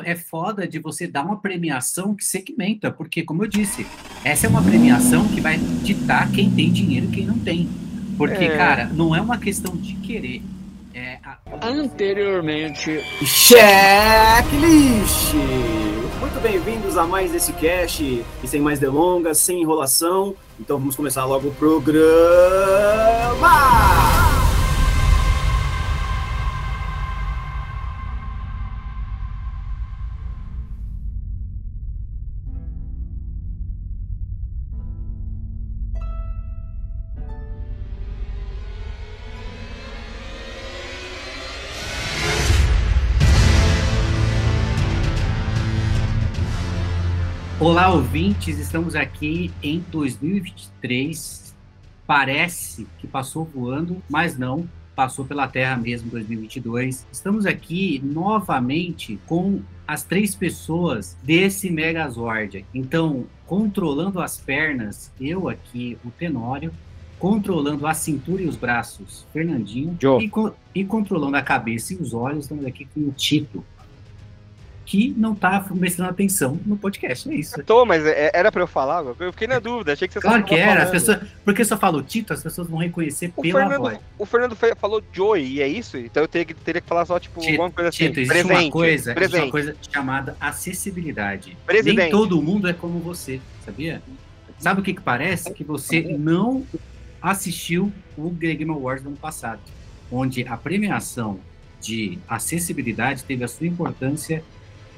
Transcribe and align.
é 0.00 0.16
foda 0.16 0.66
de 0.66 0.78
você 0.78 1.06
dar 1.06 1.22
uma 1.22 1.36
premiação 1.36 2.14
que 2.14 2.24
segmenta, 2.24 2.90
porque, 2.90 3.22
como 3.22 3.44
eu 3.44 3.46
disse, 3.48 3.86
essa 4.24 4.46
é 4.46 4.48
uma 4.48 4.62
premiação 4.62 5.28
que 5.28 5.38
vai 5.38 5.58
ditar 5.58 6.30
quem 6.32 6.50
tem 6.50 6.72
dinheiro 6.72 7.06
e 7.06 7.10
quem 7.10 7.26
não 7.26 7.38
tem. 7.38 7.68
Porque, 8.16 8.44
é. 8.44 8.56
cara, 8.56 8.86
não 8.86 9.14
é 9.14 9.20
uma 9.20 9.36
questão 9.36 9.76
de 9.76 9.94
querer. 9.96 10.42
É 10.94 11.18
a... 11.22 11.36
Anteriormente. 11.62 13.02
Checklist! 13.22 13.64
Muito 16.20 16.40
bem-vindos 16.40 16.96
a 16.96 17.06
mais 17.06 17.34
esse 17.34 17.52
cast. 17.52 18.02
E 18.02 18.48
sem 18.48 18.62
mais 18.62 18.78
delongas, 18.78 19.36
sem 19.38 19.60
enrolação. 19.60 20.34
Então 20.58 20.78
vamos 20.78 20.96
começar 20.96 21.26
logo 21.26 21.48
o 21.48 21.54
programa! 21.54 21.92
Olá, 47.62 47.92
ouvintes, 47.92 48.58
estamos 48.58 48.96
aqui 48.96 49.52
em 49.62 49.78
2023. 49.88 51.54
Parece 52.04 52.88
que 52.98 53.06
passou 53.06 53.44
voando, 53.44 54.02
mas 54.10 54.36
não, 54.36 54.68
passou 54.96 55.24
pela 55.24 55.46
Terra 55.46 55.76
mesmo 55.76 56.10
2022. 56.10 57.06
Estamos 57.12 57.46
aqui 57.46 58.02
novamente 58.04 59.16
com 59.28 59.60
as 59.86 60.02
três 60.02 60.34
pessoas 60.34 61.16
desse 61.22 61.70
Megazord. 61.70 62.66
Então, 62.74 63.26
controlando 63.46 64.20
as 64.20 64.40
pernas, 64.40 65.12
eu 65.20 65.48
aqui, 65.48 65.96
o 66.04 66.10
Tenório, 66.10 66.74
controlando 67.16 67.86
a 67.86 67.94
cintura 67.94 68.42
e 68.42 68.48
os 68.48 68.56
braços, 68.56 69.24
Fernandinho, 69.32 69.96
e, 70.20 70.28
e, 70.80 70.84
controlando 70.84 71.36
a 71.36 71.42
cabeça 71.42 71.94
e 71.94 71.96
os 71.96 72.12
olhos, 72.12 72.46
estamos 72.46 72.66
aqui 72.66 72.86
com 72.86 73.02
o 73.02 73.12
Tito 73.12 73.64
que 74.84 75.14
não 75.16 75.34
tá 75.34 75.60
prestando 75.60 76.10
atenção 76.10 76.58
no 76.66 76.76
podcast, 76.76 77.30
é 77.30 77.34
isso. 77.34 77.60
Eu 77.60 77.64
tô, 77.64 77.86
mas 77.86 78.04
é, 78.04 78.30
era 78.34 78.50
pra 78.50 78.62
eu 78.62 78.66
falar? 78.66 79.04
Eu 79.18 79.32
fiquei 79.32 79.46
na 79.46 79.58
dúvida, 79.58 79.92
achei 79.92 80.08
que 80.08 80.14
você 80.14 80.20
Claro 80.20 80.44
que 80.44 80.54
era, 80.54 80.82
as 80.82 80.90
pessoas, 80.90 81.20
porque 81.44 81.64
só 81.64 81.76
falou 81.76 82.02
Tito, 82.02 82.32
as 82.32 82.42
pessoas 82.42 82.68
vão 82.68 82.78
reconhecer 82.78 83.32
o 83.36 83.42
pela 83.42 83.60
Fernando, 83.60 83.80
voz. 83.80 83.98
O 84.18 84.26
Fernando 84.26 84.56
falou 84.76 85.02
Joey, 85.12 85.54
e 85.54 85.62
é 85.62 85.68
isso? 85.68 85.96
Então 85.96 86.22
eu 86.22 86.28
teria 86.28 86.44
que, 86.44 86.54
teria 86.54 86.80
que 86.80 86.88
falar 86.88 87.06
só, 87.06 87.18
tipo, 87.18 87.40
Tito, 87.40 87.52
alguma 87.52 87.70
coisa 87.70 87.90
assim. 87.90 88.08
Tito, 88.08 88.20
existe 88.20 88.28
presente, 88.28 88.64
uma 88.64 88.70
coisa, 88.70 89.14
presente. 89.14 89.34
existe 89.34 89.44
uma 89.44 89.50
coisa 89.50 89.76
chamada 89.92 90.36
acessibilidade. 90.40 91.56
Presidente. 91.64 91.96
Nem 91.98 92.10
todo 92.10 92.42
mundo 92.42 92.68
é 92.68 92.72
como 92.72 92.98
você, 92.98 93.40
sabia? 93.64 94.02
Sabe 94.58 94.80
o 94.80 94.84
que 94.84 94.94
que 94.94 95.00
parece? 95.00 95.52
Que 95.52 95.64
você 95.64 96.02
não 96.18 96.66
assistiu 97.20 97.92
o 98.16 98.30
Game 98.30 98.70
Awards 98.70 99.02
do 99.02 99.08
ano 99.08 99.16
passado, 99.16 99.60
onde 100.10 100.46
a 100.46 100.56
premiação 100.56 101.38
de 101.80 102.18
acessibilidade 102.28 103.24
teve 103.24 103.44
a 103.44 103.48
sua 103.48 103.66
importância 103.66 104.42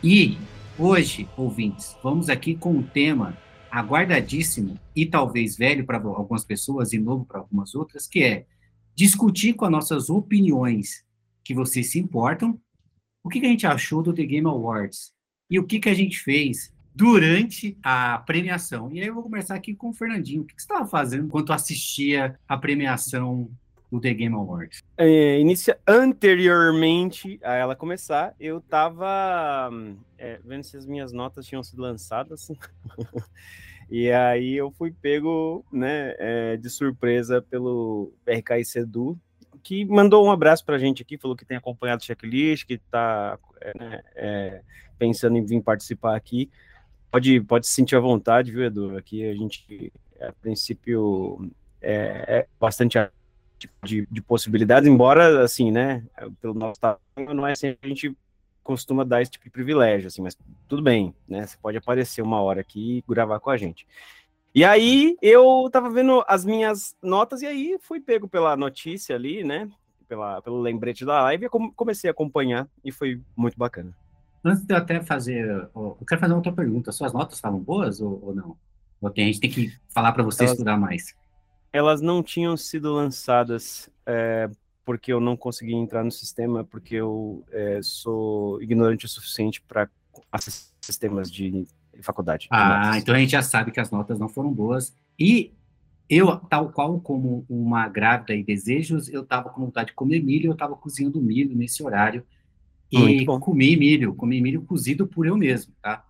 e 0.07 0.37
hoje, 0.79 1.27
ouvintes, 1.35 1.97
vamos 2.03 2.29
aqui 2.29 2.55
com 2.55 2.73
um 2.73 2.83
tema 2.83 3.39
aguardadíssimo 3.71 4.79
e 4.95 5.07
talvez 5.07 5.57
velho 5.57 5.87
para 5.87 5.97
algumas 5.97 6.45
pessoas 6.45 6.93
e 6.93 6.99
novo 6.99 7.25
para 7.25 7.39
algumas 7.39 7.75
outras, 7.75 8.07
que 8.07 8.23
é 8.23 8.45
discutir 8.95 9.55
com 9.55 9.65
as 9.65 9.71
nossas 9.71 10.11
opiniões 10.11 11.03
que 11.43 11.55
vocês 11.55 11.91
se 11.91 11.99
importam, 11.99 12.61
o 13.23 13.31
que, 13.31 13.41
que 13.41 13.47
a 13.47 13.49
gente 13.49 13.67
achou 13.67 14.03
do 14.03 14.13
The 14.13 14.27
Game 14.27 14.47
Awards 14.47 15.15
e 15.49 15.59
o 15.59 15.65
que, 15.65 15.81
que 15.81 15.89
a 15.89 15.95
gente 15.95 16.21
fez 16.21 16.71
durante 16.95 17.79
a 17.83 18.19
premiação. 18.19 18.93
E 18.93 19.01
aí 19.01 19.07
eu 19.07 19.15
vou 19.15 19.23
começar 19.23 19.55
aqui 19.55 19.75
com 19.75 19.89
o 19.89 19.95
Fernandinho. 19.95 20.43
O 20.43 20.45
que, 20.45 20.55
que 20.55 20.61
você 20.61 20.67
estava 20.67 20.87
fazendo 20.87 21.25
enquanto 21.25 21.51
assistia 21.51 22.39
a 22.47 22.59
premiação 22.59 23.51
do 23.95 24.01
The 24.01 24.13
Game 24.13 24.35
Awards? 24.35 24.83
É, 24.99 25.39
inicia 25.39 25.79
anteriormente 25.87 27.39
a 27.43 27.55
ela 27.55 27.77
começar, 27.77 28.35
eu 28.41 28.61
tava 28.61 29.71
é, 30.19 30.41
vendo 30.45 30.65
se 30.65 30.77
as 30.77 30.85
minhas 30.85 31.13
notas 31.13 31.47
tinham 31.47 31.63
sido 31.63 31.81
lançadas. 31.81 32.51
e 33.89 34.11
aí 34.11 34.55
eu 34.55 34.73
fui 34.73 34.91
pego, 34.91 35.65
né, 35.73 36.15
é, 36.19 36.57
de 36.57 36.69
surpresa 36.69 37.41
pelo 37.41 38.13
RKI 38.27 38.65
Sedu, 38.65 39.17
que 39.63 39.85
mandou 39.85 40.27
um 40.27 40.33
abraço 40.33 40.65
pra 40.65 40.77
gente 40.77 41.01
aqui, 41.01 41.17
falou 41.17 41.37
que 41.37 41.45
tem 41.45 41.57
acompanhado 41.57 42.03
o 42.03 42.05
checklist, 42.05 42.67
que 42.67 42.79
tá 42.79 43.39
é, 43.61 43.79
né, 43.79 44.03
é, 44.17 44.63
pensando 44.99 45.39
em 45.39 45.45
vir 45.45 45.63
participar 45.63 46.17
aqui. 46.17 46.51
Pode, 47.13 47.41
pode 47.43 47.69
se 47.69 47.73
sentir 47.73 47.95
à 47.95 48.01
vontade, 48.01 48.51
viu, 48.51 48.65
Edu? 48.65 48.97
Aqui 48.97 49.25
a 49.25 49.35
gente, 49.35 49.93
a 50.21 50.33
princípio, 50.33 51.49
é, 51.81 52.39
é 52.41 52.47
bastante 53.67 53.71
de, 53.85 54.07
de, 54.11 54.21
possibilidades, 54.21 54.89
embora, 54.89 55.43
assim, 55.43 55.71
né, 55.71 56.05
pelo 56.41 56.55
nosso 56.55 56.81
tamanho, 56.81 57.35
não 57.35 57.47
é 57.47 57.55
sempre 57.55 57.79
a 57.83 57.89
gente 57.89 58.17
costuma 58.63 59.05
dar 59.05 59.21
esse 59.21 59.33
tipo 59.33 59.45
de 59.45 59.51
privilégio, 59.51 60.09
assim, 60.09 60.23
mas 60.23 60.37
tudo 60.69 60.83
bem, 60.83 61.15
né, 61.29 61.47
você 61.47 61.57
pode 61.61 61.77
aparecer 61.77 62.23
uma 62.23 62.41
hora 62.41 62.61
aqui 62.61 62.99
e 62.99 63.13
gravar 63.13 63.41
com 63.41 63.51
a 63.51 63.57
gente. 63.57 63.87
E 64.55 64.65
aí, 64.65 65.17
eu 65.21 65.69
tava 65.71 65.91
vendo 65.91 66.25
as 66.29 66.45
minhas 66.45 66.97
notas, 67.03 67.43
e 67.43 67.47
aí 67.47 67.77
fui 67.81 68.01
pego 68.01 68.29
pela 68.29 68.57
notícia 68.57 69.17
ali, 69.17 69.45
né, 69.45 69.69
pela, 70.09 70.41
pelo 70.43 70.61
lembrete 70.61 71.05
da 71.05 71.23
live, 71.23 71.47
e 71.47 71.49
comecei 71.75 72.09
a 72.09 72.13
acompanhar, 72.13 72.69
e 72.85 72.93
foi 72.93 73.21
muito 73.37 73.59
bacana. 73.59 73.95
Antes 74.45 74.65
de 74.65 74.75
eu 74.75 74.79
até 74.79 75.03
fazer, 75.03 75.47
eu 75.75 75.99
quero 76.07 76.21
fazer 76.21 76.35
outra 76.35 76.53
pergunta, 76.53 76.93
suas 76.93 77.13
notas 77.13 77.37
estavam 77.37 77.59
boas 77.59 78.01
ou, 78.01 78.21
ou 78.23 78.35
não? 78.35 78.57
Tem, 79.11 79.25
a 79.25 79.27
gente 79.27 79.41
tem 79.41 79.51
que 79.51 79.73
falar 79.89 80.13
para 80.13 80.23
você 80.23 80.45
Elas... 80.45 80.53
estudar 80.53 80.79
mais? 80.79 81.15
Elas 81.75 82.01
não 82.01 82.23
tinham 82.23 82.57
sido 82.57 82.93
lançadas 82.93 83.91
é, 84.07 84.49
porque 84.85 85.13
eu 85.13 85.19
não 85.19 85.37
consegui 85.37 85.75
entrar 85.75 86.05
no 86.05 86.13
sistema, 86.13 86.63
porque 86.63 86.95
eu 86.95 87.45
é, 87.51 87.81
sou 87.83 88.63
ignorante 88.63 89.07
o 89.07 89.09
suficiente 89.09 89.61
para 89.61 89.91
acessar 90.31 90.73
sistemas 90.81 91.29
de 91.29 91.67
faculdade. 92.01 92.47
Ah, 92.49 92.93
de 92.93 92.99
então 92.99 93.13
a 93.13 93.19
gente 93.19 93.33
já 93.33 93.43
sabe 93.43 93.73
que 93.73 93.81
as 93.81 93.91
notas 93.91 94.21
não 94.21 94.29
foram 94.29 94.53
boas. 94.53 94.97
E 95.19 95.53
eu, 96.09 96.37
tal 96.37 96.71
qual 96.71 97.01
como 97.01 97.45
uma 97.49 97.89
grávida 97.89 98.37
e 98.37 98.45
desejos, 98.45 99.09
eu 99.09 99.23
estava 99.23 99.51
com 99.51 99.63
vontade 99.63 99.89
de 99.89 99.95
comer 99.95 100.23
milho, 100.23 100.51
eu 100.51 100.53
estava 100.53 100.77
cozinhando 100.77 101.21
milho 101.21 101.57
nesse 101.57 101.83
horário. 101.83 102.25
E 102.89 103.27
comi 103.27 103.77
milho, 103.77 104.15
comi 104.15 104.41
milho 104.41 104.63
cozido 104.63 105.09
por 105.09 105.27
eu 105.27 105.37
mesmo, 105.37 105.75
tá? 105.83 106.07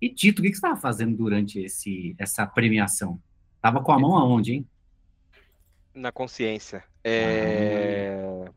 E 0.00 0.08
Tito, 0.08 0.38
o 0.40 0.44
que, 0.44 0.50
que 0.50 0.56
você 0.56 0.64
estava 0.64 0.80
fazendo 0.80 1.16
durante 1.16 1.58
esse, 1.58 2.14
essa 2.16 2.46
premiação? 2.46 3.20
Tava 3.60 3.82
com 3.82 3.90
a 3.90 3.98
mão 3.98 4.16
aonde, 4.16 4.54
hein? 4.54 4.68
Na 5.94 6.12
consciência. 6.12 6.84
É... 7.02 8.22
Ah. 8.46 8.52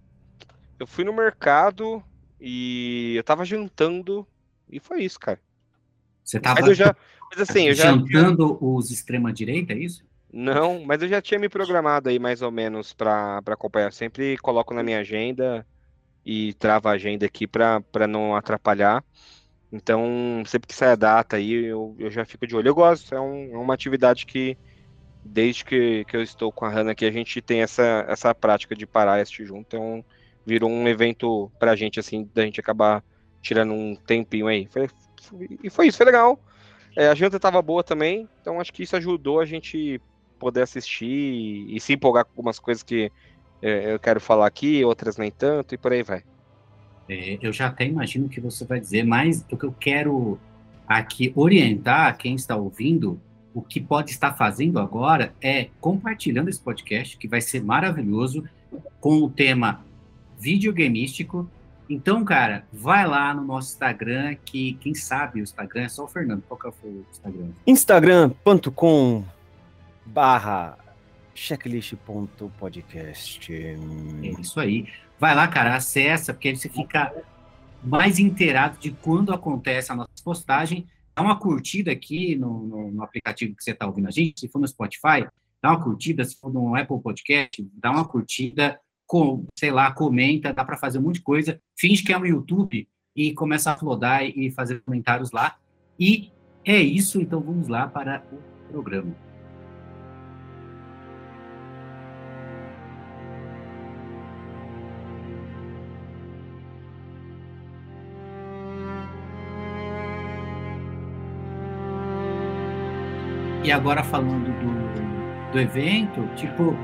Eu 0.79 0.87
fui 0.87 1.03
no 1.03 1.13
mercado 1.13 2.03
e 2.39 3.13
eu 3.15 3.23
tava 3.23 3.45
jantando 3.45 4.27
e 4.69 4.79
foi 4.79 5.03
isso, 5.03 5.19
cara. 5.19 5.39
Você 6.23 6.39
tava 6.39 6.59
mas 6.59 6.69
eu 6.69 6.73
já, 6.73 6.95
mas 7.31 7.49
assim, 7.49 7.67
eu 7.67 7.73
já 7.73 7.91
jantando 7.91 8.57
os 8.61 8.91
extrema 8.91 9.31
direita, 9.31 9.73
é 9.73 9.77
isso? 9.77 10.03
Não, 10.31 10.83
mas 10.83 11.01
eu 11.01 11.07
já 11.07 11.21
tinha 11.21 11.39
me 11.39 11.47
programado 11.47 12.09
aí 12.09 12.17
mais 12.17 12.41
ou 12.41 12.51
menos 12.51 12.91
para 12.91 13.39
acompanhar. 13.45 13.93
Sempre 13.93 14.37
coloco 14.39 14.73
na 14.73 14.81
minha 14.81 14.99
agenda 14.99 15.65
e 16.25 16.53
travo 16.53 16.87
a 16.87 16.93
agenda 16.93 17.25
aqui 17.25 17.45
para 17.45 18.07
não 18.09 18.35
atrapalhar. 18.35 19.03
Então, 19.71 20.43
sempre 20.45 20.67
que 20.67 20.75
sai 20.75 20.91
a 20.91 20.95
data 20.95 21.35
aí, 21.35 21.51
eu, 21.51 21.95
eu 21.99 22.09
já 22.09 22.25
fico 22.25 22.47
de 22.47 22.55
olho. 22.55 22.67
Eu 22.67 22.75
gosto, 22.75 23.13
é, 23.13 23.19
um, 23.19 23.53
é 23.53 23.57
uma 23.57 23.73
atividade 23.73 24.25
que, 24.25 24.57
desde 25.23 25.63
que, 25.63 26.05
que 26.05 26.15
eu 26.15 26.21
estou 26.21 26.51
com 26.51 26.65
a 26.65 26.69
Hannah 26.69 26.91
aqui, 26.91 27.05
a 27.05 27.11
gente 27.11 27.41
tem 27.41 27.61
essa, 27.61 28.05
essa 28.07 28.33
prática 28.35 28.75
de 28.75 28.85
parar 28.85 29.19
e 29.19 29.21
assistir 29.21 29.45
junto. 29.45 29.65
Então, 29.67 30.05
virou 30.45 30.69
um 30.69 30.87
evento 30.87 31.51
pra 31.59 31.75
gente, 31.75 31.99
assim, 31.99 32.29
da 32.33 32.43
gente 32.43 32.59
acabar 32.59 33.03
tirando 33.41 33.73
um 33.73 33.95
tempinho 33.95 34.47
aí. 34.47 34.67
Foi, 34.71 34.89
e 35.63 35.69
foi 35.69 35.87
isso, 35.87 35.97
foi 35.97 36.05
legal. 36.05 36.39
É, 36.95 37.07
a 37.07 37.15
janta 37.15 37.39
tava 37.39 37.61
boa 37.61 37.83
também, 37.83 38.29
então 38.41 38.59
acho 38.59 38.71
que 38.71 38.83
isso 38.83 38.95
ajudou 38.95 39.39
a 39.39 39.45
gente 39.45 39.99
poder 40.37 40.61
assistir 40.61 41.05
e, 41.05 41.75
e 41.75 41.79
se 41.79 41.93
empolgar 41.93 42.25
com 42.25 42.31
algumas 42.31 42.59
coisas 42.59 42.83
que 42.83 43.11
é, 43.61 43.93
eu 43.93 43.99
quero 43.99 44.19
falar 44.19 44.45
aqui, 44.45 44.83
outras 44.83 45.17
nem 45.17 45.31
tanto, 45.31 45.73
e 45.73 45.77
por 45.77 45.91
aí 45.91 46.03
vai. 46.03 46.23
É, 47.09 47.39
eu 47.41 47.51
já 47.51 47.67
até 47.67 47.85
imagino 47.85 48.27
o 48.27 48.29
que 48.29 48.39
você 48.39 48.65
vai 48.65 48.79
dizer, 48.79 49.03
mas 49.03 49.43
o 49.51 49.57
que 49.57 49.65
eu 49.65 49.73
quero 49.73 50.39
aqui 50.87 51.31
orientar 51.35 52.15
quem 52.17 52.35
está 52.35 52.55
ouvindo 52.55 53.19
o 53.53 53.61
que 53.61 53.79
pode 53.79 54.11
estar 54.11 54.33
fazendo 54.33 54.79
agora 54.79 55.33
é 55.41 55.69
compartilhando 55.79 56.49
esse 56.49 56.59
podcast, 56.59 57.15
que 57.17 57.27
vai 57.27 57.41
ser 57.41 57.63
maravilhoso, 57.63 58.43
com 58.99 59.17
o 59.17 59.29
tema 59.29 59.85
videogameístico. 60.39 61.47
Então, 61.89 62.25
cara, 62.25 62.65
vai 62.71 63.05
lá 63.05 63.33
no 63.33 63.43
nosso 63.43 63.73
Instagram, 63.73 64.35
que 64.43 64.73
quem 64.75 64.95
sabe 64.95 65.41
o 65.41 65.43
Instagram 65.43 65.83
é 65.83 65.89
só 65.89 66.05
o 66.05 66.07
Fernando. 66.07 66.41
Qual 66.47 66.57
que 66.59 66.67
é 66.67 66.69
o 66.69 66.73
Instagram? 67.11 67.49
Instagram.com 67.67 69.23
barra 70.05 70.77
checklist.podcast. 71.35 73.53
É 73.53 73.75
isso 74.39 74.59
aí. 74.59 74.87
Vai 75.19 75.35
lá, 75.35 75.47
cara, 75.47 75.75
acessa, 75.75 76.33
porque 76.33 76.47
aí 76.49 76.55
você 76.55 76.69
fica 76.69 77.13
mais 77.83 78.17
inteirado 78.19 78.77
de 78.79 78.91
quando 78.91 79.33
acontece 79.33 79.91
a 79.91 79.95
nossa 79.95 80.11
postagem. 80.23 80.87
Dá 81.15 81.21
uma 81.21 81.37
curtida 81.37 81.91
aqui 81.91 82.35
no, 82.35 82.65
no, 82.65 82.91
no 82.91 83.03
aplicativo 83.03 83.55
que 83.55 83.63
você 83.63 83.71
está 83.71 83.85
ouvindo 83.85 84.07
a 84.07 84.11
gente, 84.11 84.39
se 84.39 84.47
for 84.47 84.59
no 84.59 84.67
Spotify, 84.67 85.27
dá 85.61 85.71
uma 85.71 85.83
curtida, 85.83 86.25
se 86.25 86.35
for 86.39 86.51
no 86.51 86.75
Apple 86.75 86.99
Podcast, 86.99 87.65
dá 87.75 87.91
uma 87.91 88.05
curtida, 88.05 88.79
com, 89.05 89.45
sei 89.55 89.71
lá, 89.71 89.91
comenta, 89.91 90.53
dá 90.53 90.65
para 90.65 90.77
fazer 90.77 90.97
um 90.97 91.03
monte 91.03 91.15
de 91.15 91.21
coisa, 91.21 91.61
finge 91.77 92.03
que 92.03 92.11
é 92.11 92.17
no 92.17 92.25
YouTube 92.25 92.87
e 93.15 93.33
começa 93.33 93.71
a 93.71 93.77
flodar 93.77 94.23
e 94.23 94.49
fazer 94.51 94.81
comentários 94.81 95.31
lá. 95.31 95.55
E 95.99 96.31
é 96.65 96.81
isso, 96.81 97.21
então 97.21 97.39
vamos 97.39 97.67
lá 97.67 97.87
para 97.87 98.23
o 98.31 98.71
programa. 98.71 99.15
E 113.63 113.71
agora 113.71 114.03
falando 114.03 114.51
do, 114.59 115.51
do 115.53 115.59
evento, 115.59 116.27
tipo, 116.35 116.75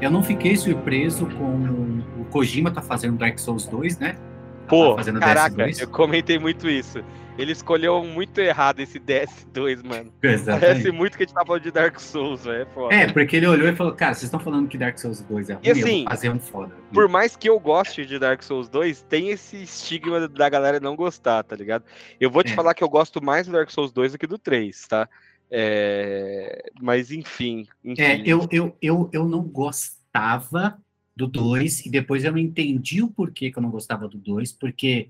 eu 0.00 0.10
não 0.10 0.22
fiquei 0.22 0.56
surpreso 0.56 1.26
com 1.26 2.00
o 2.20 2.24
Kojima 2.26 2.70
tá 2.70 2.80
fazendo 2.80 3.18
Dark 3.18 3.38
Souls 3.38 3.66
2, 3.66 3.98
né? 3.98 4.16
Pô, 4.68 4.94
tá 4.94 5.12
caraca, 5.18 5.56
DS2. 5.56 5.80
eu 5.80 5.88
comentei 5.88 6.38
muito 6.38 6.70
isso. 6.70 7.02
Ele 7.36 7.50
escolheu 7.50 8.04
muito 8.04 8.38
errado 8.38 8.78
esse 8.78 9.00
DS2, 9.00 9.84
mano. 9.84 10.12
Exatamente. 10.22 10.60
Parece 10.60 10.92
muito 10.92 11.16
que 11.16 11.24
a 11.24 11.26
gente 11.26 11.34
tá 11.34 11.44
falando 11.44 11.62
de 11.62 11.72
Dark 11.72 11.98
Souls. 11.98 12.46
É, 12.46 12.66
é, 12.90 13.12
porque 13.12 13.36
ele 13.36 13.48
olhou 13.48 13.68
e 13.68 13.74
falou, 13.74 13.92
cara, 13.94 14.14
vocês 14.14 14.24
estão 14.24 14.38
falando 14.38 14.68
que 14.68 14.78
Dark 14.78 14.96
Souls 14.98 15.22
2 15.22 15.50
é 15.50 15.54
ruim, 15.54 15.62
e 15.64 15.70
assim, 15.70 16.04
fazer 16.08 16.30
um 16.30 16.38
foda. 16.38 16.72
Por 16.92 17.08
mais 17.08 17.34
que 17.34 17.48
eu 17.48 17.58
goste 17.58 18.06
de 18.06 18.18
Dark 18.18 18.42
Souls 18.44 18.68
2, 18.68 19.02
tem 19.08 19.30
esse 19.30 19.60
estigma 19.62 20.28
da 20.28 20.48
galera 20.48 20.78
não 20.78 20.94
gostar, 20.94 21.42
tá 21.42 21.56
ligado? 21.56 21.82
Eu 22.20 22.30
vou 22.30 22.44
te 22.44 22.52
é. 22.52 22.54
falar 22.54 22.72
que 22.74 22.84
eu 22.84 22.88
gosto 22.88 23.24
mais 23.24 23.48
do 23.48 23.52
Dark 23.52 23.70
Souls 23.70 23.90
2 23.90 24.12
do 24.12 24.18
que 24.18 24.26
do 24.26 24.38
3, 24.38 24.86
tá? 24.86 25.08
É, 25.50 26.70
mas 26.80 27.10
enfim. 27.10 27.66
enfim. 27.84 28.02
É, 28.02 28.22
eu, 28.24 28.48
eu, 28.50 28.76
eu, 28.80 29.10
eu 29.12 29.28
não 29.28 29.42
gostava 29.42 30.78
do 31.16 31.26
2 31.26 31.86
e 31.86 31.90
depois 31.90 32.24
eu 32.24 32.36
entendi 32.38 33.02
o 33.02 33.10
porquê 33.10 33.50
que 33.50 33.58
eu 33.58 33.62
não 33.62 33.70
gostava 33.70 34.08
do 34.08 34.16
2, 34.16 34.52
porque 34.52 35.08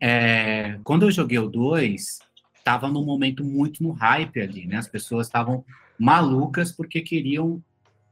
é, 0.00 0.78
quando 0.82 1.02
eu 1.02 1.10
joguei 1.10 1.38
o 1.38 1.48
2, 1.48 2.18
tava 2.64 2.88
num 2.88 3.04
momento 3.04 3.44
muito 3.44 3.82
no 3.82 3.92
hype 3.92 4.40
ali, 4.40 4.66
né? 4.66 4.76
As 4.76 4.88
pessoas 4.88 5.26
estavam 5.26 5.64
malucas 5.98 6.72
porque 6.72 7.00
queriam 7.00 7.62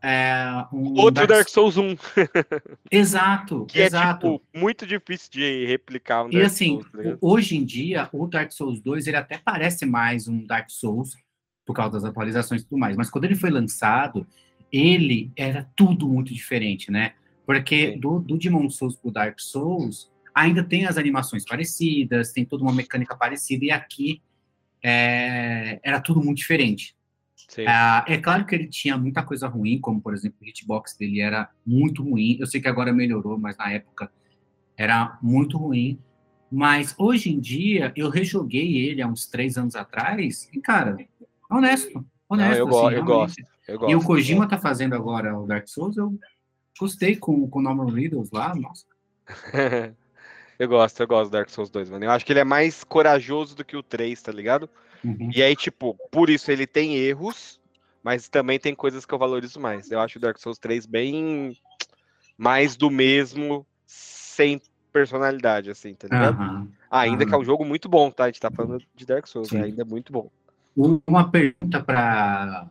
é, 0.02 0.64
um 0.72 0.98
Outro 0.98 1.26
Dark, 1.26 1.28
Dark 1.28 1.48
Souls 1.48 1.76
1. 1.76 1.96
exato, 2.90 3.66
que 3.66 3.80
exato. 3.80 4.26
é 4.26 4.30
tipo, 4.30 4.42
muito 4.54 4.86
difícil 4.86 5.30
de 5.30 5.66
replicar 5.66 6.24
um 6.24 6.30
E 6.30 6.40
assim, 6.40 6.80
Souls, 6.80 6.90
tá 6.92 7.18
hoje 7.20 7.56
em 7.56 7.64
dia, 7.64 8.08
o 8.12 8.26
Dark 8.26 8.50
Souls 8.50 8.80
2, 8.80 9.06
ele 9.06 9.16
até 9.16 9.38
parece 9.38 9.84
mais 9.84 10.26
um 10.26 10.44
Dark 10.46 10.70
Souls, 10.70 11.16
por 11.64 11.74
causa 11.74 11.92
das 11.92 12.04
atualizações 12.04 12.62
e 12.62 12.64
tudo 12.64 12.78
mais. 12.78 12.96
Mas 12.96 13.10
quando 13.10 13.24
ele 13.24 13.34
foi 13.34 13.50
lançado, 13.50 14.26
ele 14.72 15.30
era 15.36 15.68
tudo 15.76 16.08
muito 16.08 16.32
diferente, 16.32 16.90
né? 16.90 17.14
Porque 17.46 17.96
do, 17.96 18.20
do 18.20 18.38
Demon 18.38 18.68
Souls 18.70 18.96
pro 18.96 19.10
Dark 19.10 19.40
Souls, 19.40 20.10
ainda 20.34 20.62
tem 20.62 20.86
as 20.86 20.96
animações 20.96 21.44
parecidas, 21.44 22.32
tem 22.32 22.44
toda 22.44 22.62
uma 22.62 22.72
mecânica 22.72 23.16
parecida, 23.16 23.64
e 23.64 23.70
aqui 23.70 24.22
é, 24.82 25.80
era 25.82 26.00
tudo 26.00 26.22
muito 26.22 26.38
diferente. 26.38 26.94
É, 28.06 28.14
é, 28.14 28.18
claro 28.18 28.46
que 28.46 28.54
ele 28.54 28.68
tinha 28.68 28.96
muita 28.96 29.22
coisa 29.22 29.48
ruim, 29.48 29.80
como, 29.80 30.00
por 30.00 30.14
exemplo, 30.14 30.38
o 30.40 30.46
hitbox 30.46 30.96
dele 30.96 31.20
era 31.20 31.50
muito 31.66 32.02
ruim. 32.02 32.36
Eu 32.38 32.46
sei 32.46 32.60
que 32.60 32.68
agora 32.68 32.92
melhorou, 32.92 33.38
mas 33.38 33.56
na 33.56 33.72
época 33.72 34.10
era 34.76 35.18
muito 35.20 35.58
ruim. 35.58 35.98
Mas 36.50 36.94
hoje 36.98 37.30
em 37.30 37.40
dia, 37.40 37.92
eu 37.96 38.08
rejoguei 38.08 38.76
ele 38.76 39.02
há 39.02 39.06
uns 39.06 39.26
três 39.26 39.56
anos 39.56 39.74
atrás, 39.74 40.48
e, 40.52 40.60
cara, 40.60 40.96
Honesto, 41.50 42.04
honesto. 42.28 42.66
Não, 42.66 42.78
eu, 42.78 42.86
assim, 42.86 42.96
eu, 42.96 43.04
gosto, 43.04 43.40
eu, 43.66 43.78
gosto, 43.78 43.90
E 43.90 43.96
o 43.96 44.04
Kojima 44.04 44.48
tá 44.48 44.58
fazendo 44.58 44.94
agora 44.94 45.36
o 45.38 45.46
Dark 45.46 45.66
Souls, 45.68 45.96
eu 45.96 46.16
gostei 46.78 47.16
com, 47.16 47.48
com 47.48 47.58
o 47.58 47.62
Norman 47.62 47.92
Reedus 47.92 48.30
lá, 48.30 48.54
nossa. 48.54 48.86
eu 50.58 50.68
gosto, 50.68 51.00
eu 51.00 51.06
gosto 51.06 51.30
do 51.30 51.32
Dark 51.32 51.50
Souls 51.50 51.70
2, 51.70 51.90
mano. 51.90 52.04
Eu 52.04 52.10
acho 52.10 52.24
que 52.24 52.32
ele 52.32 52.40
é 52.40 52.44
mais 52.44 52.84
corajoso 52.84 53.56
do 53.56 53.64
que 53.64 53.76
o 53.76 53.82
3, 53.82 54.20
tá 54.22 54.32
ligado? 54.32 54.68
Uhum. 55.04 55.30
E 55.34 55.42
aí, 55.42 55.56
tipo, 55.56 55.96
por 56.10 56.30
isso 56.30 56.50
ele 56.50 56.66
tem 56.66 56.96
erros, 56.96 57.60
mas 58.02 58.28
também 58.28 58.58
tem 58.58 58.74
coisas 58.74 59.04
que 59.04 59.12
eu 59.12 59.18
valorizo 59.18 59.60
mais. 59.60 59.90
Eu 59.90 60.00
acho 60.00 60.18
o 60.18 60.20
Dark 60.20 60.38
Souls 60.38 60.58
3 60.58 60.86
bem 60.86 61.56
mais 62.36 62.76
do 62.76 62.90
mesmo, 62.90 63.66
sem 63.86 64.60
personalidade, 64.92 65.70
assim, 65.70 65.94
tá 65.94 66.08
ligado? 66.08 66.40
Uhum. 66.40 66.68
Ainda 66.90 67.24
uhum. 67.24 67.28
que 67.28 67.34
é 67.34 67.38
um 67.38 67.44
jogo 67.44 67.64
muito 67.64 67.88
bom, 67.88 68.10
tá? 68.10 68.24
A 68.24 68.26
gente 68.28 68.40
tá 68.40 68.50
falando 68.50 68.82
de 68.94 69.06
Dark 69.06 69.26
Souls, 69.26 69.50
né? 69.52 69.64
ainda 69.64 69.82
é 69.82 69.84
muito 69.84 70.12
bom. 70.12 70.30
Uma 70.76 71.30
pergunta 71.30 71.82
para 71.82 72.70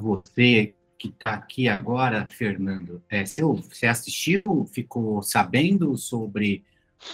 você 0.00 0.74
que 0.98 1.08
está 1.08 1.34
aqui 1.34 1.68
agora, 1.68 2.26
Fernando. 2.30 3.02
É, 3.08 3.24
você 3.24 3.86
assistiu, 3.86 4.66
ficou 4.72 5.22
sabendo 5.22 5.96
sobre 5.96 6.64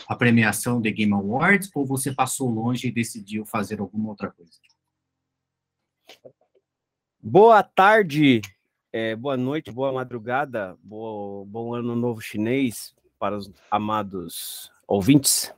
a 0.08 0.16
premiação 0.16 0.80
de 0.80 0.90
Game 0.90 1.12
Awards 1.12 1.70
ou 1.74 1.84
você 1.84 2.12
passou 2.12 2.50
longe 2.50 2.88
e 2.88 2.92
decidiu 2.92 3.44
fazer 3.44 3.80
alguma 3.80 4.10
outra 4.10 4.30
coisa? 4.30 4.52
Boa 7.20 7.62
tarde, 7.62 8.40
é, 8.92 9.16
boa 9.16 9.36
noite, 9.36 9.70
boa 9.70 9.92
madrugada, 9.92 10.76
boa, 10.82 11.44
bom 11.44 11.74
ano 11.74 11.96
novo 11.96 12.20
chinês 12.20 12.94
para 13.18 13.36
os 13.36 13.50
amados 13.70 14.70
ouvintes. 14.86 15.52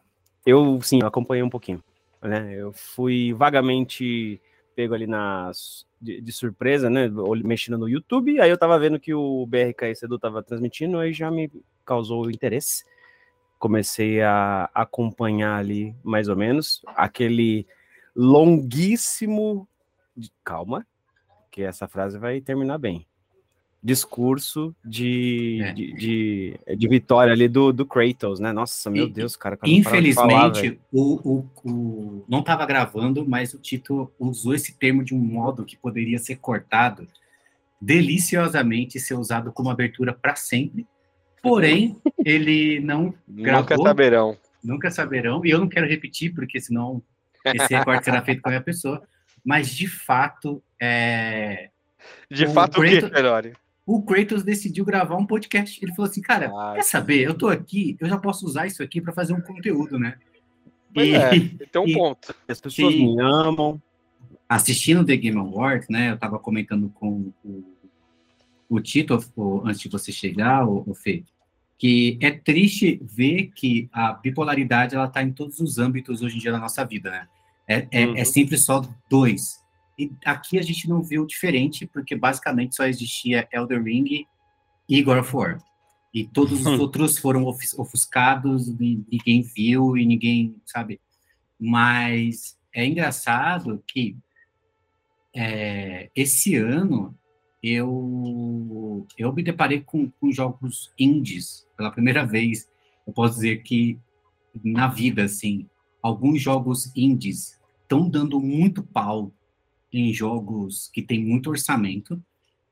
Eu, 0.46 0.80
sim, 0.80 1.02
acompanhei 1.02 1.42
um 1.42 1.50
pouquinho 1.50 1.82
né? 2.22 2.54
Eu 2.54 2.72
fui 2.72 3.32
vagamente 3.32 4.40
pego 4.74 4.94
ali 4.94 5.06
nas 5.06 5.86
de, 6.00 6.20
de, 6.20 6.32
surpresa, 6.32 6.88
né? 6.88 7.10
Mexendo 7.44 7.78
no 7.78 7.88
YouTube, 7.88 8.40
aí 8.40 8.48
eu 8.48 8.58
tava 8.58 8.78
vendo 8.78 9.00
que 9.00 9.12
o 9.12 9.44
BRK 9.46 9.94
Sedu 9.94 10.18
tava 10.18 10.42
transmitindo, 10.42 10.98
aí 10.98 11.12
já 11.12 11.30
me 11.30 11.50
causou 11.84 12.30
interesse. 12.30 12.84
Comecei 13.58 14.22
a 14.22 14.70
acompanhar 14.72 15.56
ali, 15.56 15.96
mais 16.04 16.28
ou 16.28 16.36
menos, 16.36 16.80
aquele 16.88 17.66
longuíssimo. 18.14 19.68
Calma, 20.44 20.86
que 21.50 21.62
essa 21.62 21.88
frase 21.88 22.18
vai 22.18 22.40
terminar 22.40 22.78
bem 22.78 23.07
discurso 23.82 24.74
de, 24.84 25.60
é. 25.62 25.72
de, 25.72 25.92
de, 25.94 26.60
de, 26.76 26.88
vitória 26.88 27.32
ali 27.32 27.46
do, 27.46 27.72
do 27.72 27.86
Kratos, 27.86 28.40
né? 28.40 28.52
Nossa, 28.52 28.90
meu 28.90 29.06
e, 29.06 29.10
Deus, 29.10 29.36
cara. 29.36 29.56
cara 29.56 29.72
infelizmente, 29.72 30.16
falar, 30.24 30.52
o, 30.92 31.30
o, 31.30 31.50
o, 31.64 32.24
não 32.28 32.40
estava 32.40 32.66
gravando, 32.66 33.24
mas 33.26 33.54
o 33.54 33.58
Tito 33.58 34.10
usou 34.18 34.54
esse 34.54 34.76
termo 34.76 35.04
de 35.04 35.14
um 35.14 35.18
modo 35.18 35.64
que 35.64 35.76
poderia 35.76 36.18
ser 36.18 36.36
cortado 36.36 37.06
deliciosamente 37.80 38.98
ser 38.98 39.14
usado 39.14 39.52
como 39.52 39.70
abertura 39.70 40.12
para 40.12 40.34
sempre. 40.34 40.86
Porém, 41.42 41.96
ele 42.24 42.80
não 42.80 43.14
gravou. 43.28 43.60
Nunca 43.62 43.76
saberão. 43.76 44.38
Nunca 44.62 44.90
saberão. 44.90 45.46
E 45.46 45.50
eu 45.50 45.58
não 45.58 45.68
quero 45.68 45.86
repetir, 45.86 46.34
porque 46.34 46.60
senão 46.60 47.02
esse 47.44 47.74
recorte 47.74 48.04
será 48.04 48.22
feito 48.22 48.42
com 48.42 48.48
a 48.48 48.52
minha 48.52 48.62
pessoa. 48.62 49.02
Mas, 49.44 49.70
de 49.70 49.86
fato, 49.86 50.62
é... 50.80 51.70
De 52.30 52.44
o 52.44 52.50
fato, 52.50 52.80
Kratos, 52.80 52.98
o 52.98 53.00
que, 53.02 53.14
Ferrari? 53.14 53.52
O 53.88 54.02
Kratos 54.02 54.42
decidiu 54.42 54.84
gravar 54.84 55.16
um 55.16 55.24
podcast. 55.24 55.82
Ele 55.82 55.94
falou 55.94 56.10
assim, 56.10 56.20
cara, 56.20 56.52
ah, 56.54 56.74
quer 56.74 56.82
saber? 56.82 57.22
Eu 57.22 57.32
tô 57.32 57.48
aqui, 57.48 57.96
eu 57.98 58.06
já 58.06 58.18
posso 58.18 58.44
usar 58.44 58.66
isso 58.66 58.82
aqui 58.82 59.00
para 59.00 59.14
fazer 59.14 59.32
um 59.32 59.40
conteúdo, 59.40 59.98
né? 59.98 60.18
e, 60.94 61.14
é, 61.14 61.30
tem 61.72 61.82
um 61.82 61.88
e, 61.88 61.94
ponto. 61.94 62.34
As 62.46 62.60
pessoas 62.60 62.94
e, 62.94 62.98
me 62.98 63.18
amam. 63.18 63.80
Assistindo 64.46 65.06
The 65.06 65.16
Game 65.16 65.38
Awards, 65.38 65.88
né? 65.88 66.10
Eu 66.10 66.18
tava 66.18 66.38
comentando 66.38 66.90
com 66.90 67.32
o, 67.42 67.64
o 68.68 68.78
Tito, 68.78 69.18
antes 69.64 69.80
de 69.80 69.88
você 69.88 70.12
chegar, 70.12 70.68
o, 70.68 70.84
o 70.86 70.94
Fê, 70.94 71.24
que 71.78 72.18
é 72.20 72.30
triste 72.30 73.00
ver 73.02 73.50
que 73.54 73.88
a 73.90 74.12
bipolaridade 74.12 74.94
ela 74.94 75.08
tá 75.08 75.22
em 75.22 75.32
todos 75.32 75.60
os 75.60 75.78
âmbitos 75.78 76.20
hoje 76.20 76.36
em 76.36 76.40
dia 76.40 76.52
da 76.52 76.58
nossa 76.58 76.84
vida, 76.84 77.10
né? 77.10 77.28
É, 77.66 77.76
é, 77.90 78.02
é 78.02 78.06
uhum. 78.06 78.16
é 78.16 78.24
sempre 78.24 78.58
só 78.58 78.82
dois. 79.08 79.62
E 79.98 80.12
aqui 80.24 80.58
a 80.58 80.62
gente 80.62 80.88
não 80.88 81.02
viu 81.02 81.26
diferente, 81.26 81.86
porque 81.86 82.14
basicamente 82.14 82.76
só 82.76 82.86
existia 82.86 83.48
Elder 83.52 83.82
Ring 83.82 84.26
e 84.88 85.02
God 85.02 85.18
of 85.18 85.34
War. 85.34 85.58
E 86.14 86.24
todos 86.24 86.64
os 86.64 86.78
outros 86.78 87.18
foram 87.18 87.44
ofuscados, 87.44 88.68
ninguém 88.78 89.42
viu 89.42 89.96
e 89.96 90.06
ninguém, 90.06 90.56
sabe? 90.64 91.00
Mas 91.58 92.56
é 92.72 92.86
engraçado 92.86 93.82
que 93.86 94.16
é, 95.34 96.10
esse 96.14 96.56
ano 96.56 97.14
eu, 97.62 99.06
eu 99.18 99.32
me 99.32 99.42
deparei 99.42 99.80
com, 99.80 100.10
com 100.10 100.30
jogos 100.30 100.92
indies 100.98 101.66
pela 101.76 101.90
primeira 101.90 102.24
vez. 102.24 102.70
Eu 103.06 103.12
posso 103.12 103.34
dizer 103.34 103.62
que 103.62 103.98
na 104.64 104.86
vida, 104.88 105.24
assim, 105.24 105.68
alguns 106.02 106.40
jogos 106.40 106.90
indies 106.96 107.58
estão 107.82 108.08
dando 108.08 108.40
muito 108.40 108.82
pau 108.82 109.32
em 109.92 110.12
jogos 110.12 110.90
que 110.92 111.02
tem 111.02 111.24
muito 111.24 111.50
orçamento. 111.50 112.22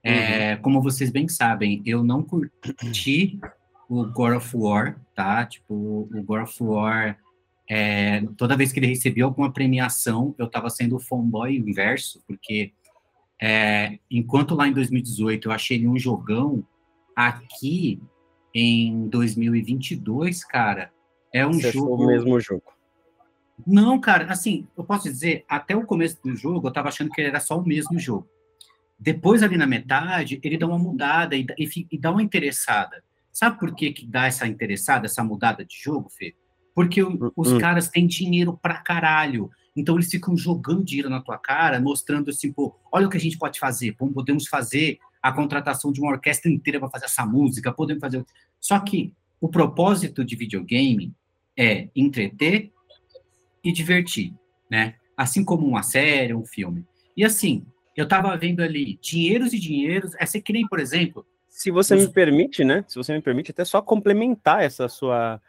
É, 0.03 0.55
uhum. 0.55 0.63
como 0.63 0.83
vocês 0.83 1.11
bem 1.11 1.29
sabem, 1.29 1.83
eu 1.85 2.05
não 2.05 2.23
curti 2.23 3.41
o 3.89 4.05
God 4.05 4.37
of 4.37 4.57
War, 4.57 5.01
tá? 5.15 5.45
Tipo, 5.45 5.75
o 6.13 6.23
God 6.23 6.43
of 6.43 6.63
War, 6.63 7.19
é, 7.69 8.23
toda 8.37 8.57
vez 8.57 8.73
que 8.73 8.79
ele 8.79 8.87
recebia 8.87 9.25
alguma 9.25 9.53
premiação, 9.53 10.35
eu 10.39 10.49
tava 10.49 10.71
sendo 10.71 10.97
o 10.97 11.01
fanboy 11.01 11.57
inverso, 11.57 12.23
porque 12.27 12.73
é, 13.41 13.99
enquanto 14.11 14.55
lá 14.55 14.69
em 14.69 14.73
2018 14.73 15.49
eu 15.49 15.53
achei 15.53 15.77
ele 15.77 15.89
um 15.89 15.99
jogão, 15.99 16.65
aqui 17.15 18.01
em 18.55 19.09
2022, 19.09 20.45
cara, 20.45 20.93
é 21.33 21.47
um 21.47 21.55
Você 21.55 21.73
jogo. 21.73 22.05
o 22.05 22.07
mesmo 22.07 22.41
jogo. 22.41 22.76
Não, 23.65 24.01
cara, 24.01 24.31
assim, 24.31 24.67
eu 24.77 24.85
posso 24.85 25.05
dizer, 25.05 25.45
até 25.49 25.77
o 25.77 25.87
começo 25.87 26.19
do 26.23 26.35
jogo 26.35 26.69
eu 26.69 26.73
tava 26.73 26.89
achando 26.89 27.11
que 27.11 27.21
era 27.21 27.41
só 27.41 27.59
o 27.59 27.67
mesmo 27.67 27.99
jogo. 27.99 28.29
Depois, 28.99 29.43
ali 29.43 29.57
na 29.57 29.67
metade, 29.67 30.41
ele 30.43 30.59
dá 30.59 30.67
uma 30.67 30.79
mudada 30.79 31.37
e, 31.37 31.47
e, 31.59 31.87
e 31.93 31.99
dá 31.99 32.11
uma 32.11 32.23
interessada. 32.23 33.03
Sabe 33.33 33.59
por 33.59 33.75
que, 33.75 33.93
que 33.93 34.07
dá 34.07 34.27
essa 34.27 34.47
interessada, 34.47 35.07
essa 35.07 35.23
mudada 35.23 35.65
de 35.65 35.77
jogo, 35.79 36.09
Fê? 36.09 36.35
Porque 36.75 37.03
o, 37.03 37.33
os 37.37 37.53
hum. 37.53 37.59
caras 37.59 37.89
têm 37.89 38.07
dinheiro 38.07 38.59
pra 38.61 38.79
caralho. 38.79 39.51
Então 39.77 39.95
eles 39.97 40.11
ficam 40.11 40.37
jogando 40.37 40.85
dinheiro 40.85 41.11
na 41.11 41.21
tua 41.21 41.37
cara, 41.37 41.79
mostrando 41.79 42.31
assim, 42.31 42.51
pô, 42.51 42.75
olha 42.91 43.07
o 43.07 43.11
que 43.11 43.17
a 43.19 43.21
gente 43.21 43.37
pode 43.37 43.59
fazer. 43.59 43.93
Pô, 43.93 44.09
podemos 44.09 44.47
fazer 44.47 44.99
a 45.23 45.33
contratação 45.33 45.93
de 45.93 46.01
uma 46.01 46.13
orquestra 46.13 46.51
inteira 46.51 46.81
para 46.81 46.89
fazer 46.89 47.05
essa 47.07 47.27
música, 47.27 47.73
podemos 47.73 48.01
fazer. 48.01 48.25
Só 48.59 48.79
que 48.81 49.13
o 49.41 49.49
propósito 49.49 50.25
de 50.25 50.35
videogame 50.35 51.13
é 51.59 51.89
entreter 51.95 52.73
e 53.69 53.73
divertir, 53.73 54.33
né? 54.71 54.95
Assim 55.17 55.45
como 55.45 55.67
uma 55.67 55.83
série, 55.83 56.33
um 56.33 56.45
filme. 56.45 56.85
E 57.17 57.25
assim, 57.25 57.67
eu 57.97 58.07
tava 58.07 58.37
vendo 58.37 58.63
ali 58.63 58.97
dinheiros 59.01 59.53
e 59.53 59.59
dinheiros. 59.59 60.13
Essa 60.21 60.41
que 60.41 60.53
nem, 60.53 60.67
por 60.69 60.79
exemplo, 60.79 61.27
se 61.49 61.71
você 61.71 61.97
me 61.97 62.07
permite, 62.07 62.63
né? 62.63 62.85
Se 62.87 62.97
você 62.97 63.13
me 63.13 63.21
permite, 63.21 63.51
até 63.51 63.65
só 63.65 63.83
complementar 63.83 64.63
essa 64.63 64.89
sua 64.89 65.41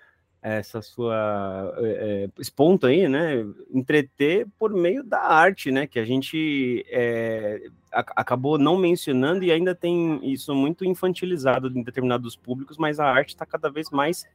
essa 0.42 0.82
sua 0.82 1.74
é, 1.80 2.30
esse 2.40 2.52
ponto 2.52 2.88
aí, 2.88 3.08
né? 3.08 3.46
Entreter 3.72 4.48
por 4.58 4.74
meio 4.74 5.04
da 5.04 5.20
arte, 5.20 5.70
né? 5.70 5.86
Que 5.86 6.00
a 6.00 6.06
gente 6.06 6.86
é, 6.90 7.62
a, 7.92 8.00
acabou 8.16 8.58
não 8.58 8.78
mencionando 8.78 9.44
e 9.44 9.52
ainda 9.52 9.76
tem 9.76 10.20
isso 10.24 10.56
muito 10.56 10.86
infantilizado 10.86 11.68
em 11.68 11.84
determinados 11.84 12.36
públicos, 12.36 12.78
mas 12.78 13.00
a 13.00 13.06
arte 13.06 13.30
está 13.30 13.46
cada 13.46 13.70
vez 13.70 13.92
mais 13.92 14.26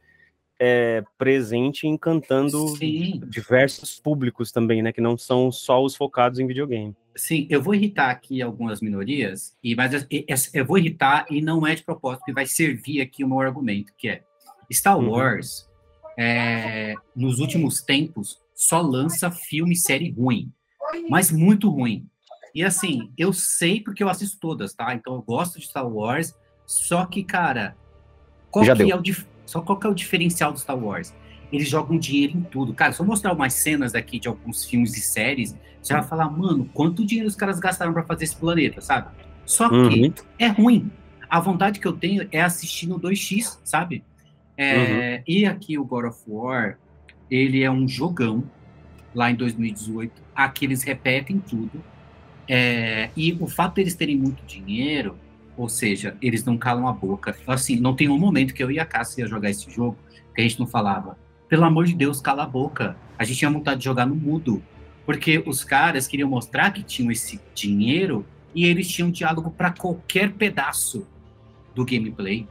é, 0.64 1.02
presente 1.18 1.88
encantando 1.88 2.68
Sim. 2.76 3.20
diversos 3.26 3.98
públicos 3.98 4.52
também, 4.52 4.80
né? 4.80 4.92
Que 4.92 5.00
não 5.00 5.18
são 5.18 5.50
só 5.50 5.82
os 5.82 5.96
focados 5.96 6.38
em 6.38 6.46
videogame. 6.46 6.94
Sim, 7.16 7.48
eu 7.50 7.60
vou 7.60 7.74
irritar 7.74 8.10
aqui 8.10 8.40
algumas 8.40 8.80
minorias, 8.80 9.56
e 9.60 9.74
mas 9.74 10.06
eu 10.54 10.64
vou 10.64 10.78
irritar 10.78 11.26
e 11.28 11.42
não 11.42 11.66
é 11.66 11.74
de 11.74 11.82
propósito, 11.82 12.24
que 12.24 12.32
vai 12.32 12.46
servir 12.46 13.00
aqui 13.00 13.24
o 13.24 13.28
meu 13.28 13.40
argumento, 13.40 13.92
que 13.98 14.08
é 14.08 14.22
Star 14.72 14.96
uhum. 14.96 15.10
Wars, 15.10 15.68
uhum. 16.04 16.10
é, 16.24 16.94
nos 17.14 17.40
últimos 17.40 17.82
tempos, 17.82 18.40
só 18.54 18.80
lança 18.80 19.32
filme 19.32 19.72
e 19.72 19.76
série 19.76 20.12
ruim, 20.12 20.52
mas 21.08 21.32
muito 21.32 21.68
ruim. 21.68 22.06
E 22.54 22.62
assim, 22.62 23.10
eu 23.18 23.32
sei 23.32 23.80
porque 23.80 24.04
eu 24.04 24.08
assisto 24.08 24.38
todas, 24.38 24.72
tá? 24.72 24.94
Então 24.94 25.16
eu 25.16 25.22
gosto 25.22 25.58
de 25.58 25.66
Star 25.66 25.88
Wars, 25.88 26.32
só 26.64 27.04
que, 27.04 27.24
cara, 27.24 27.76
qual, 28.48 28.64
que 28.64 28.70
é, 28.70 28.96
o, 28.96 29.02
só 29.52 29.60
qual 29.60 29.78
que 29.78 29.86
é 29.86 29.90
o 29.90 29.94
diferencial 29.94 30.52
do 30.52 30.58
Star 30.58 30.78
Wars? 30.78 31.12
eles 31.52 31.68
jogam 31.68 31.98
dinheiro 31.98 32.38
em 32.38 32.42
tudo. 32.42 32.72
Cara, 32.72 32.92
se 32.92 33.00
eu 33.00 33.06
mostrar 33.06 33.32
umas 33.32 33.52
cenas 33.52 33.94
aqui 33.94 34.18
de 34.18 34.26
alguns 34.26 34.64
filmes 34.64 34.96
e 34.96 35.00
séries, 35.00 35.54
você 35.82 35.92
vai 35.92 36.02
falar, 36.02 36.30
mano, 36.30 36.68
quanto 36.72 37.04
dinheiro 37.04 37.28
os 37.28 37.36
caras 37.36 37.60
gastaram 37.60 37.92
para 37.92 38.02
fazer 38.04 38.24
esse 38.24 38.36
planeta, 38.36 38.80
sabe? 38.80 39.08
Só 39.44 39.68
que 39.68 39.74
uhum. 39.74 40.14
é 40.38 40.46
ruim. 40.48 40.90
A 41.28 41.38
vontade 41.40 41.78
que 41.78 41.86
eu 41.86 41.92
tenho 41.92 42.26
é 42.32 42.40
assistir 42.40 42.86
no 42.86 42.98
2x, 42.98 43.58
sabe? 43.62 44.02
É, 44.56 45.16
uhum. 45.16 45.22
E 45.26 45.46
aqui 45.46 45.78
o 45.78 45.84
God 45.84 46.06
of 46.06 46.20
War, 46.26 46.78
ele 47.30 47.62
é 47.62 47.70
um 47.70 47.86
jogão, 47.86 48.44
lá 49.14 49.30
em 49.30 49.34
2018. 49.34 50.22
Aqui 50.34 50.64
eles 50.64 50.82
repetem 50.82 51.38
tudo. 51.38 51.84
É, 52.48 53.10
e 53.14 53.32
o 53.38 53.46
fato 53.46 53.74
deles 53.74 53.94
terem 53.94 54.16
muito 54.16 54.42
dinheiro, 54.46 55.16
ou 55.56 55.68
seja, 55.68 56.16
eles 56.20 56.44
não 56.44 56.56
calam 56.56 56.86
a 56.88 56.92
boca. 56.92 57.36
Assim, 57.46 57.76
não 57.76 57.94
tem 57.94 58.08
um 58.08 58.18
momento 58.18 58.54
que 58.54 58.62
eu 58.62 58.70
e 58.70 58.78
a 58.78 58.84
Cássia 58.84 59.22
ia 59.22 59.28
jogar 59.28 59.50
esse 59.50 59.70
jogo 59.70 59.96
que 60.34 60.40
a 60.40 60.44
gente 60.44 60.58
não 60.58 60.66
falava, 60.66 61.16
pelo 61.48 61.64
amor 61.64 61.84
de 61.84 61.94
Deus, 61.94 62.20
cala 62.20 62.44
a 62.44 62.46
boca. 62.46 62.96
A 63.18 63.24
gente 63.24 63.38
tinha 63.40 63.50
vontade 63.50 63.80
de 63.80 63.84
jogar 63.84 64.06
no 64.06 64.14
mudo. 64.14 64.62
Porque 65.04 65.42
os 65.44 65.62
caras 65.62 66.06
queriam 66.06 66.28
mostrar 66.28 66.70
que 66.70 66.82
tinham 66.82 67.10
esse 67.10 67.38
dinheiro 67.54 68.24
e 68.54 68.64
eles 68.64 68.88
tinham 68.88 69.10
diálogo 69.10 69.50
para 69.50 69.70
qualquer 69.70 70.32
pedaço 70.32 71.06
do 71.74 71.84
gameplay. 71.84 72.48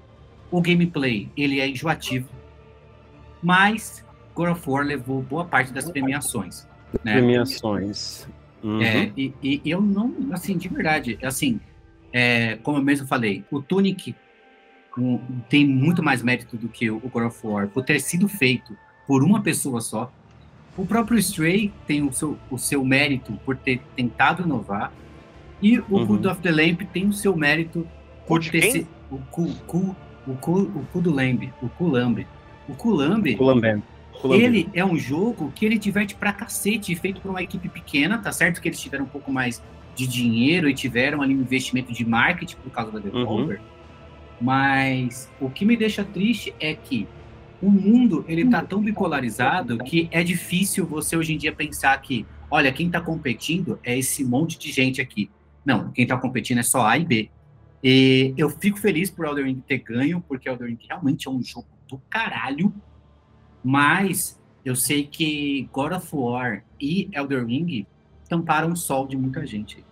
O 0.52 0.62
gameplay, 0.62 1.30
ele 1.36 1.60
é 1.60 1.68
enjoativo. 1.68 2.30
Mas 3.42 4.06
God 4.36 4.52
of 4.52 4.70
War 4.70 4.86
levou 4.86 5.22
boa 5.22 5.46
parte 5.46 5.74
das 5.74 5.90
premiações. 5.90 6.68
Né? 7.04 7.14
Premiações. 7.14 8.28
Uhum. 8.62 8.82
É, 8.82 9.12
e, 9.18 9.34
e, 9.42 9.62
eu 9.66 9.82
não, 9.82 10.14
assim, 10.32 10.58
de 10.58 10.68
verdade, 10.68 11.18
assim, 11.24 11.60
é, 12.14 12.58
como 12.64 12.78
eu 12.78 12.84
mesmo 12.84 13.08
falei, 13.08 13.44
o 13.52 13.62
Tunic 13.62 14.16
um, 14.98 15.20
tem 15.50 15.66
muito 15.66 16.04
mais 16.04 16.22
mérito 16.22 16.58
do 16.58 16.68
que 16.68 16.90
o 16.90 17.00
God 17.00 17.26
of 17.26 17.40
War 17.48 17.68
por 17.68 17.84
ter 17.84 18.00
sido 18.00 18.28
feito 18.28 18.76
por 19.08 19.24
uma 19.24 19.42
pessoa 19.42 19.82
só. 19.82 20.12
O 20.78 20.86
próprio 20.86 21.18
Stray 21.20 21.72
tem 21.86 22.02
o 22.04 22.12
seu, 22.12 22.38
o 22.50 22.58
seu 22.58 22.84
mérito 22.84 23.34
por 23.46 23.58
ter 23.58 23.82
tentado 23.96 24.44
inovar. 24.44 24.92
E 25.62 25.80
o 25.80 25.86
uhum. 25.92 26.08
Cult 26.08 26.28
of 26.28 26.42
the 26.42 26.52
Lamp 26.52 26.82
tem 26.92 27.08
o 27.08 27.14
seu 27.14 27.36
mérito 27.36 27.88
por 28.28 28.44
ter 28.44 28.62
sido. 28.64 28.88
O 29.10 29.18
cu, 29.30 29.54
cu, 29.68 29.96
o 30.26 30.36
cu, 30.36 30.62
o 30.62 30.86
cu 30.92 31.02
do 31.02 31.14
Lamb. 31.14 31.52
O 31.62 31.70
Culambe. 31.70 32.26
O 32.68 32.74
Culambe. 32.76 33.36
Culambe. 33.36 33.84
Ele 34.44 34.70
é 34.74 34.84
um 34.86 34.98
jogo 34.98 35.52
que 35.54 35.66
ele 35.66 35.78
diverte 35.78 36.16
pra 36.16 36.32
cacete, 36.32 36.96
feito 36.96 37.22
por 37.22 37.30
uma 37.30 37.42
equipe 37.42 37.68
pequena, 37.68 38.18
tá 38.18 38.32
certo 38.32 38.62
que 38.62 38.68
eles 38.68 38.80
tiveram 38.80 39.06
um 39.06 39.10
pouco 39.10 39.32
mais 39.32 39.62
de 39.96 40.08
dinheiro 40.08 40.70
e 40.70 40.74
tiveram 40.74 41.22
ali 41.22 41.36
um 41.36 41.42
investimento 41.42 41.92
de 41.92 42.06
marketing 42.06 42.56
por 42.58 42.72
causa 42.72 42.92
da 42.92 43.00
Devolver. 43.00 43.60
Uhum. 43.60 43.66
Mas 44.42 45.30
o 45.40 45.50
que 45.50 45.66
me 45.66 45.78
deixa 45.78 46.04
triste 46.04 46.54
é 46.60 46.74
que 46.74 47.08
o 47.62 47.70
mundo 47.70 48.26
ele 48.28 48.50
tá 48.50 48.64
tão 48.64 48.82
bipolarizado 48.82 49.78
que 49.78 50.10
é 50.12 50.24
difícil 50.24 50.86
você 50.86 51.16
hoje 51.16 51.34
em 51.34 51.38
dia 51.38 51.54
pensar 51.54 51.96
que, 52.02 52.26
olha, 52.50 52.72
quem 52.72 52.88
está 52.88 53.00
competindo 53.00 53.80
é 53.84 53.98
esse 53.98 54.24
monte 54.24 54.58
de 54.58 54.72
gente 54.72 55.00
aqui. 55.00 55.30
Não, 55.64 55.92
quem 55.92 56.04
está 56.04 56.18
competindo 56.18 56.58
é 56.58 56.64
só 56.64 56.88
A 56.88 56.98
e 56.98 57.06
B. 57.06 57.30
E 57.84 58.34
eu 58.36 58.50
fico 58.50 58.80
feliz 58.80 59.12
por 59.12 59.26
Elden 59.26 59.46
Ring 59.46 59.64
ter 59.68 59.78
ganho, 59.78 60.24
porque 60.28 60.50
Elden 60.50 60.70
Ring 60.70 60.80
realmente 60.88 61.28
é 61.28 61.32
um 61.32 61.44
jogo 61.44 61.68
do 61.88 62.00
caralho, 62.10 62.74
mas 63.64 64.40
eu 64.66 64.76
sei 64.76 65.04
que 65.04 65.68
God 65.72 65.94
of 65.94 66.08
War 66.14 66.64
e 66.80 67.10
Elden 67.12 67.46
Ring 67.46 67.88
tamparam 68.32 68.72
o 68.72 68.78
sol 68.78 69.06
de 69.06 69.18
muita 69.18 69.46
gente. 69.46 69.84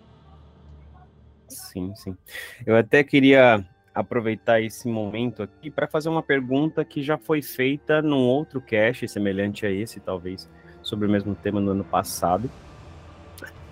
Sim, 1.46 1.94
sim. 1.94 2.16
Eu 2.64 2.74
até 2.74 3.04
queria 3.04 3.62
aproveitar 3.94 4.62
esse 4.62 4.88
momento 4.88 5.42
aqui 5.42 5.70
para 5.70 5.86
fazer 5.86 6.08
uma 6.08 6.22
pergunta 6.22 6.82
que 6.82 7.02
já 7.02 7.18
foi 7.18 7.42
feita 7.42 8.00
num 8.00 8.26
outro 8.26 8.58
cast 8.58 9.06
semelhante 9.08 9.66
a 9.66 9.70
esse, 9.70 10.00
talvez, 10.00 10.48
sobre 10.82 11.06
o 11.06 11.10
mesmo 11.10 11.34
tema 11.34 11.60
no 11.60 11.72
ano 11.72 11.84
passado. 11.84 12.50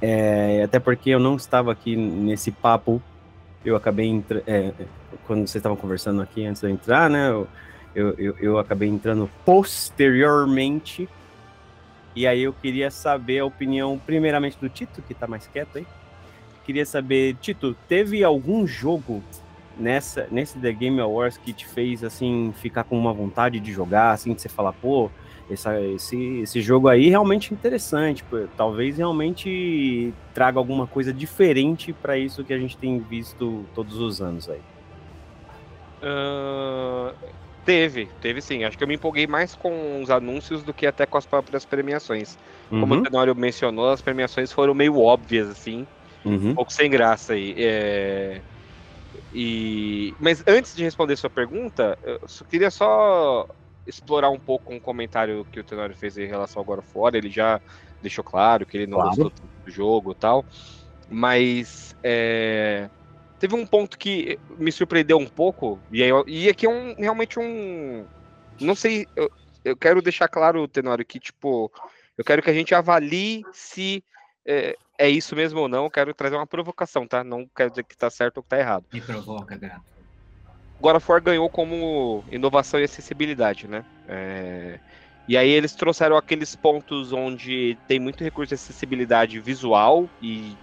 É, 0.02 0.62
até 0.64 0.78
porque 0.78 1.08
eu 1.08 1.18
não 1.18 1.36
estava 1.36 1.72
aqui 1.72 1.96
nesse 1.96 2.52
papo, 2.52 3.02
eu 3.64 3.74
acabei 3.74 4.22
é, 4.46 4.72
quando 5.26 5.40
vocês 5.40 5.56
estavam 5.56 5.78
conversando 5.78 6.20
aqui 6.20 6.44
antes 6.44 6.60
de 6.60 6.66
eu 6.66 6.70
entrar, 6.70 7.08
né? 7.08 7.30
Eu, 7.30 7.48
eu, 7.94 8.14
eu, 8.18 8.36
eu 8.38 8.58
acabei 8.58 8.90
entrando 8.90 9.30
posteriormente. 9.46 11.08
E 12.18 12.26
aí 12.26 12.42
eu 12.42 12.52
queria 12.52 12.90
saber 12.90 13.38
a 13.38 13.44
opinião, 13.44 13.96
primeiramente, 14.04 14.58
do 14.60 14.68
Tito, 14.68 15.00
que 15.02 15.12
está 15.12 15.28
mais 15.28 15.46
quieto 15.46 15.78
aí. 15.78 15.86
Queria 16.64 16.84
saber, 16.84 17.36
Tito, 17.40 17.76
teve 17.86 18.24
algum 18.24 18.66
jogo 18.66 19.22
nessa 19.78 20.26
nesse 20.28 20.58
The 20.58 20.72
Game 20.72 21.00
Awards 21.00 21.38
que 21.38 21.52
te 21.52 21.64
fez 21.64 22.02
assim 22.02 22.52
ficar 22.56 22.82
com 22.82 22.98
uma 22.98 23.12
vontade 23.12 23.60
de 23.60 23.72
jogar, 23.72 24.10
assim, 24.10 24.34
de 24.34 24.42
você 24.42 24.48
falar, 24.48 24.72
pô, 24.72 25.08
essa, 25.48 25.80
esse, 25.80 26.40
esse 26.40 26.60
jogo 26.60 26.88
aí 26.88 27.08
realmente 27.08 27.54
interessante, 27.54 28.24
pô, 28.24 28.48
talvez 28.56 28.98
realmente 28.98 30.12
traga 30.34 30.58
alguma 30.58 30.88
coisa 30.88 31.12
diferente 31.12 31.92
para 31.92 32.18
isso 32.18 32.42
que 32.42 32.52
a 32.52 32.58
gente 32.58 32.76
tem 32.76 32.98
visto 32.98 33.64
todos 33.76 33.96
os 33.96 34.20
anos 34.20 34.48
aí. 34.50 34.60
Uh, 36.02 37.14
teve, 37.68 38.08
teve 38.22 38.40
sim. 38.40 38.64
Acho 38.64 38.78
que 38.78 38.82
eu 38.82 38.88
me 38.88 38.94
empolguei 38.94 39.26
mais 39.26 39.54
com 39.54 40.00
os 40.02 40.08
anúncios 40.08 40.62
do 40.62 40.72
que 40.72 40.86
até 40.86 41.04
com 41.04 41.18
as 41.18 41.26
próprias 41.26 41.66
premiações. 41.66 42.38
Uhum. 42.70 42.80
Como 42.80 42.94
o 42.94 43.02
Tenório 43.02 43.36
mencionou, 43.36 43.90
as 43.90 44.00
premiações 44.00 44.50
foram 44.50 44.72
meio 44.72 44.98
óbvias, 44.98 45.50
assim, 45.50 45.86
uhum. 46.24 46.48
um 46.48 46.54
pouco 46.54 46.72
sem 46.72 46.90
graça 46.90 47.34
aí. 47.34 47.54
É... 47.58 48.40
E... 49.34 50.14
Mas 50.18 50.42
antes 50.46 50.74
de 50.74 50.82
responder 50.82 51.16
sua 51.16 51.28
pergunta, 51.28 51.98
eu 52.02 52.26
só 52.26 52.42
queria 52.46 52.70
só 52.70 53.46
explorar 53.86 54.30
um 54.30 54.38
pouco 54.38 54.72
um 54.72 54.80
comentário 54.80 55.46
que 55.52 55.60
o 55.60 55.64
Tenório 55.64 55.94
fez 55.94 56.16
em 56.16 56.26
relação 56.26 56.60
ao 56.60 56.64
God 56.64 56.78
of 56.78 56.88
War. 56.94 57.14
Ele 57.14 57.28
já 57.28 57.60
deixou 58.00 58.24
claro 58.24 58.64
que 58.64 58.78
ele 58.78 58.86
não 58.86 58.96
claro. 58.96 59.10
gostou 59.10 59.32
do 59.66 59.70
jogo 59.70 60.12
e 60.12 60.14
tal. 60.14 60.42
Mas 61.10 61.94
é... 62.02 62.88
teve 63.38 63.54
um 63.54 63.66
ponto 63.66 63.98
que 63.98 64.38
me 64.58 64.72
surpreendeu 64.72 65.18
um 65.18 65.26
pouco, 65.26 65.78
e, 65.90 66.02
aí, 66.02 66.10
e 66.26 66.48
aqui 66.48 66.66
é 66.66 66.70
um, 66.70 66.94
realmente 66.94 67.38
um. 67.38 68.04
Não 68.60 68.74
sei, 68.74 69.06
eu, 69.14 69.30
eu 69.64 69.76
quero 69.76 70.02
deixar 70.02 70.28
claro, 70.28 70.66
Tenório, 70.66 71.04
que, 71.04 71.20
tipo, 71.20 71.70
eu 72.16 72.24
quero 72.24 72.42
que 72.42 72.50
a 72.50 72.54
gente 72.54 72.74
avalie 72.74 73.44
se 73.52 74.02
é, 74.44 74.76
é, 74.98 75.08
isso 75.08 75.36
mesmo 75.36 75.60
ou 75.60 75.68
não. 75.68 75.84
Eu 75.84 75.90
quero 75.90 76.14
trazer 76.14 76.36
uma 76.36 76.46
provocação, 76.46 77.06
tá? 77.06 77.22
Não 77.22 77.48
quero 77.54 77.70
dizer 77.70 77.84
que 77.84 77.96
tá 77.96 78.10
certo 78.10 78.38
ou 78.38 78.42
que 78.42 78.48
tá 78.48 78.58
errado. 78.58 78.84
Me 78.92 79.00
provoca, 79.00 79.56
gato. 79.56 79.82
God 80.80 80.96
of 80.96 81.10
War 81.10 81.22
ganhou 81.22 81.48
como 81.50 82.24
inovação 82.30 82.80
e 82.80 82.84
acessibilidade, 82.84 83.68
né? 83.68 83.84
É... 84.08 84.78
E 85.28 85.36
aí 85.36 85.50
eles 85.50 85.74
trouxeram 85.74 86.16
aqueles 86.16 86.56
pontos 86.56 87.12
onde 87.12 87.76
tem 87.86 88.00
muito 88.00 88.24
recurso 88.24 88.48
de 88.48 88.54
acessibilidade 88.54 89.38
visual 89.38 90.08
e 90.22 90.56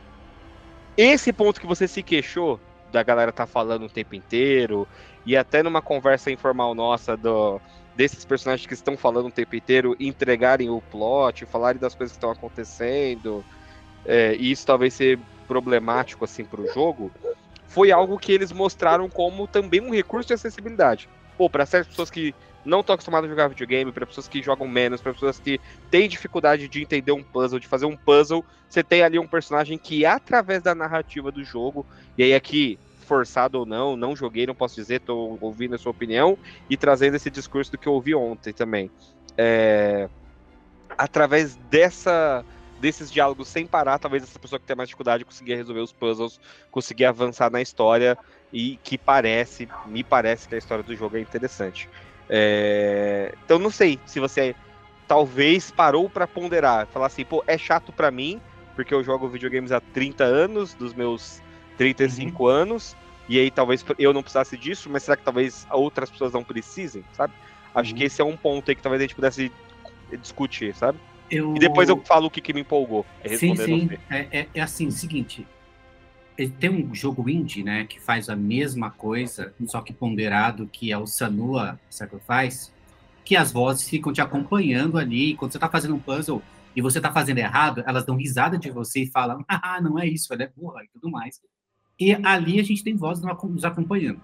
esse 0.98 1.34
ponto 1.34 1.60
que 1.60 1.68
você 1.68 1.88
se 1.88 2.02
queixou 2.02 2.60
da 2.92 3.04
galera 3.04 3.32
tá 3.32 3.46
falando 3.46 3.86
o 3.86 3.90
tempo 3.90 4.16
inteiro 4.16 4.88
e 5.26 5.36
até 5.36 5.62
numa 5.62 5.82
conversa 5.82 6.32
informal 6.32 6.74
nossa 6.74 7.18
do, 7.18 7.60
desses 7.96 8.24
personagens 8.26 8.68
que 8.68 8.74
estão 8.74 8.96
falando 8.96 9.28
o 9.28 9.32
tempo 9.32 9.56
inteiro 9.56 9.96
entregarem 10.00 10.70
o 10.70 10.82
plot, 10.82 11.46
falarem 11.46 11.80
das 11.80 11.96
coisas 11.96 12.14
que 12.14 12.18
estão 12.18 12.32
acontecendo, 12.32 13.44
é, 14.06 14.36
e 14.36 14.52
isso 14.52 14.66
talvez 14.66 14.94
ser 14.94 15.20
problemático 15.48 16.24
assim 16.24 16.44
para 16.44 16.62
o 16.62 16.68
jogo, 16.68 17.12
foi 17.68 17.92
algo 17.92 18.18
que 18.18 18.32
eles 18.32 18.52
mostraram 18.52 19.10
como 19.10 19.48
também 19.48 19.82
um 19.82 19.94
recurso 19.94 20.28
de 20.28 20.34
acessibilidade. 20.34 21.10
Pô, 21.38 21.50
para 21.50 21.66
certas 21.66 21.90
pessoas 21.90 22.10
que 22.10 22.34
não 22.66 22.80
estão 22.80 22.96
acostumadas 22.96 23.30
a 23.30 23.34
jogar 23.34 23.48
videogame, 23.48 23.92
para 23.92 24.06
pessoas 24.06 24.28
que 24.28 24.42
jogam 24.42 24.68
menos, 24.68 25.02
para 25.02 25.14
pessoas 25.14 25.40
que 25.40 25.60
têm 25.92 26.10
dificuldade 26.10 26.68
de 26.68 26.82
entender 26.82 27.12
um 27.12 27.24
puzzle, 27.24 27.60
de 27.60 27.68
fazer 27.68 27.86
um 27.86 27.96
puzzle, 27.96 28.44
você 28.68 28.84
tem 28.84 29.04
ali 29.04 29.20
um 29.20 29.28
personagem 29.28 29.78
que, 29.78 30.06
através 30.06 30.62
da 30.64 30.74
narrativa 30.74 31.32
do 31.32 31.44
jogo, 31.44 31.86
e 32.18 32.24
aí 32.24 32.34
aqui 32.34 32.80
forçado 33.06 33.60
ou 33.60 33.66
não, 33.66 33.96
não 33.96 34.16
joguei, 34.16 34.48
não 34.48 34.56
posso 34.56 34.76
dizer, 34.76 34.96
estou 34.96 35.38
ouvindo 35.40 35.76
a 35.76 35.78
sua 35.78 35.92
opinião 35.92 36.38
e 36.70 36.76
trazendo 36.76 37.16
esse 37.16 37.30
discurso 37.30 37.72
do 37.72 37.78
que 37.78 37.88
eu 37.88 37.94
ouvi 37.94 38.16
ontem 38.16 38.52
também. 38.52 38.90
É... 39.38 40.10
Através 40.98 41.56
dessa 41.70 42.44
desses 42.80 43.10
diálogos 43.10 43.48
sem 43.48 43.66
parar, 43.66 43.98
talvez 43.98 44.24
essa 44.24 44.38
pessoa 44.38 44.60
que 44.60 44.66
tem 44.66 44.76
mais 44.76 44.90
dificuldade 44.90 45.24
conseguir 45.24 45.56
resolver 45.56 45.80
os 45.80 45.94
puzzles, 45.94 46.40
conseguir 46.70 47.06
avançar 47.06 47.50
na 47.50 47.62
história 47.62 48.18
e 48.52 48.78
que 48.84 48.98
parece, 48.98 49.68
me 49.86 50.04
parece 50.04 50.48
que 50.48 50.56
a 50.56 50.58
história 50.58 50.84
do 50.84 50.96
jogo 50.96 51.18
é 51.18 51.22
interessante. 51.22 51.90
É... 52.30 53.34
Então 53.44 53.60
não 53.60 53.72
sei 53.72 54.00
se 54.06 54.20
você 54.20 54.56
talvez 55.08 55.72
parou 55.72 56.10
para 56.10 56.28
ponderar, 56.28 56.88
falar 56.88 57.08
assim, 57.08 57.24
pô, 57.24 57.44
é 57.46 57.58
chato 57.58 57.92
para 57.92 58.10
mim, 58.10 58.42
porque 58.76 58.94
eu 58.94 59.04
jogo 59.04 59.28
videogames 59.28 59.72
há 59.72 59.80
30 59.80 60.24
anos, 60.24 60.74
dos 60.74 60.94
meus 60.94 61.42
35 61.78 62.44
uhum. 62.44 62.50
anos, 62.50 62.96
e 63.30 63.40
aí 63.40 63.52
talvez 63.52 63.86
eu 63.98 64.14
não 64.14 64.22
precisasse 64.22 64.58
disso, 64.58 64.90
mas 64.90 65.04
será 65.04 65.16
que 65.16 65.24
talvez 65.24 65.68
outras 65.72 66.10
pessoas 66.10 66.34
não 66.34 66.44
precisem, 66.44 67.04
sabe? 67.14 67.34
Acho 67.74 67.92
uhum. 67.92 67.98
que 67.98 68.04
esse 68.04 68.22
é 68.22 68.26
um 68.26 68.38
ponto 68.38 68.70
aí 68.70 68.76
que 68.76 68.82
talvez 68.82 69.02
a 69.02 69.04
gente 69.04 69.16
pudesse 69.16 69.52
discutir, 70.20 70.76
sabe? 70.76 71.00
Eu... 71.30 71.56
E 71.56 71.60
depois 71.60 71.90
eu 71.90 71.98
falo 72.06 72.28
o 72.28 72.32
que, 72.32 72.42
que 72.42 72.54
me 72.54 72.62
empolgou. 72.62 73.06
É 73.24 73.36
sim, 73.36 73.56
sim. 73.56 73.90
É, 74.10 74.28
é, 74.32 74.48
é, 74.54 74.62
assim, 74.62 74.92
seguinte. 74.92 75.46
Tem 76.60 76.70
um 76.70 76.94
jogo 76.94 77.30
indie, 77.30 77.64
né, 77.64 77.86
que 77.86 78.00
faz 78.00 78.28
a 78.30 78.36
mesma 78.36 78.92
coisa, 78.92 79.54
só 79.68 79.82
que 79.82 79.94
ponderado, 79.94 80.68
que 80.68 80.92
é 80.92 80.98
o 80.98 81.08
Sanua 81.08 81.80
Sacrifice, 81.90 82.72
que 83.24 83.36
as 83.36 83.52
vozes 83.52 83.90
ficam 83.90 84.12
te 84.12 84.22
acompanhando 84.22 84.98
ali, 84.98 85.36
quando 85.36 85.52
você 85.52 85.60
tá 85.60 85.70
fazendo 85.70 85.96
um 85.96 86.00
puzzle 86.00 86.42
e 86.76 86.82
você 86.82 87.00
tá 87.00 87.12
fazendo 87.12 87.38
errado, 87.38 87.84
elas 87.88 88.06
dão 88.06 88.18
risada 88.18 88.58
de 88.58 88.70
você 88.70 89.04
e 89.04 89.08
falam, 89.08 89.44
ah, 89.50 89.80
não 89.82 89.98
é 89.98 90.06
isso, 90.06 90.34
ela 90.34 90.44
é 90.44 90.52
burra 90.56 90.84
e 90.84 90.90
tudo 90.90 91.10
mais. 91.10 91.42
E 92.00 92.14
ali 92.14 92.60
a 92.60 92.64
gente 92.64 92.84
tem 92.84 92.96
vozes 92.96 93.24
nos 93.24 93.64
acompanhando. 93.64 94.20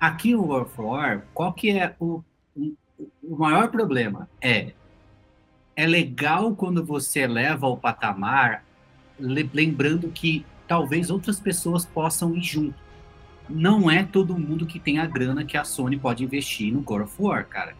Aqui 0.00 0.32
no 0.32 0.46
War 0.46 0.62
of 0.62 0.80
War, 0.80 1.24
qual 1.32 1.52
que 1.52 1.70
é 1.70 1.94
o, 2.00 2.22
o 3.22 3.36
maior 3.36 3.68
problema? 3.68 4.28
É, 4.40 4.72
é 5.76 5.86
legal 5.86 6.54
quando 6.54 6.84
você 6.84 7.20
eleva 7.20 7.66
o 7.66 7.76
patamar, 7.76 8.64
lembrando 9.18 10.10
que 10.10 10.44
talvez 10.66 11.10
outras 11.10 11.38
pessoas 11.38 11.84
possam 11.84 12.34
ir 12.36 12.42
junto. 12.42 12.74
Não 13.48 13.90
é 13.90 14.02
todo 14.02 14.38
mundo 14.38 14.66
que 14.66 14.78
tem 14.78 14.98
a 14.98 15.06
grana 15.06 15.44
que 15.44 15.56
a 15.56 15.64
Sony 15.64 15.98
pode 15.98 16.24
investir 16.24 16.72
no 16.72 16.80
God 16.80 17.02
of 17.02 17.14
War, 17.18 17.46
cara. 17.46 17.76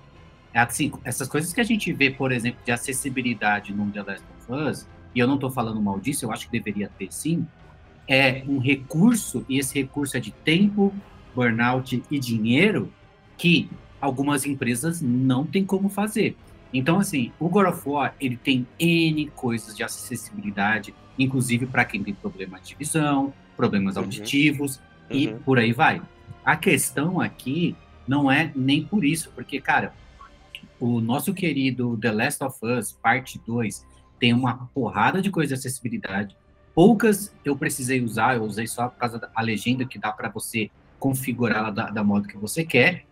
É 0.53 0.61
assim, 0.61 0.93
essas 1.03 1.27
coisas 1.27 1.53
que 1.53 1.61
a 1.61 1.65
gente 1.65 1.93
vê, 1.93 2.11
por 2.11 2.31
exemplo, 2.31 2.61
de 2.65 2.71
acessibilidade 2.71 3.73
no 3.73 3.91
The 3.91 4.03
Last 4.03 4.25
of 4.39 4.53
Us, 4.53 4.87
e 5.15 5.19
eu 5.19 5.27
não 5.27 5.35
estou 5.35 5.51
falando 5.51 5.81
mal 5.81 5.99
disso, 5.99 6.25
eu 6.25 6.33
acho 6.33 6.47
que 6.47 6.53
deveria 6.53 6.91
ter 6.99 7.09
sim, 7.11 7.47
é 8.07 8.45
um 8.47 8.59
recurso, 8.59 9.45
e 9.49 9.59
esse 9.59 9.75
recurso 9.75 10.17
é 10.17 10.21
de 10.21 10.31
tempo, 10.31 10.95
burnout 11.35 12.03
e 12.11 12.19
dinheiro, 12.19 12.93
que 13.37 13.69
algumas 14.01 14.45
empresas 14.45 15.01
não 15.01 15.45
têm 15.45 15.65
como 15.65 15.89
fazer. 15.89 16.37
Então, 16.73 16.99
assim, 16.99 17.33
o 17.39 17.49
God 17.49 17.69
of 17.69 17.89
War, 17.89 18.15
ele 18.21 18.37
tem 18.37 18.67
N 18.79 19.27
coisas 19.35 19.77
de 19.77 19.83
acessibilidade, 19.83 20.95
inclusive 21.19 21.67
para 21.67 21.85
quem 21.85 22.03
tem 22.03 22.15
problemas 22.15 22.67
de 22.67 22.75
visão, 22.75 23.33
problemas 23.57 23.97
uhum. 23.97 24.03
auditivos, 24.03 24.77
uhum. 25.11 25.17
e 25.17 25.29
por 25.29 25.59
aí 25.59 25.73
vai. 25.73 26.03
A 26.45 26.57
questão 26.57 27.21
aqui 27.21 27.77
não 28.07 28.31
é 28.31 28.53
nem 28.55 28.85
por 28.85 29.05
isso, 29.05 29.31
porque, 29.35 29.61
cara, 29.61 29.95
o 30.79 31.01
nosso 31.01 31.33
querido 31.33 31.97
The 31.97 32.13
Last 32.13 32.45
of 32.45 32.59
Us, 32.63 32.93
parte 32.93 33.41
2, 33.47 33.87
tem 34.19 34.33
uma 34.33 34.69
porrada 34.75 35.23
de 35.23 35.31
coisa 35.31 35.55
de 35.55 35.61
acessibilidade, 35.61 36.37
Poucas 36.75 37.33
eu 37.45 37.57
precisei 37.57 38.03
usar, 38.03 38.37
eu 38.37 38.43
usei 38.43 38.67
só 38.67 38.89
por 38.89 38.99
causa 38.99 39.19
da 39.19 39.41
legenda 39.41 39.87
que 39.87 39.99
dá 39.99 40.11
para 40.11 40.29
você 40.29 40.71
configurar 40.99 41.73
da, 41.73 41.89
da 41.89 42.03
modo 42.03 42.27
que 42.27 42.37
você 42.37 42.65
quer. 42.65 43.05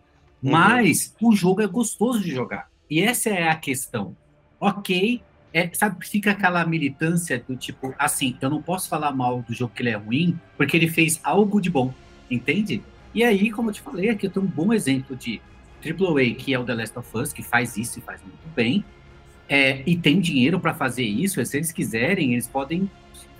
Uhum. 0.43 0.51
Mas 0.51 1.15
o 1.21 1.33
jogo 1.33 1.61
é 1.61 1.67
gostoso 1.67 2.21
de 2.21 2.31
jogar. 2.31 2.69
E 2.89 3.01
essa 3.01 3.29
é 3.29 3.47
a 3.47 3.55
questão. 3.55 4.17
Ok, 4.59 5.21
é, 5.53 5.69
sabe, 5.71 6.05
fica 6.05 6.31
aquela 6.31 6.65
militância 6.65 7.43
do 7.47 7.55
tipo, 7.55 7.93
assim, 7.99 8.35
eu 8.41 8.49
não 8.49 8.61
posso 8.61 8.89
falar 8.89 9.11
mal 9.11 9.43
do 9.47 9.53
jogo 9.53 9.71
que 9.75 9.83
ele 9.83 9.91
é 9.91 9.95
ruim, 9.95 10.37
porque 10.57 10.75
ele 10.75 10.87
fez 10.87 11.19
algo 11.23 11.61
de 11.61 11.69
bom, 11.69 11.93
entende? 12.29 12.81
E 13.13 13.23
aí, 13.23 13.51
como 13.51 13.69
eu 13.69 13.73
te 13.73 13.81
falei, 13.81 14.09
aqui 14.09 14.25
eu 14.25 14.31
tenho 14.31 14.45
um 14.45 14.49
bom 14.49 14.73
exemplo 14.73 15.15
de 15.15 15.39
AAA, 15.85 16.33
que 16.35 16.53
é 16.53 16.59
o 16.59 16.63
The 16.63 16.73
Last 16.73 16.97
of 16.97 17.17
Us, 17.17 17.31
que 17.31 17.43
faz 17.43 17.77
isso 17.77 17.99
e 17.99 18.01
faz 18.01 18.19
muito 18.21 18.55
bem, 18.55 18.83
é, 19.47 19.83
e 19.85 19.95
tem 19.95 20.19
dinheiro 20.19 20.59
para 20.59 20.73
fazer 20.73 21.03
isso, 21.03 21.43
se 21.45 21.57
eles 21.57 21.71
quiserem, 21.71 22.33
eles 22.33 22.47
podem 22.47 22.89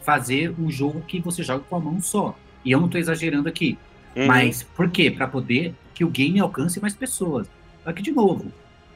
fazer 0.04 0.54
um 0.60 0.70
jogo 0.70 1.02
que 1.02 1.20
você 1.20 1.42
joga 1.42 1.64
com 1.64 1.76
a 1.76 1.80
mão 1.80 2.00
só. 2.00 2.38
E 2.64 2.72
eu 2.72 2.80
não 2.80 2.86
estou 2.86 3.00
exagerando 3.00 3.50
aqui. 3.50 3.78
Uhum. 4.16 4.28
Mas 4.28 4.62
por 4.62 4.90
quê? 4.92 5.10
Para 5.10 5.28
poder 5.28 5.74
que 5.94 6.04
o 6.04 6.10
game 6.10 6.40
alcance 6.40 6.80
mais 6.80 6.94
pessoas. 6.94 7.48
Aqui 7.86 8.04
de 8.04 8.12
novo, 8.12 8.52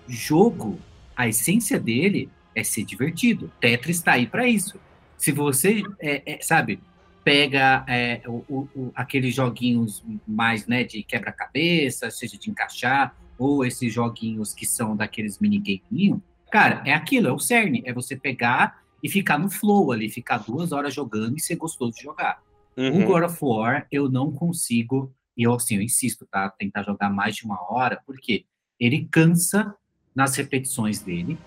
jogo, 0.08 0.78
a 1.16 1.28
essência 1.28 1.80
dele 1.80 2.30
é 2.58 2.64
ser 2.64 2.84
divertido. 2.84 3.52
Tetris 3.60 3.98
está 3.98 4.14
aí 4.14 4.26
para 4.26 4.48
isso. 4.48 4.80
Se 5.16 5.32
você, 5.32 5.84
é, 6.00 6.34
é, 6.34 6.42
sabe, 6.42 6.80
pega 7.24 7.86
é, 7.88 8.22
o, 8.26 8.68
o, 8.76 8.92
aqueles 8.96 9.36
joguinhos 9.36 10.04
mais 10.28 10.66
né, 10.66 10.84
de 10.84 11.04
quebra-cabeça, 11.04 12.10
seja 12.10 12.36
de 12.36 12.50
encaixar, 12.50 13.16
ou 13.38 13.64
esses 13.64 13.94
joguinhos 13.94 14.56
que 14.56 14.66
são 14.66 14.96
daqueles 14.96 15.38
minigaminhos, 15.38 16.20
cara, 16.52 16.82
é 16.84 16.94
aquilo, 16.94 17.28
é 17.28 17.32
o 17.32 17.38
cerne. 17.38 17.84
É 17.86 17.94
você 17.94 18.16
pegar 18.16 18.82
e 19.04 19.08
ficar 19.08 19.38
no 19.38 19.52
flow 19.52 19.92
ali, 19.92 20.10
ficar 20.10 20.40
duas 20.40 20.72
horas 20.72 20.96
jogando 20.96 21.38
e 21.38 21.40
ser 21.40 21.58
gostoso 21.58 21.92
de 21.92 22.02
jogar. 22.02 22.42
Uhum. 22.76 23.04
O 23.04 23.06
God 23.06 23.24
of 23.24 23.38
War, 23.40 23.86
eu 23.92 24.10
não 24.10 24.32
consigo, 24.32 25.14
e 25.38 25.44
eu 25.44 25.54
assim, 25.54 25.76
eu 25.76 25.82
insisto, 25.84 26.26
tá? 26.26 26.50
Tentar 26.50 26.82
jogar 26.82 27.12
mais 27.12 27.36
de 27.36 27.46
uma 27.46 27.60
hora, 27.72 28.02
porque 28.04 28.46
ele 28.80 29.08
cansa 29.12 29.76
nas 30.16 30.36
repetições 30.36 31.00
dele, 31.00 31.38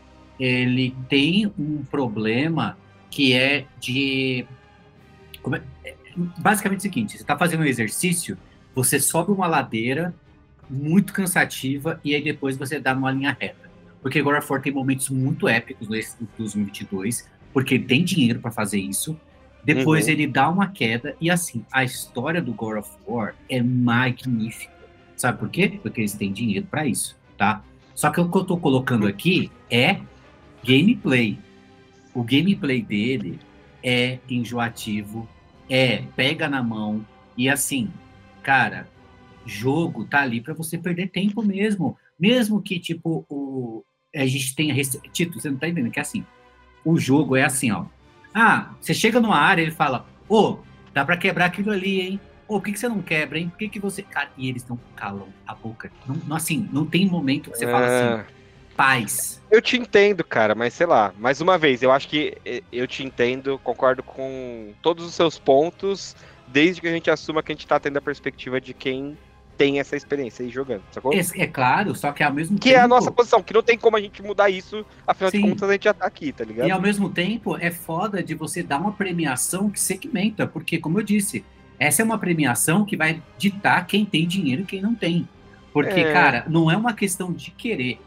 ele 0.40 0.96
tem 1.09 1.53
um 1.59 1.85
problema 1.85 2.79
que 3.11 3.35
é 3.35 3.66
de. 3.79 4.46
É, 5.85 5.94
basicamente 6.38 6.79
é 6.79 6.81
o 6.81 6.83
seguinte: 6.83 7.12
você 7.12 7.22
está 7.22 7.37
fazendo 7.37 7.61
um 7.61 7.66
exercício, 7.66 8.38
você 8.74 8.98
sobe 8.98 9.31
uma 9.31 9.46
ladeira 9.46 10.14
muito 10.68 11.12
cansativa 11.12 12.00
e 12.03 12.14
aí 12.14 12.22
depois 12.22 12.57
você 12.57 12.81
dá 12.81 12.94
uma 12.94 13.11
linha 13.11 13.37
reta. 13.38 13.68
Porque 14.00 14.22
God 14.22 14.38
of 14.38 14.50
War 14.50 14.62
tem 14.62 14.72
momentos 14.72 15.11
muito 15.11 15.46
épicos 15.46 15.87
no 15.87 15.94
2022, 16.38 17.29
porque 17.53 17.79
tem 17.79 18.03
dinheiro 18.03 18.40
para 18.40 18.50
fazer 18.50 18.81
isso. 18.81 19.18
Depois 19.62 20.07
uhum. 20.07 20.12
ele 20.12 20.26
dá 20.26 20.48
uma 20.48 20.68
queda 20.68 21.14
e 21.20 21.31
assim, 21.31 21.66
a 21.70 21.85
história 21.85 22.40
do 22.40 22.55
God 22.55 22.79
of 22.79 22.90
War 23.07 23.35
é 23.46 23.62
magnífica. 23.62 24.72
Sabe 25.14 25.38
por 25.38 25.50
quê? 25.50 25.79
Porque 25.83 26.00
eles 26.00 26.14
têm 26.14 26.33
dinheiro 26.33 26.66
para 26.70 26.87
isso, 26.87 27.14
tá? 27.37 27.62
Só 27.94 28.09
que 28.09 28.18
o 28.18 28.31
que 28.31 28.38
eu 28.38 28.44
tô 28.44 28.57
colocando 28.57 29.07
aqui 29.07 29.53
é 29.70 30.00
gameplay. 30.64 31.38
O 32.14 32.23
gameplay 32.23 32.83
dele 32.83 33.38
é 33.83 34.18
enjoativo, 34.29 35.29
é 35.68 36.03
pega 36.16 36.49
na 36.49 36.62
mão 36.62 37.05
e 37.37 37.49
assim, 37.49 37.90
cara, 38.42 38.88
jogo 39.46 40.05
tá 40.05 40.20
ali 40.20 40.40
para 40.40 40.55
você 40.55 40.77
perder 40.77 41.09
tempo 41.09 41.42
mesmo, 41.42 41.96
mesmo 42.18 42.61
que 42.61 42.79
tipo 42.79 43.25
o 43.29 43.85
a 44.14 44.27
gente 44.27 44.57
tenha 44.57 44.75
Tito, 45.12 45.40
você 45.40 45.49
não 45.49 45.57
tá 45.57 45.68
entendendo 45.68 45.92
que 45.92 46.01
é 46.01 46.03
assim, 46.03 46.25
o 46.85 46.99
jogo 46.99 47.37
é 47.37 47.44
assim, 47.44 47.70
ó. 47.70 47.85
Ah, 48.35 48.75
você 48.81 48.92
chega 48.92 49.20
numa 49.20 49.38
área 49.38 49.62
ele 49.62 49.70
fala, 49.70 50.07
ô, 50.29 50.37
oh, 50.37 50.59
dá 50.92 51.05
para 51.05 51.16
quebrar 51.16 51.46
aquilo 51.46 51.70
ali, 51.70 52.01
hein? 52.01 52.20
Ô, 52.49 52.55
por 52.55 52.64
que, 52.64 52.73
que 52.73 52.81
você 52.81 52.88
não 52.88 53.01
quebra, 53.01 53.38
hein? 53.38 53.49
Por 53.49 53.59
que, 53.59 53.68
que 53.68 53.79
você. 53.79 54.03
Cara, 54.03 54.31
e 54.37 54.49
eles 54.49 54.66
não 54.66 54.79
calam 54.96 55.29
a 55.46 55.55
boca. 55.55 55.90
Não, 56.27 56.37
assim, 56.37 56.68
não 56.73 56.85
tem 56.85 57.07
momento 57.07 57.51
que 57.51 57.57
você 57.57 57.66
fala 57.66 57.87
assim, 57.87 58.33
paz. 58.81 59.43
Eu 59.51 59.61
te 59.61 59.77
entendo, 59.77 60.25
cara, 60.25 60.55
mas 60.55 60.73
sei 60.73 60.87
lá, 60.87 61.12
mais 61.19 61.43
uma 61.43 61.59
vez, 61.59 61.83
eu 61.83 61.93
acho 61.93 62.09
que 62.09 62.38
eu 62.73 62.87
te 62.87 63.05
entendo, 63.05 63.61
concordo 63.62 64.03
com 64.03 64.73
todos 64.81 65.05
os 65.05 65.12
seus 65.12 65.38
pontos, 65.38 66.16
desde 66.49 66.81
que 66.81 66.88
a 66.88 66.90
gente 66.90 67.11
assuma 67.11 67.43
que 67.43 67.53
a 67.53 67.55
gente 67.55 67.66
tá 67.66 67.79
tendo 67.79 67.99
a 67.99 68.01
perspectiva 68.01 68.59
de 68.59 68.73
quem 68.73 69.19
tem 69.59 69.79
essa 69.79 69.95
experiência 69.95 70.43
aí 70.43 70.51
jogando, 70.51 70.83
sacou? 70.90 71.12
É, 71.12 71.21
é 71.37 71.47
claro, 71.47 71.95
só 71.95 72.11
que 72.11 72.23
ao 72.23 72.33
mesmo 72.33 72.59
que 72.59 72.71
tempo. 72.71 72.81
é 72.81 72.83
a 72.83 72.88
nossa 72.88 73.12
posição, 73.12 73.43
que 73.43 73.53
não 73.53 73.62
tem 73.62 73.77
como 73.77 73.99
a 73.99 74.01
gente 74.01 74.23
mudar 74.23 74.49
isso, 74.49 74.87
afinal 75.07 75.31
Sim. 75.31 75.43
de 75.43 75.49
contas 75.51 75.69
a 75.69 75.73
gente 75.75 75.85
já 75.85 75.93
tá 75.93 76.07
aqui, 76.07 76.33
tá 76.33 76.43
ligado? 76.43 76.66
E 76.66 76.71
ao 76.71 76.81
mesmo 76.81 77.11
tempo, 77.11 77.59
é 77.59 77.71
foda 77.71 78.23
de 78.23 78.35
você 78.35 78.62
dar 78.62 78.79
uma 78.79 78.93
premiação 78.93 79.69
que 79.69 79.79
segmenta, 79.79 80.47
porque, 80.47 80.79
como 80.79 80.99
eu 80.99 81.03
disse, 81.03 81.45
essa 81.79 82.01
é 82.01 82.05
uma 82.05 82.16
premiação 82.19 82.87
que 82.87 82.97
vai 82.97 83.23
ditar 83.37 83.87
quem 83.87 84.07
tem 84.07 84.27
dinheiro 84.27 84.62
e 84.62 84.64
quem 84.64 84.81
não 84.81 84.95
tem. 84.95 85.29
Porque, 85.71 86.01
É. 86.01 86.12
cara, 86.14 86.47
não 86.49 86.71
é 86.71 86.77
uma 86.77 86.95
questão 86.95 87.31
de 87.31 87.51
querer. 87.51 88.01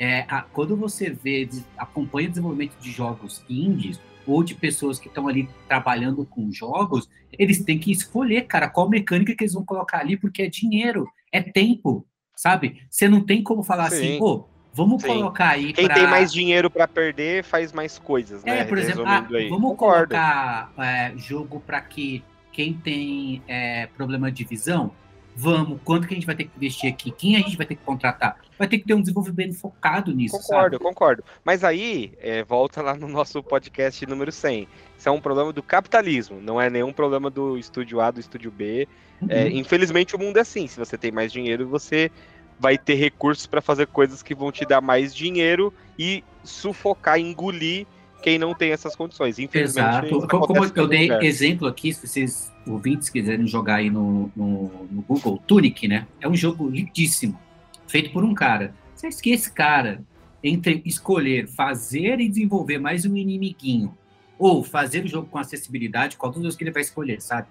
É, 0.00 0.24
a- 0.28 0.40
quando 0.40 0.74
você 0.74 1.10
vê, 1.10 1.46
acompanha 1.76 2.26
o 2.26 2.30
desenvolvimento 2.30 2.74
de 2.80 2.90
jogos 2.90 3.44
indies 3.50 4.00
ou 4.26 4.42
de 4.42 4.54
pessoas 4.54 4.98
que 4.98 5.08
estão 5.08 5.28
ali 5.28 5.46
trabalhando 5.68 6.24
com 6.24 6.50
jogos, 6.50 7.06
eles 7.38 7.62
têm 7.62 7.78
que 7.78 7.92
escolher, 7.92 8.46
cara, 8.46 8.70
qual 8.70 8.88
mecânica 8.88 9.34
que 9.36 9.44
eles 9.44 9.52
vão 9.52 9.62
colocar 9.64 9.98
ali, 9.98 10.16
porque 10.16 10.42
é 10.42 10.48
dinheiro, 10.48 11.06
é 11.30 11.42
tempo, 11.42 12.06
sabe? 12.34 12.82
Você 12.88 13.08
não 13.08 13.20
tem 13.20 13.42
como 13.42 13.62
falar 13.62 13.88
assim, 13.88 14.12
Sim. 14.12 14.18
pô, 14.18 14.48
vamos 14.72 15.02
Sim. 15.02 15.08
colocar 15.08 15.50
aí 15.50 15.74
Quem 15.74 15.84
pra- 15.84 15.94
tem 15.94 16.06
mais 16.06 16.32
dinheiro 16.32 16.70
pra 16.70 16.88
perder 16.88 17.44
faz 17.44 17.70
mais 17.70 17.98
coisas, 17.98 18.42
né? 18.42 18.60
é, 18.60 18.64
por 18.64 18.78
exemplo, 18.78 19.04
ah, 19.06 19.20
vamos 19.50 19.70
Concordo. 19.72 20.14
colocar 20.14 20.72
é, 20.78 21.12
jogo 21.18 21.60
para 21.60 21.80
que 21.82 22.24
quem 22.52 22.72
tem 22.72 23.42
é, 23.46 23.86
problema 23.88 24.32
de 24.32 24.44
visão, 24.44 24.92
vamos, 25.36 25.78
quanto 25.84 26.06
que 26.06 26.14
a 26.14 26.16
gente 26.16 26.26
vai 26.26 26.34
ter 26.34 26.44
que 26.44 26.50
investir 26.56 26.92
aqui? 26.92 27.10
Quem 27.10 27.36
a 27.36 27.38
gente 27.40 27.56
vai 27.56 27.66
ter 27.66 27.74
que 27.76 27.84
contratar? 27.84 28.36
Vai 28.58 28.68
ter 28.68 28.78
que 28.78 28.84
ter 28.84 28.94
um 28.94 29.00
desenvolvimento 29.00 29.54
focado 29.54 30.12
nisso, 30.12 30.36
Concordo, 30.38 30.76
sabe? 30.76 30.84
concordo. 30.84 31.24
Mas 31.44 31.64
aí, 31.64 32.12
é, 32.20 32.42
volta 32.44 32.82
lá 32.82 32.94
no 32.94 33.08
nosso 33.08 33.42
podcast 33.42 34.04
número 34.06 34.30
100. 34.30 34.68
Isso 34.98 35.08
é 35.08 35.12
um 35.12 35.20
problema 35.20 35.52
do 35.52 35.62
capitalismo, 35.62 36.40
não 36.40 36.60
é 36.60 36.68
nenhum 36.68 36.92
problema 36.92 37.30
do 37.30 37.56
estúdio 37.56 38.00
A, 38.00 38.10
do 38.10 38.20
estúdio 38.20 38.50
B. 38.50 38.86
É, 39.28 39.44
Uhum. 39.44 39.50
infelizmente 39.50 40.16
o 40.16 40.18
mundo 40.18 40.36
é 40.38 40.40
assim. 40.40 40.66
Se 40.66 40.78
você 40.78 40.96
tem 40.96 41.10
mais 41.12 41.30
dinheiro, 41.32 41.66
você 41.68 42.10
vai 42.58 42.76
ter 42.76 42.94
recursos 42.94 43.46
para 43.46 43.60
fazer 43.62 43.86
coisas 43.86 44.22
que 44.22 44.34
vão 44.34 44.50
te 44.52 44.64
dar 44.66 44.80
mais 44.80 45.14
dinheiro 45.14 45.72
e 45.98 46.22
sufocar, 46.44 47.18
engolir 47.18 47.86
quem 48.20 48.38
não 48.38 48.54
tem 48.54 48.72
essas 48.72 48.94
condições. 48.94 49.38
Infelizmente, 49.38 50.14
Exato. 50.14 50.28
Como, 50.28 50.64
eu 50.74 50.86
dei 50.86 51.02
lugar. 51.02 51.22
exemplo 51.22 51.66
aqui, 51.66 51.92
se 51.92 52.06
vocês 52.06 52.52
ouvintes 52.66 53.08
quiserem 53.08 53.46
jogar 53.46 53.76
aí 53.76 53.90
no, 53.90 54.30
no, 54.36 54.86
no 54.90 55.02
Google, 55.02 55.42
Tunic, 55.46 55.88
né? 55.88 56.06
É 56.20 56.28
um 56.28 56.34
jogo 56.34 56.68
lindíssimo, 56.68 57.38
feito 57.86 58.10
por 58.10 58.24
um 58.24 58.34
cara. 58.34 58.74
Você 58.94 59.06
acha 59.06 59.20
que 59.20 59.30
esse 59.30 59.52
cara, 59.52 60.02
entre 60.44 60.82
escolher 60.84 61.48
fazer 61.48 62.20
e 62.20 62.28
desenvolver 62.28 62.78
mais 62.78 63.04
um 63.04 63.16
inimiguinho, 63.16 63.96
ou 64.38 64.62
fazer 64.62 65.04
o 65.04 65.08
jogo 65.08 65.28
com 65.28 65.38
acessibilidade, 65.38 66.16
qual 66.16 66.32
dos 66.32 66.40
dois 66.40 66.56
que 66.56 66.64
ele 66.64 66.70
vai 66.70 66.82
escolher, 66.82 67.20
sabe? 67.20 67.46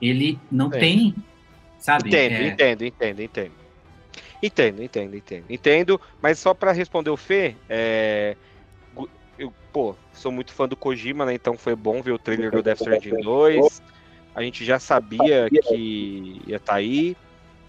Ele 0.00 0.38
não 0.50 0.70
Sim. 0.70 0.78
tem, 0.78 1.14
sabe? 1.78 2.08
Entendo, 2.08 2.32
É, 2.32 2.48
entendo, 2.48 2.84
entendo, 2.84 3.22
entendo. 3.22 3.52
Entendo, 4.42 4.82
entendo, 4.82 5.16
entendo. 5.16 5.44
Entendo, 5.48 6.00
mas 6.20 6.38
só 6.38 6.52
pra 6.52 6.72
responder 6.72 7.10
o 7.10 7.16
Fê, 7.16 7.56
é, 7.68 8.36
eu, 9.38 9.52
pô, 9.72 9.96
sou 10.12 10.32
muito 10.32 10.52
fã 10.52 10.68
do 10.68 10.76
Kojima, 10.76 11.26
né? 11.26 11.34
Então 11.34 11.56
foi 11.56 11.74
bom 11.74 12.02
ver 12.02 12.12
o 12.12 12.18
trailer 12.18 12.50
do 12.50 12.62
Death 12.62 12.80
Stranding 12.80 13.20
2. 13.20 13.80
A 14.34 14.42
gente 14.42 14.64
já 14.64 14.78
sabia 14.78 15.48
que 15.50 16.42
ia 16.46 16.56
estar 16.56 16.74
aí 16.74 17.14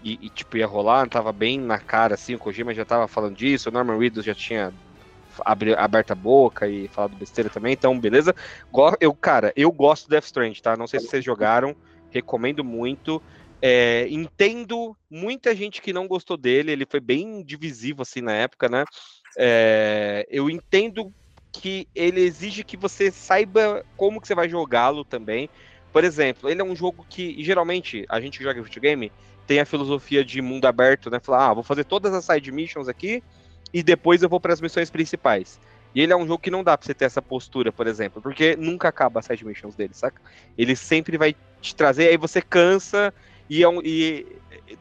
e, 0.02 0.26
e, 0.26 0.30
tipo, 0.30 0.56
ia 0.56 0.66
rolar, 0.66 1.08
tava 1.08 1.32
bem 1.32 1.58
na 1.58 1.78
cara, 1.78 2.14
assim, 2.14 2.34
o 2.34 2.38
Kojima 2.38 2.74
já 2.74 2.84
tava 2.84 3.08
falando 3.08 3.36
disso, 3.36 3.68
o 3.68 3.72
Norman 3.72 3.98
Reedus 3.98 4.24
já 4.24 4.34
tinha 4.34 4.72
abri- 5.44 5.74
aberto 5.74 6.12
a 6.12 6.14
boca 6.14 6.68
e 6.68 6.88
falado 6.88 7.16
besteira 7.16 7.50
também, 7.50 7.72
então 7.72 7.98
beleza. 7.98 8.34
Eu, 9.00 9.14
cara, 9.14 9.52
eu 9.56 9.70
gosto 9.72 10.06
do 10.06 10.10
Death 10.10 10.24
Stranding, 10.24 10.60
tá? 10.62 10.76
Não 10.76 10.86
sei 10.86 11.00
se 11.00 11.06
vocês 11.08 11.24
jogaram, 11.24 11.76
recomendo 12.10 12.64
muito. 12.64 13.22
É, 13.60 14.06
entendo 14.08 14.96
muita 15.10 15.54
gente 15.54 15.82
que 15.82 15.92
não 15.92 16.06
gostou 16.06 16.36
dele, 16.36 16.70
ele 16.70 16.86
foi 16.88 17.00
bem 17.00 17.42
divisivo 17.42 18.02
assim 18.02 18.20
na 18.20 18.32
época, 18.32 18.68
né? 18.68 18.84
É, 19.36 20.24
eu 20.30 20.48
entendo 20.48 21.12
que 21.60 21.88
ele 21.94 22.20
exige 22.20 22.62
que 22.62 22.76
você 22.76 23.10
saiba 23.10 23.84
como 23.96 24.20
que 24.20 24.28
você 24.28 24.34
vai 24.34 24.48
jogá-lo 24.48 25.04
também. 25.04 25.50
Por 25.92 26.04
exemplo, 26.04 26.48
ele 26.48 26.60
é 26.60 26.64
um 26.64 26.76
jogo 26.76 27.04
que 27.08 27.42
geralmente 27.42 28.04
a 28.08 28.20
gente 28.20 28.38
que 28.38 28.44
joga 28.44 28.62
videogame 28.62 29.10
tem 29.46 29.58
a 29.60 29.64
filosofia 29.66 30.24
de 30.24 30.40
mundo 30.40 30.66
aberto, 30.66 31.10
né? 31.10 31.18
Falar, 31.20 31.48
ah, 31.48 31.54
vou 31.54 31.62
fazer 31.62 31.84
todas 31.84 32.12
as 32.14 32.24
side 32.24 32.52
missions 32.52 32.88
aqui 32.88 33.22
e 33.72 33.82
depois 33.82 34.22
eu 34.22 34.28
vou 34.28 34.40
para 34.40 34.52
as 34.52 34.60
missões 34.60 34.90
principais. 34.90 35.58
E 35.94 36.00
ele 36.00 36.12
é 36.12 36.16
um 36.16 36.26
jogo 36.26 36.38
que 36.38 36.50
não 36.50 36.62
dá 36.62 36.76
pra 36.76 36.86
você 36.86 36.94
ter 36.94 37.06
essa 37.06 37.22
postura, 37.22 37.72
por 37.72 37.86
exemplo, 37.86 38.20
porque 38.22 38.54
nunca 38.56 38.88
acaba 38.88 39.20
as 39.20 39.26
side 39.26 39.44
missions 39.44 39.74
dele, 39.74 39.94
saca? 39.94 40.20
Ele 40.56 40.76
sempre 40.76 41.16
vai 41.16 41.34
te 41.60 41.74
trazer, 41.74 42.08
aí 42.08 42.16
você 42.16 42.40
cansa 42.40 43.12
e, 43.48 43.62
é 43.62 43.68
um, 43.68 43.80
e 43.82 44.26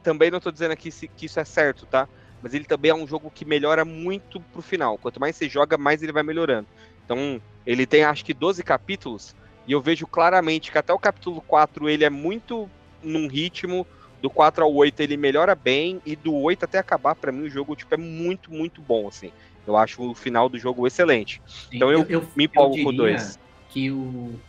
também 0.04 0.30
não 0.30 0.40
tô 0.40 0.52
dizendo 0.52 0.72
aqui 0.72 0.92
que 1.16 1.26
isso 1.26 1.40
é 1.40 1.46
certo, 1.46 1.86
tá? 1.86 2.08
Mas 2.42 2.54
ele 2.54 2.66
também 2.66 2.92
é 2.92 2.96
um 2.96 3.08
jogo 3.08 3.32
que 3.34 3.46
melhora 3.46 3.84
muito 3.84 4.40
pro 4.40 4.62
final. 4.62 4.98
Quanto 4.98 5.20
mais 5.20 5.36
você 5.36 5.50
joga, 5.50 5.78
mais 5.78 6.04
ele 6.04 6.12
vai 6.12 6.24
melhorando. 6.24 6.68
Então, 7.04 7.42
ele 7.66 7.86
tem 7.86 8.04
acho 8.04 8.24
que 8.24 8.34
12 8.34 8.64
capítulos, 8.64 9.36
e 9.68 9.72
eu 9.72 9.82
vejo 9.82 10.06
claramente 10.06 10.72
que 10.72 10.78
até 10.78 10.94
o 10.94 11.00
capítulo 11.00 11.42
4 11.42 11.90
ele 11.90 12.06
é 12.06 12.10
muito 12.10 12.70
num 13.04 13.28
ritmo, 13.28 13.86
do 14.22 14.30
4 14.30 14.64
ao 14.64 14.74
8 14.74 15.00
ele 15.02 15.18
melhora 15.18 15.56
bem, 15.56 16.02
e 16.06 16.16
do 16.16 16.34
8 16.34 16.66
até 16.66 16.78
acabar, 16.78 17.16
pra 17.16 17.32
mim 17.32 17.44
o 17.44 17.50
jogo 17.50 17.76
tipo, 17.76 17.94
é 17.94 17.98
muito, 17.98 18.52
muito 18.52 18.82
bom, 18.82 19.08
assim. 19.08 19.32
Eu 19.66 19.76
acho 19.76 20.02
o 20.02 20.16
final 20.16 20.48
do 20.48 20.58
jogo 20.58 20.88
excelente. 20.88 21.42
Então 21.72 21.92
eu 21.92 22.06
me 22.36 22.46
empolgo 22.46 22.82
com 22.82 22.94
dois. 22.94 23.38
que 23.70 23.92
o, 23.92 23.98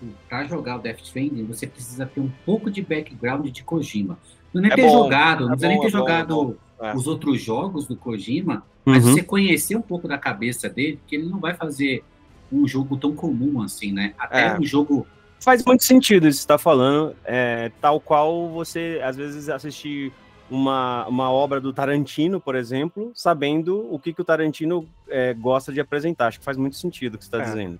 o, 0.00 0.14
para 0.28 0.44
jogar 0.44 0.76
o 0.76 0.78
Death 0.78 1.00
Stranding, 1.00 1.44
você 1.44 1.66
precisa 1.66 2.06
ter 2.06 2.20
um 2.20 2.30
pouco 2.46 2.70
de 2.70 2.80
background 2.80 3.48
de 3.48 3.64
Kojima. 3.64 4.16
Não 4.52 4.62
nem 4.62 4.70
É 4.72 4.74
ter 4.74 4.82
bom, 4.82 5.04
jogado, 5.04 5.40
não 5.46 5.48
é 5.48 5.50
precisa 5.50 5.68
nem 5.68 5.78
ter 5.80 5.84
é 5.84 5.88
é 5.88 5.90
jogado 5.90 6.34
bom. 6.34 6.54
É. 6.80 6.94
os 6.96 7.06
outros 7.06 7.42
jogos 7.42 7.86
do 7.86 7.96
Kojima, 7.96 8.64
mas 8.84 9.04
Uhum. 9.04 9.12
você 9.12 9.22
conhecer 9.22 9.76
um 9.76 9.82
pouco 9.82 10.06
da 10.08 10.16
cabeça 10.16 10.68
dele, 10.68 10.96
porque 10.96 11.16
ele 11.16 11.28
não 11.28 11.38
vai 11.38 11.54
fazer 11.54 12.02
um 12.50 12.66
jogo 12.66 12.96
tão 12.96 13.14
comum 13.14 13.60
assim, 13.62 13.92
né? 13.92 14.14
Até 14.18 14.46
É. 14.48 14.58
um 14.58 14.62
jogo. 14.64 15.06
Faz 15.40 15.64
muito 15.64 15.84
sentido 15.84 16.26
isso 16.26 16.38
que 16.38 16.42
você 16.42 16.44
está 16.44 16.58
falando, 16.58 17.14
é, 17.24 17.70
tal 17.80 18.00
qual 18.00 18.48
você, 18.48 19.00
às 19.04 19.16
vezes, 19.16 19.48
assistir 19.48 20.12
uma, 20.50 21.06
uma 21.06 21.30
obra 21.30 21.60
do 21.60 21.72
Tarantino, 21.74 22.40
por 22.40 22.54
exemplo, 22.56 23.12
sabendo 23.14 23.86
o 23.92 23.98
que, 23.98 24.12
que 24.14 24.20
o 24.22 24.24
Tarantino 24.24 24.88
é, 25.08 25.34
gosta 25.34 25.70
de 25.72 25.78
apresentar. 25.80 26.28
Acho 26.28 26.38
que 26.38 26.44
faz 26.44 26.56
muito 26.56 26.76
sentido 26.76 27.14
o 27.14 27.18
que 27.18 27.24
você 27.24 27.28
está 27.36 27.42
É. 27.42 27.44
dizendo. 27.44 27.78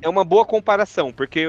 É 0.00 0.08
uma 0.08 0.24
boa 0.24 0.44
comparação, 0.46 1.12
porque 1.12 1.44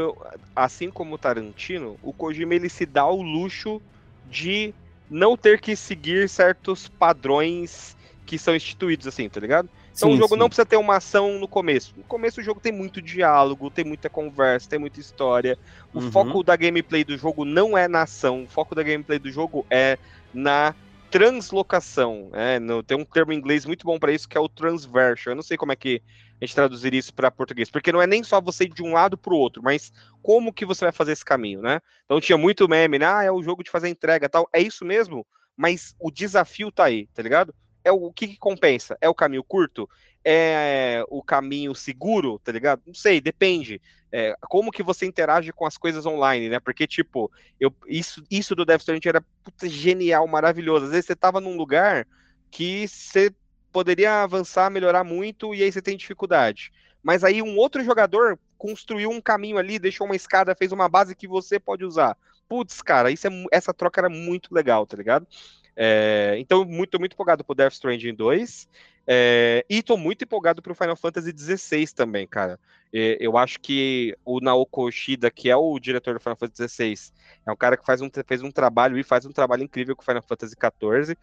assim 0.55 0.91
como 0.91 1.15
o 1.15 1.17
Tarantino, 1.17 1.95
o 2.03 2.11
Kojima 2.11 2.53
ele 2.53 2.67
se 2.69 2.85
dá 2.85 3.07
o 3.07 3.21
luxo 3.21 3.81
de 4.27 4.75
não 5.09 5.37
ter 5.37 5.59
que 5.61 5.75
seguir 5.75 6.29
certos 6.29 6.87
padrões 6.87 7.95
que 8.25 8.37
são 8.37 8.55
instituídos, 8.55 9.07
assim, 9.07 9.29
tá 9.29 9.39
ligado? 9.39 9.69
Então 9.95 10.11
Sim, 10.11 10.13
o 10.13 10.17
jogo 10.17 10.35
sim. 10.35 10.37
não 10.37 10.47
precisa 10.49 10.65
ter 10.65 10.77
uma 10.77 10.97
ação 10.97 11.39
no 11.39 11.47
começo. 11.47 11.93
No 11.97 12.05
começo 12.05 12.41
o 12.41 12.43
jogo 12.43 12.59
tem 12.59 12.71
muito 12.73 13.01
diálogo, 13.01 13.71
tem 13.71 13.85
muita 13.85 14.09
conversa, 14.09 14.67
tem 14.69 14.79
muita 14.79 14.99
história. 14.99 15.57
O 15.93 16.01
Uhum. 16.01 16.01
foco 16.01 16.43
da 16.43 16.55
gameplay 16.57 17.03
do 17.05 17.17
jogo 17.17 17.45
não 17.45 17.77
é 17.77 17.87
na 17.87 18.03
ação, 18.03 18.43
o 18.43 18.47
foco 18.49 18.75
da 18.75 18.83
gameplay 18.83 19.17
do 19.19 19.31
jogo 19.31 19.65
é 19.71 19.97
na 20.33 20.75
translocação. 21.09 22.29
É, 22.33 22.59
no- 22.59 22.83
tem 22.83 22.97
um 22.97 23.05
termo 23.05 23.31
em 23.33 23.37
inglês 23.37 23.65
muito 23.65 23.85
bom 23.85 23.97
pra 23.99 24.11
isso 24.11 24.27
que 24.27 24.37
é 24.37 24.41
o 24.41 24.49
transversion. 24.49 25.31
Eu 25.31 25.35
não 25.35 25.43
sei 25.43 25.57
como 25.57 25.71
é 25.71 25.75
que 25.75 26.03
a 26.39 26.45
gente 26.45 26.55
traduzir 26.55 26.93
isso 26.93 27.13
para 27.13 27.31
português, 27.31 27.69
porque 27.69 27.91
não 27.91 28.01
é 28.01 28.07
nem 28.07 28.23
só 28.23 28.39
você 28.39 28.65
ir 28.65 28.73
de 28.73 28.83
um 28.83 28.93
lado 28.93 29.17
para 29.17 29.33
o 29.33 29.37
outro, 29.37 29.61
mas 29.63 29.91
como 30.21 30.53
que 30.53 30.65
você 30.65 30.85
vai 30.85 30.91
fazer 30.91 31.13
esse 31.13 31.25
caminho, 31.25 31.61
né? 31.61 31.81
Então 32.05 32.21
tinha 32.21 32.37
muito 32.37 32.67
meme, 32.67 32.99
né? 32.99 33.05
Ah, 33.05 33.23
é 33.23 33.31
o 33.31 33.41
jogo 33.41 33.63
de 33.63 33.71
fazer 33.71 33.89
entrega, 33.89 34.29
tal. 34.29 34.47
É 34.53 34.61
isso 34.61 34.85
mesmo, 34.85 35.25
mas 35.55 35.95
o 35.99 36.11
desafio 36.11 36.71
tá 36.71 36.85
aí, 36.85 37.07
tá 37.07 37.23
ligado? 37.23 37.53
É 37.83 37.91
o, 37.91 37.95
o 37.95 38.13
que, 38.13 38.27
que 38.27 38.37
compensa? 38.37 38.97
É 39.01 39.09
o 39.09 39.15
caminho 39.15 39.43
curto? 39.43 39.89
É 40.23 41.03
o 41.09 41.23
caminho 41.23 41.73
seguro, 41.73 42.37
tá 42.39 42.51
ligado? 42.51 42.81
Não 42.85 42.93
sei, 42.93 43.19
depende. 43.19 43.81
É, 44.11 44.35
como 44.41 44.71
que 44.71 44.83
você 44.83 45.05
interage 45.05 45.51
com 45.51 45.65
as 45.65 45.77
coisas 45.77 46.05
online, 46.05 46.49
né? 46.49 46.59
Porque, 46.59 46.85
tipo, 46.85 47.31
eu, 47.59 47.73
isso, 47.87 48.23
isso 48.29 48.55
do 48.55 48.65
Death 48.65 48.81
Stranding 48.81 49.07
era 49.07 49.25
puta, 49.43 49.67
genial, 49.67 50.27
maravilhoso. 50.27 50.85
Às 50.85 50.91
vezes 50.91 51.05
você 51.05 51.15
tava 51.15 51.41
num 51.41 51.57
lugar 51.57 52.05
que 52.51 52.87
você 52.87 53.33
poderia 53.77 54.23
avançar, 54.23 54.71
melhorar 54.71 55.03
muito, 55.03 55.53
e 55.53 55.61
aí 55.61 55.71
você 55.71 55.83
tem 55.83 55.95
dificuldade. 55.95 56.71
Mas 57.03 57.23
aí 57.23 57.43
um 57.43 57.55
outro 57.57 57.83
jogador 57.83 58.39
construiu 58.57 59.11
um 59.11 59.21
caminho 59.21 59.59
ali, 59.59 59.77
deixou 59.77 60.07
uma 60.07 60.15
escada, 60.15 60.55
fez 60.55 60.71
uma 60.71 60.89
base 60.89 61.13
que 61.13 61.27
você 61.27 61.59
pode 61.59 61.85
usar. 61.85 62.17
Putz, 62.49 62.81
cara, 62.81 63.11
isso 63.11 63.27
é, 63.27 63.29
essa 63.51 63.71
troca 63.75 64.01
era 64.01 64.09
muito 64.09 64.51
legal, 64.51 64.87
tá 64.87 64.97
ligado? 64.97 65.27
É, 65.75 66.37
então, 66.39 66.65
muito, 66.65 66.97
muito 66.97 67.13
empolgado 67.13 67.43
pro 67.43 67.53
Death 67.53 67.73
Stranding 67.73 68.15
2. 68.15 68.67
É, 69.05 69.63
e 69.69 69.83
tô 69.83 69.95
muito 69.95 70.23
empolgado 70.23 70.59
pro 70.59 70.73
Final 70.73 70.95
Fantasy 70.95 71.31
XVI 71.37 71.85
também, 71.93 72.25
cara. 72.25 72.59
É, 72.91 73.15
eu 73.19 73.37
acho 73.37 73.59
que 73.59 74.17
o 74.25 74.39
Naoko 74.39 74.87
Oshida, 74.87 75.29
que 75.29 75.51
é 75.51 75.55
o 75.55 75.77
diretor 75.77 76.15
do 76.15 76.19
Final 76.19 76.35
Fantasy 76.35 76.67
XVI, 76.67 77.13
é 77.45 77.51
um 77.51 77.55
cara 77.55 77.77
que 77.77 77.85
faz 77.85 78.01
um, 78.01 78.09
fez 78.25 78.41
um 78.41 78.49
trabalho 78.49 78.97
e 78.97 79.03
faz 79.03 79.23
um 79.23 79.31
trabalho 79.31 79.61
incrível 79.61 79.95
com 79.95 80.01
o 80.01 80.05
Final 80.05 80.23
Fantasy 80.23 80.55
XIV. 80.55 81.15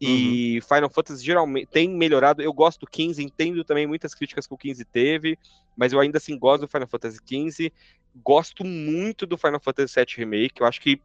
E 0.00 0.56
uhum. 0.56 0.68
Final 0.74 0.90
Fantasy 0.90 1.24
geralmente 1.24 1.66
tem 1.66 1.88
melhorado. 1.88 2.42
Eu 2.42 2.52
gosto 2.52 2.80
do 2.80 2.86
15, 2.86 3.22
entendo 3.22 3.64
também 3.64 3.86
muitas 3.86 4.14
críticas 4.14 4.46
que 4.46 4.54
o 4.54 4.58
15 4.58 4.84
teve, 4.84 5.38
mas 5.76 5.92
eu 5.92 6.00
ainda 6.00 6.18
assim 6.18 6.38
gosto 6.38 6.62
do 6.62 6.68
Final 6.68 6.88
Fantasy 6.88 7.18
15. 7.24 7.72
Gosto 8.24 8.64
muito 8.64 9.26
do 9.26 9.36
Final 9.36 9.60
Fantasy 9.60 9.94
VII 9.94 10.14
Remake. 10.16 10.60
Eu 10.60 10.66
acho 10.66 10.80
que, 10.80 11.00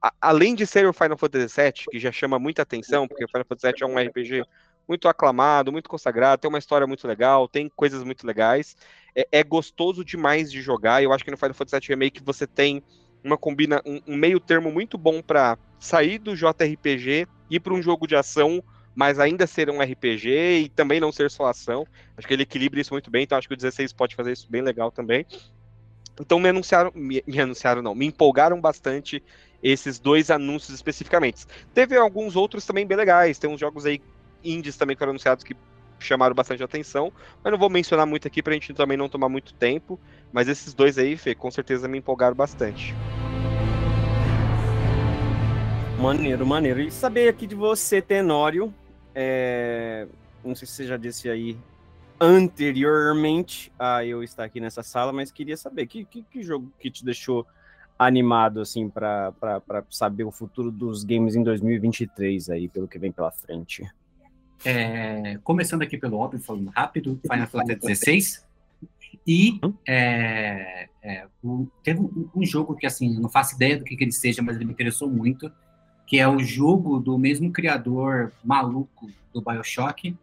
a, 0.00 0.12
além 0.20 0.54
de 0.54 0.66
ser 0.66 0.86
o 0.86 0.92
Final 0.92 1.18
Fantasy 1.18 1.60
VII, 1.60 1.72
que 1.90 1.98
já 1.98 2.12
chama 2.12 2.38
muita 2.38 2.62
atenção, 2.62 3.08
porque 3.08 3.24
o 3.24 3.28
Final 3.28 3.46
Fantasy 3.48 3.74
VII 3.74 3.82
é 3.82 3.86
um 3.86 3.98
RPG 3.98 4.44
muito 4.88 5.08
aclamado, 5.08 5.70
muito 5.70 5.88
consagrado, 5.88 6.40
tem 6.40 6.48
uma 6.48 6.58
história 6.58 6.86
muito 6.86 7.06
legal, 7.06 7.46
tem 7.46 7.68
coisas 7.68 8.02
muito 8.02 8.26
legais. 8.26 8.76
É, 9.14 9.26
é 9.32 9.44
gostoso 9.44 10.04
demais 10.04 10.50
de 10.50 10.60
jogar. 10.60 11.02
Eu 11.02 11.12
acho 11.12 11.24
que 11.24 11.30
no 11.30 11.36
Final 11.36 11.54
Fantasy 11.54 11.80
VII 11.80 11.88
Remake 11.88 12.22
você 12.22 12.46
tem 12.46 12.82
uma 13.22 13.36
combina 13.36 13.82
um, 13.84 14.00
um 14.06 14.16
meio 14.16 14.40
termo 14.40 14.70
muito 14.70 14.96
bom 14.96 15.22
para 15.22 15.58
sair 15.78 16.18
do 16.18 16.34
JRPG 16.34 17.26
ir 17.50 17.60
para 17.60 17.74
um 17.74 17.82
jogo 17.82 18.06
de 18.06 18.14
ação, 18.14 18.62
mas 18.94 19.18
ainda 19.18 19.46
ser 19.46 19.68
um 19.70 19.80
RPG 19.80 20.28
e 20.64 20.68
também 20.68 21.00
não 21.00 21.10
ser 21.10 21.30
só 21.30 21.46
ação. 21.46 21.86
Acho 22.16 22.26
que 22.26 22.34
ele 22.34 22.44
equilibra 22.44 22.80
isso 22.80 22.94
muito 22.94 23.10
bem, 23.10 23.24
então 23.24 23.36
acho 23.36 23.48
que 23.48 23.54
o 23.54 23.56
16 23.56 23.92
pode 23.92 24.14
fazer 24.14 24.32
isso 24.32 24.46
bem 24.50 24.62
legal 24.62 24.90
também. 24.90 25.26
Então 26.20 26.38
me 26.38 26.48
anunciaram, 26.48 26.92
me, 26.94 27.22
me 27.26 27.40
anunciaram 27.40 27.82
não, 27.82 27.94
me 27.94 28.06
empolgaram 28.06 28.60
bastante 28.60 29.22
esses 29.62 29.98
dois 29.98 30.30
anúncios 30.30 30.74
especificamente. 30.74 31.46
Teve 31.74 31.96
alguns 31.96 32.36
outros 32.36 32.64
também 32.64 32.86
bem 32.86 32.96
legais, 32.96 33.38
tem 33.38 33.50
uns 33.50 33.60
jogos 33.60 33.86
aí 33.86 34.00
indies 34.44 34.76
também 34.76 34.96
que 34.96 34.98
foram 34.98 35.10
anunciados 35.10 35.44
que 35.44 35.54
chamaram 36.04 36.34
bastante 36.34 36.62
atenção, 36.62 37.12
mas 37.42 37.52
não 37.52 37.58
vou 37.58 37.70
mencionar 37.70 38.06
muito 38.06 38.26
aqui 38.26 38.42
pra 38.42 38.54
gente 38.54 38.72
também 38.74 38.96
não 38.96 39.08
tomar 39.08 39.28
muito 39.28 39.54
tempo, 39.54 39.98
mas 40.32 40.48
esses 40.48 40.74
dois 40.74 40.98
aí, 40.98 41.16
Fê, 41.16 41.34
com 41.34 41.50
certeza 41.50 41.88
me 41.88 41.98
empolgaram 41.98 42.34
bastante. 42.34 42.94
Maneiro, 46.00 46.46
maneiro. 46.46 46.80
E 46.80 46.90
saber 46.90 47.28
aqui 47.28 47.46
de 47.46 47.54
você, 47.54 48.00
Tenório, 48.00 48.72
é... 49.14 50.06
não 50.44 50.54
sei 50.54 50.66
se 50.66 50.74
você 50.74 50.86
já 50.86 50.96
disse 50.96 51.28
aí 51.28 51.58
anteriormente 52.18 53.72
a 53.78 54.04
eu 54.04 54.22
estar 54.22 54.44
aqui 54.44 54.60
nessa 54.60 54.82
sala, 54.82 55.12
mas 55.12 55.30
queria 55.30 55.56
saber 55.56 55.86
que, 55.86 56.04
que, 56.04 56.22
que 56.22 56.42
jogo 56.42 56.70
que 56.78 56.90
te 56.90 57.04
deixou 57.04 57.46
animado 57.98 58.60
assim 58.60 58.88
para 58.88 59.32
saber 59.90 60.24
o 60.24 60.30
futuro 60.30 60.70
dos 60.70 61.04
games 61.04 61.36
em 61.36 61.42
2023 61.42 62.48
aí, 62.48 62.66
pelo 62.66 62.88
que 62.88 62.98
vem 62.98 63.12
pela 63.12 63.30
frente. 63.30 63.86
É, 64.64 65.38
começando 65.42 65.82
aqui 65.82 65.96
pelo 65.96 66.18
óbvio, 66.18 66.40
falando 66.40 66.70
rápido, 66.70 67.18
Final 67.22 67.46
Fantasy 67.46 67.96
XVI. 67.96 68.50
E 69.26 69.60
hum? 69.64 69.74
é, 69.86 70.88
é, 71.02 71.26
o, 71.42 71.66
teve 71.82 72.00
um, 72.00 72.28
um, 72.34 72.44
jogo 72.44 72.74
que, 72.74 72.86
assim, 72.86 73.14
eu 73.14 73.20
não 73.20 73.28
faço 73.28 73.54
ideia 73.54 73.76
do 73.76 73.84
que, 73.84 73.96
que 73.96 74.04
ele 74.04 74.12
seja, 74.12 74.42
mas 74.42 74.56
ele 74.56 74.64
me 74.64 74.72
interessou 74.72 75.08
muito, 75.08 75.50
que 76.06 76.18
é 76.18 76.28
o 76.28 76.38
jogo 76.40 76.98
do 76.98 77.18
mesmo 77.18 77.52
criador 77.52 78.32
maluco 78.44 79.10
do 79.32 79.42
Bioshock, 79.42 80.16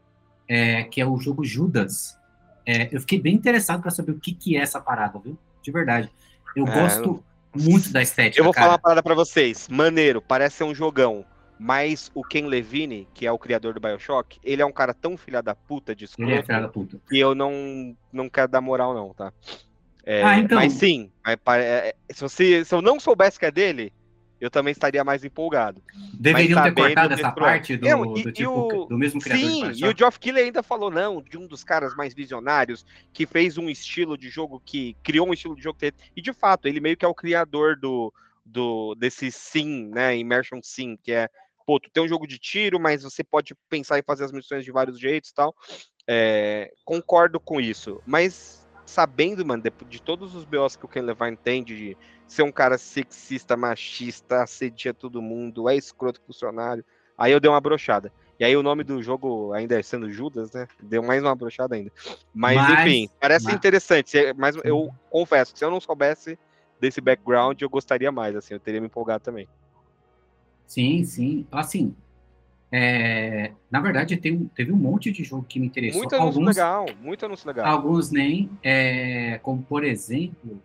é, 0.48 0.84
que 0.84 1.02
é 1.02 1.06
o 1.06 1.18
jogo 1.18 1.44
Judas. 1.44 2.18
É, 2.66 2.90
eu 2.92 3.00
fiquei 3.02 3.20
bem 3.20 3.36
interessado 3.36 3.82
para 3.82 3.92
saber 3.92 4.12
o 4.12 4.20
que, 4.20 4.34
que 4.34 4.58
é 4.58 4.62
essa 4.62 4.80
parada, 4.80 5.20
viu? 5.20 5.38
De 5.62 5.72
verdade. 5.72 6.10
Eu 6.56 6.68
é, 6.68 6.74
gosto 6.74 7.24
muito 7.56 7.92
da 7.92 8.02
estética. 8.02 8.40
Eu 8.40 8.44
vou 8.44 8.54
cara. 8.54 8.66
falar 8.66 8.74
uma 8.74 8.80
parada 8.82 9.04
para 9.04 9.16
vocês. 9.16 9.68
Maneiro, 9.70 10.22
parece 10.22 10.58
ser 10.58 10.64
um 10.64 10.76
jogão. 10.76 11.26
Mas 11.60 12.12
o 12.14 12.24
Ken 12.24 12.46
Levine, 12.46 13.08
que 13.14 13.26
é 13.26 13.32
o 13.32 13.40
criador 13.40 13.74
do 13.74 13.80
Bioshock, 13.80 14.40
ele 14.44 14.62
é 14.62 14.66
um 14.66 14.72
cara 14.72 14.94
tão 14.94 15.18
filha 15.18 15.42
da 15.42 15.56
puta 15.56 15.96
de 15.96 16.06
escroto, 16.06 16.30
ele 16.30 16.40
é 16.40 16.44
filha 16.44 16.62
da 16.62 16.68
puta. 16.68 17.00
que 17.10 17.18
eu 17.18 17.34
não, 17.34 17.96
não 18.14 18.30
quero 18.30 18.48
dar 18.48 18.62
moral, 18.62 18.94
não, 18.94 19.14
tá? 19.14 19.34
É, 20.06 20.24
ah, 20.24 20.40
então... 20.40 20.58
Mas 20.58 20.74
sim, 20.74 21.12
é, 21.26 21.34
é, 21.58 21.96
se, 22.14 22.22
você, 22.22 22.64
se 22.64 22.74
eu 22.74 22.82
não 22.82 23.00
soubesse 23.00 23.40
que 23.40 23.46
é 23.46 23.52
dele, 23.52 23.92
eu 24.40 24.52
também 24.52 24.72
estaria 24.72 25.04
mais 25.04 25.24
empolgado. 25.26 25.82
Deveriam 26.14 26.62
ter 26.62 26.74
cortado 26.74 27.14
essa 27.14 27.32
parte 27.32 27.76
do, 27.76 27.88
e, 28.18 28.24
do, 28.24 28.32
tipo, 28.32 28.52
o, 28.52 28.86
do 28.86 28.98
mesmo 28.98 29.20
criador 29.20 29.74
Sim, 29.74 29.84
e 29.84 29.88
o 29.88 29.98
Geoff 29.98 30.20
Keighley 30.20 30.46
ainda 30.46 30.62
falou, 30.62 30.92
não, 30.92 31.22
de 31.22 31.38
um 31.38 31.48
dos 31.48 31.64
caras 31.64 31.96
mais 31.96 32.14
visionários, 32.14 32.86
que 33.12 33.26
fez 33.26 33.58
um 33.58 33.68
estilo 33.70 34.18
de 34.18 34.30
jogo, 34.30 34.62
que 34.64 34.96
criou 35.04 35.28
um 35.28 35.34
estilo 35.34 35.56
de 35.56 35.64
jogo, 35.64 35.80
e 36.16 36.22
de 36.22 36.34
fato, 36.34 36.68
ele 36.68 36.80
meio 36.80 36.96
que 36.96 37.04
é 37.04 37.08
o 37.08 37.16
criador 37.16 37.76
do, 37.76 38.14
do 38.46 38.96
desse 38.96 39.32
sim, 39.32 39.88
né, 39.88 40.16
Immersion 40.16 40.60
Sim, 40.62 40.98
que 41.02 41.12
é, 41.12 41.30
pô, 41.68 41.82
tu 41.82 41.90
tem 41.92 42.02
um 42.02 42.08
jogo 42.08 42.26
de 42.26 42.40
tiro, 42.40 42.80
mas 42.80 43.04
você 43.04 43.26
pode 43.26 43.54
pensar 43.70 44.00
em 44.00 44.04
fazer 44.04 44.24
as 44.24 44.32
missões 44.32 44.64
de 44.64 44.72
vários 44.72 44.98
jeitos 44.98 45.32
e 45.32 45.34
tal, 45.34 45.54
é, 46.08 46.72
concordo 46.86 47.42
com 47.42 47.60
isso, 47.60 48.02
mas 48.06 48.66
sabendo, 48.86 49.46
mano, 49.46 49.62
de, 49.62 49.72
de 49.90 50.02
todos 50.02 50.34
os 50.34 50.46
BOs 50.46 50.78
que 50.78 50.86
o 50.86 50.88
Ken 50.88 51.02
Levine 51.02 51.36
tem 51.36 51.62
de 51.62 51.98
ser 52.26 52.44
um 52.44 52.52
cara 52.54 52.78
sexista, 52.78 53.58
machista, 53.58 54.44
assedia 54.44 54.94
todo 54.94 55.22
mundo, 55.22 55.68
é 55.68 55.76
escroto 55.76 56.22
funcionário. 56.26 56.86
Aí 57.18 57.34
eu 57.34 57.40
dei 57.40 57.52
uma 57.52 57.60
brochada. 57.60 58.14
E 58.40 58.46
aí 58.46 58.56
o 58.56 58.64
nome 58.64 58.84
do 58.84 59.02
jogo, 59.04 59.52
ainda 59.52 59.78
é 59.78 59.84
sendo 59.84 60.10
Judas, 60.10 60.52
né? 60.54 60.68
Deu 60.82 61.04
mais 61.04 61.22
uma 61.22 61.36
brochada 61.36 61.76
ainda. 61.76 61.92
Mas, 62.34 62.56
mas 62.56 62.80
enfim, 62.80 63.10
parece 63.20 63.46
mas... 63.46 63.56
interessante. 63.56 64.16
Mas 64.38 64.56
eu 64.64 64.90
confesso 65.10 65.52
que 65.52 65.60
se 65.60 65.66
eu 65.66 65.72
não 65.72 65.82
soubesse 65.82 66.40
desse 66.80 67.02
background, 67.02 67.60
eu 67.62 67.70
gostaria 67.70 68.12
mais, 68.12 68.36
assim, 68.36 68.54
eu 68.54 68.60
teria 68.60 68.80
me 68.80 68.88
empolgado 68.88 69.24
também. 69.24 69.50
Sim, 70.68 71.04
sim. 71.06 71.48
Assim, 71.52 71.96
é, 72.72 73.52
na 73.72 73.80
verdade, 73.80 74.18
tem, 74.18 74.46
teve 74.54 74.72
um 74.72 74.78
monte 74.78 75.12
de 75.12 75.24
jogo 75.24 75.46
que 75.48 75.60
me 75.60 75.68
interessou. 75.68 76.02
Muito 76.02 76.16
anúncio 76.16 76.40
alguns, 76.40 76.56
legal, 76.56 76.86
muito 77.02 77.26
anúncio 77.26 77.48
legal. 77.48 77.66
Alguns 77.66 78.12
nem, 78.12 78.50
é, 78.62 79.40
como 79.42 79.64
por 79.64 79.86
exemplo, 79.86 80.62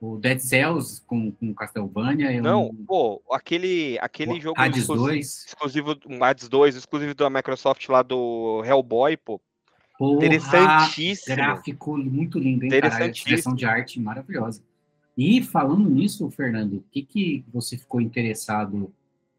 o 0.00 0.16
Dead 0.16 0.40
Cells 0.40 1.00
com, 1.06 1.30
com 1.30 1.54
Castlevania. 1.54 2.42
Não, 2.42 2.74
pô, 2.86 3.22
aquele, 3.30 3.96
aquele 4.00 4.40
jogo 4.40 4.60
Hades 4.60 4.80
exclusivo, 4.80 5.08
2. 5.08 5.44
exclusivo, 5.46 5.96
um 6.08 6.24
Hades 6.24 6.48
2, 6.48 6.74
exclusivo 6.76 7.14
da 7.14 7.30
Microsoft 7.30 7.88
lá 7.88 8.02
do 8.02 8.62
Hellboy, 8.64 9.16
pô. 9.16 9.40
Porra, 9.96 10.26
Interessantíssimo. 10.26 11.36
Gráfico 11.36 11.96
muito 11.96 12.38
lindo, 12.38 12.64
hein, 12.64 12.80
cara? 12.80 13.08
Direção 13.08 13.54
de 13.54 13.64
arte 13.64 14.00
maravilhosa. 14.00 14.62
E 15.18 15.42
falando 15.42 15.90
nisso, 15.90 16.30
Fernando, 16.30 16.74
o 16.74 16.84
que, 16.92 17.02
que 17.02 17.44
você 17.52 17.76
ficou 17.76 18.00
interessado 18.00 18.94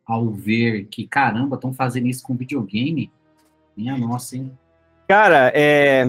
ao 0.06 0.30
ver 0.30 0.88
que, 0.88 1.08
caramba, 1.08 1.56
estão 1.56 1.74
fazendo 1.74 2.08
isso 2.08 2.22
com 2.22 2.36
videogame? 2.36 3.10
Minha 3.78 3.98
nossa, 3.98 4.36
hein? 4.36 4.52
Cara, 5.08 5.54
é 5.56 6.06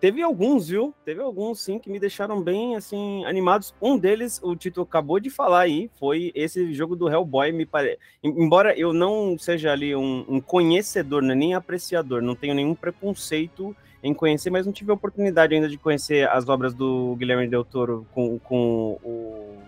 Teve 0.00 0.22
alguns, 0.22 0.68
viu? 0.68 0.94
Teve 1.04 1.20
alguns, 1.20 1.60
sim, 1.60 1.78
que 1.78 1.90
me 1.90 1.98
deixaram 1.98 2.40
bem, 2.40 2.76
assim, 2.76 3.24
animados. 3.24 3.74
Um 3.82 3.98
deles, 3.98 4.40
o 4.42 4.54
Tito 4.54 4.80
acabou 4.80 5.18
de 5.18 5.28
falar 5.28 5.62
aí, 5.62 5.90
foi 5.98 6.30
esse 6.36 6.72
jogo 6.72 6.94
do 6.94 7.08
Hellboy, 7.08 7.50
me 7.50 7.66
parece. 7.66 7.98
Embora 8.22 8.78
eu 8.78 8.92
não 8.92 9.36
seja 9.36 9.72
ali 9.72 9.96
um, 9.96 10.24
um 10.28 10.40
conhecedor, 10.40 11.20
né, 11.20 11.34
nem 11.34 11.54
apreciador, 11.54 12.22
não 12.22 12.36
tenho 12.36 12.54
nenhum 12.54 12.76
preconceito 12.76 13.74
em 14.02 14.14
conhecer, 14.14 14.50
mas 14.50 14.64
não 14.64 14.72
tive 14.72 14.90
a 14.90 14.94
oportunidade 14.94 15.54
ainda 15.54 15.68
de 15.68 15.76
conhecer 15.76 16.28
as 16.28 16.48
obras 16.48 16.72
do 16.74 17.16
Guilherme 17.16 17.48
Del 17.48 17.64
Toro 17.64 18.06
com, 18.12 18.38
com 18.38 18.98
o, 19.02 19.58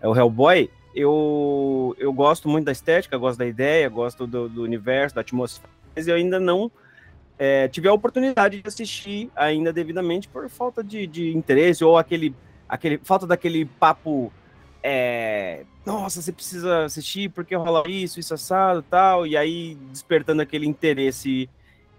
é, 0.00 0.08
o 0.08 0.14
Hellboy. 0.14 0.70
Eu, 0.94 1.96
eu 1.98 2.12
gosto 2.12 2.48
muito 2.48 2.66
da 2.66 2.72
estética, 2.72 3.16
gosto 3.16 3.38
da 3.38 3.46
ideia, 3.46 3.88
gosto 3.88 4.26
do, 4.26 4.48
do 4.48 4.62
universo, 4.62 5.14
da 5.14 5.22
atmosfera, 5.22 5.68
mas 5.96 6.06
eu 6.06 6.14
ainda 6.14 6.38
não 6.38 6.70
é, 7.38 7.66
tive 7.68 7.88
a 7.88 7.92
oportunidade 7.92 8.60
de 8.60 8.68
assistir 8.68 9.30
ainda 9.34 9.72
devidamente 9.72 10.28
por 10.28 10.48
falta 10.48 10.84
de, 10.84 11.06
de 11.06 11.36
interesse 11.36 11.82
ou 11.82 11.98
aquele, 11.98 12.34
aquele 12.68 12.98
falta 13.02 13.26
daquele 13.26 13.64
papo 13.64 14.32
é, 14.86 15.64
nossa, 15.84 16.20
você 16.20 16.30
precisa 16.30 16.84
assistir 16.84 17.30
porque 17.30 17.54
rola 17.54 17.84
isso, 17.88 18.20
isso 18.20 18.34
assado 18.34 18.82
tal, 18.82 19.26
e 19.26 19.36
aí 19.36 19.76
despertando 19.90 20.42
aquele 20.42 20.66
interesse 20.66 21.48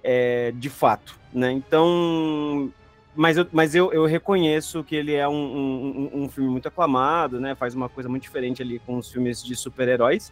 é, 0.08 0.52
de 0.52 0.70
fato, 0.70 1.20
né? 1.34 1.52
Então, 1.52 2.72
mas 3.16 3.38
eu, 3.38 3.48
mas 3.52 3.74
eu, 3.74 3.92
eu 3.92 4.06
reconheço 4.06 4.84
que 4.84 4.96
ele 4.96 5.16
é 5.16 5.28
um, 5.28 5.34
um, 5.34 6.10
um, 6.14 6.30
filme 6.30 6.48
muito 6.48 6.68
aclamado, 6.68 7.40
né? 7.40 7.56
Faz 7.56 7.74
uma 7.74 7.90
coisa 7.90 8.08
muito 8.08 8.22
diferente 8.22 8.62
ali 8.62 8.78
com 8.78 8.98
os 8.98 9.12
filmes 9.12 9.44
de 9.44 9.56
super-heróis. 9.56 10.32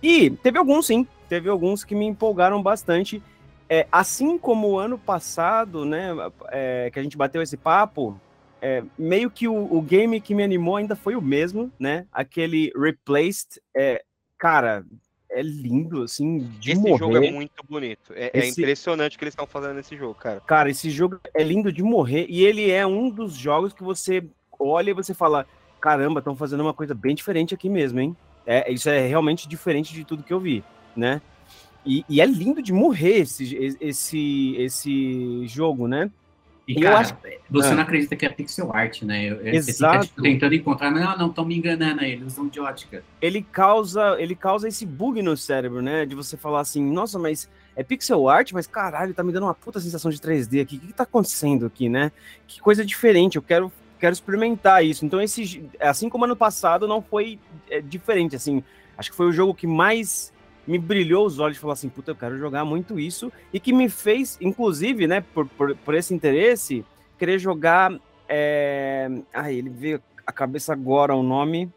E 0.00 0.30
teve 0.30 0.56
alguns, 0.56 0.86
sim, 0.86 1.06
teve 1.28 1.48
alguns 1.48 1.82
que 1.82 1.96
me 1.96 2.06
empolgaram 2.06 2.62
bastante. 2.62 3.20
É, 3.68 3.88
assim 3.90 4.38
como 4.38 4.68
o 4.68 4.78
ano 4.78 4.98
passado, 4.98 5.84
né, 5.84 6.10
é, 6.50 6.90
que 6.92 6.98
a 6.98 7.02
gente 7.02 7.16
bateu 7.16 7.40
esse 7.40 7.56
papo, 7.56 8.20
é, 8.60 8.84
meio 8.96 9.30
que 9.30 9.48
o, 9.48 9.54
o, 9.54 9.80
game 9.80 10.20
que 10.20 10.34
me 10.34 10.44
animou 10.44 10.76
ainda 10.76 10.94
foi 10.94 11.16
o 11.16 11.22
mesmo, 11.22 11.72
né? 11.78 12.06
Aquele 12.12 12.70
Replaced, 12.76 13.60
é, 13.74 14.04
cara, 14.38 14.84
é 15.32 15.42
lindo, 15.42 16.02
assim, 16.02 16.38
de 16.60 16.72
esse 16.72 16.80
morrer. 16.80 16.98
jogo 16.98 17.16
é 17.16 17.30
muito 17.30 17.64
bonito. 17.68 18.12
É, 18.14 18.30
é 18.34 18.38
esse... 18.38 18.60
é 18.60 18.64
impressionante 18.64 19.16
o 19.16 19.18
que 19.18 19.24
eles 19.24 19.32
estão 19.32 19.46
fazendo 19.46 19.74
nesse 19.74 19.96
jogo, 19.96 20.14
cara. 20.14 20.40
Cara, 20.40 20.70
esse 20.70 20.90
jogo 20.90 21.18
é 21.34 21.42
lindo 21.42 21.72
de 21.72 21.82
morrer 21.82 22.26
e 22.28 22.44
ele 22.44 22.70
é 22.70 22.86
um 22.86 23.10
dos 23.10 23.34
jogos 23.34 23.72
que 23.72 23.82
você 23.82 24.24
olha 24.58 24.90
e 24.90 24.94
você 24.94 25.14
fala, 25.14 25.46
caramba, 25.80 26.20
estão 26.20 26.36
fazendo 26.36 26.60
uma 26.60 26.74
coisa 26.74 26.94
bem 26.94 27.14
diferente 27.14 27.54
aqui 27.54 27.68
mesmo, 27.68 27.98
hein? 27.98 28.16
É, 28.46 28.70
isso 28.70 28.88
é 28.88 29.06
realmente 29.06 29.48
diferente 29.48 29.92
de 29.92 30.04
tudo 30.04 30.22
que 30.22 30.32
eu 30.32 30.40
vi, 30.40 30.62
né? 30.94 31.20
E, 31.84 32.04
e, 32.08 32.20
é 32.20 32.26
lindo 32.26 32.62
de 32.62 32.72
morrer 32.72 33.18
esse, 33.18 33.76
esse, 33.80 34.54
esse 34.56 35.46
jogo, 35.48 35.88
né? 35.88 36.10
E, 36.66 36.80
cara, 36.80 37.00
acho... 37.00 37.16
você 37.50 37.68
ah. 37.70 37.74
não 37.74 37.82
acredita 37.82 38.14
que 38.14 38.24
é 38.24 38.28
pixel 38.28 38.72
art, 38.72 39.02
né? 39.02 39.24
Eu, 39.24 39.46
Exato. 39.46 40.06
Fica, 40.06 40.22
tentando 40.22 40.54
encontrar, 40.54 40.90
não, 40.90 41.18
não, 41.18 41.28
estão 41.28 41.44
me 41.44 41.56
enganando 41.56 42.00
aí, 42.00 42.12
eles 42.12 42.32
usam 42.32 42.48
de 42.48 42.60
ótica. 42.60 43.02
Ele 43.20 43.42
causa, 43.42 44.16
ele 44.18 44.36
causa 44.36 44.68
esse 44.68 44.86
bug 44.86 45.20
no 45.22 45.36
cérebro, 45.36 45.82
né? 45.82 46.06
De 46.06 46.14
você 46.14 46.36
falar 46.36 46.60
assim, 46.60 46.82
nossa, 46.82 47.18
mas 47.18 47.48
é 47.74 47.82
pixel 47.82 48.28
art, 48.28 48.52
mas 48.52 48.66
caralho, 48.66 49.12
tá 49.12 49.24
me 49.24 49.32
dando 49.32 49.44
uma 49.44 49.54
puta 49.54 49.80
sensação 49.80 50.10
de 50.10 50.18
3D 50.18 50.62
aqui. 50.62 50.76
O 50.76 50.80
que, 50.80 50.86
que 50.88 50.92
tá 50.92 51.02
acontecendo 51.02 51.66
aqui, 51.66 51.88
né? 51.88 52.12
Que 52.46 52.60
coisa 52.60 52.84
diferente, 52.84 53.36
eu 53.36 53.42
quero, 53.42 53.72
quero 53.98 54.12
experimentar 54.12 54.84
isso. 54.84 55.04
Então, 55.04 55.20
esse, 55.20 55.68
assim 55.80 56.08
como 56.08 56.24
ano 56.24 56.36
passado, 56.36 56.86
não 56.86 57.02
foi 57.02 57.40
é, 57.68 57.80
diferente, 57.80 58.36
assim. 58.36 58.62
Acho 58.96 59.10
que 59.10 59.16
foi 59.16 59.26
o 59.26 59.32
jogo 59.32 59.52
que 59.52 59.66
mais 59.66 60.31
me 60.66 60.78
brilhou 60.78 61.26
os 61.26 61.38
olhos 61.38 61.56
e 61.56 61.60
falou 61.60 61.72
assim, 61.72 61.88
puta, 61.88 62.12
eu 62.12 62.16
quero 62.16 62.38
jogar 62.38 62.64
muito 62.64 62.98
isso, 62.98 63.32
e 63.52 63.58
que 63.58 63.72
me 63.72 63.88
fez, 63.88 64.38
inclusive, 64.40 65.06
né, 65.06 65.20
por, 65.20 65.46
por, 65.48 65.76
por 65.76 65.94
esse 65.94 66.14
interesse, 66.14 66.84
querer 67.18 67.38
jogar. 67.38 67.92
É... 68.28 69.10
Ai, 69.32 69.54
ele 69.54 69.70
veio 69.70 70.02
a 70.26 70.32
cabeça 70.32 70.72
agora 70.72 71.14
o 71.14 71.22
nome, 71.22 71.70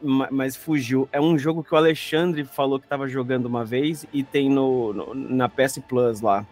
mas 0.00 0.56
fugiu. 0.56 1.08
É 1.10 1.20
um 1.20 1.38
jogo 1.38 1.64
que 1.64 1.74
o 1.74 1.76
Alexandre 1.76 2.44
falou 2.44 2.78
que 2.78 2.86
estava 2.86 3.08
jogando 3.08 3.46
uma 3.46 3.64
vez 3.64 4.06
e 4.12 4.22
tem 4.22 4.50
no, 4.50 4.92
no, 4.92 5.14
na 5.14 5.48
PS 5.48 5.78
Plus 5.88 6.20
lá, 6.20 6.46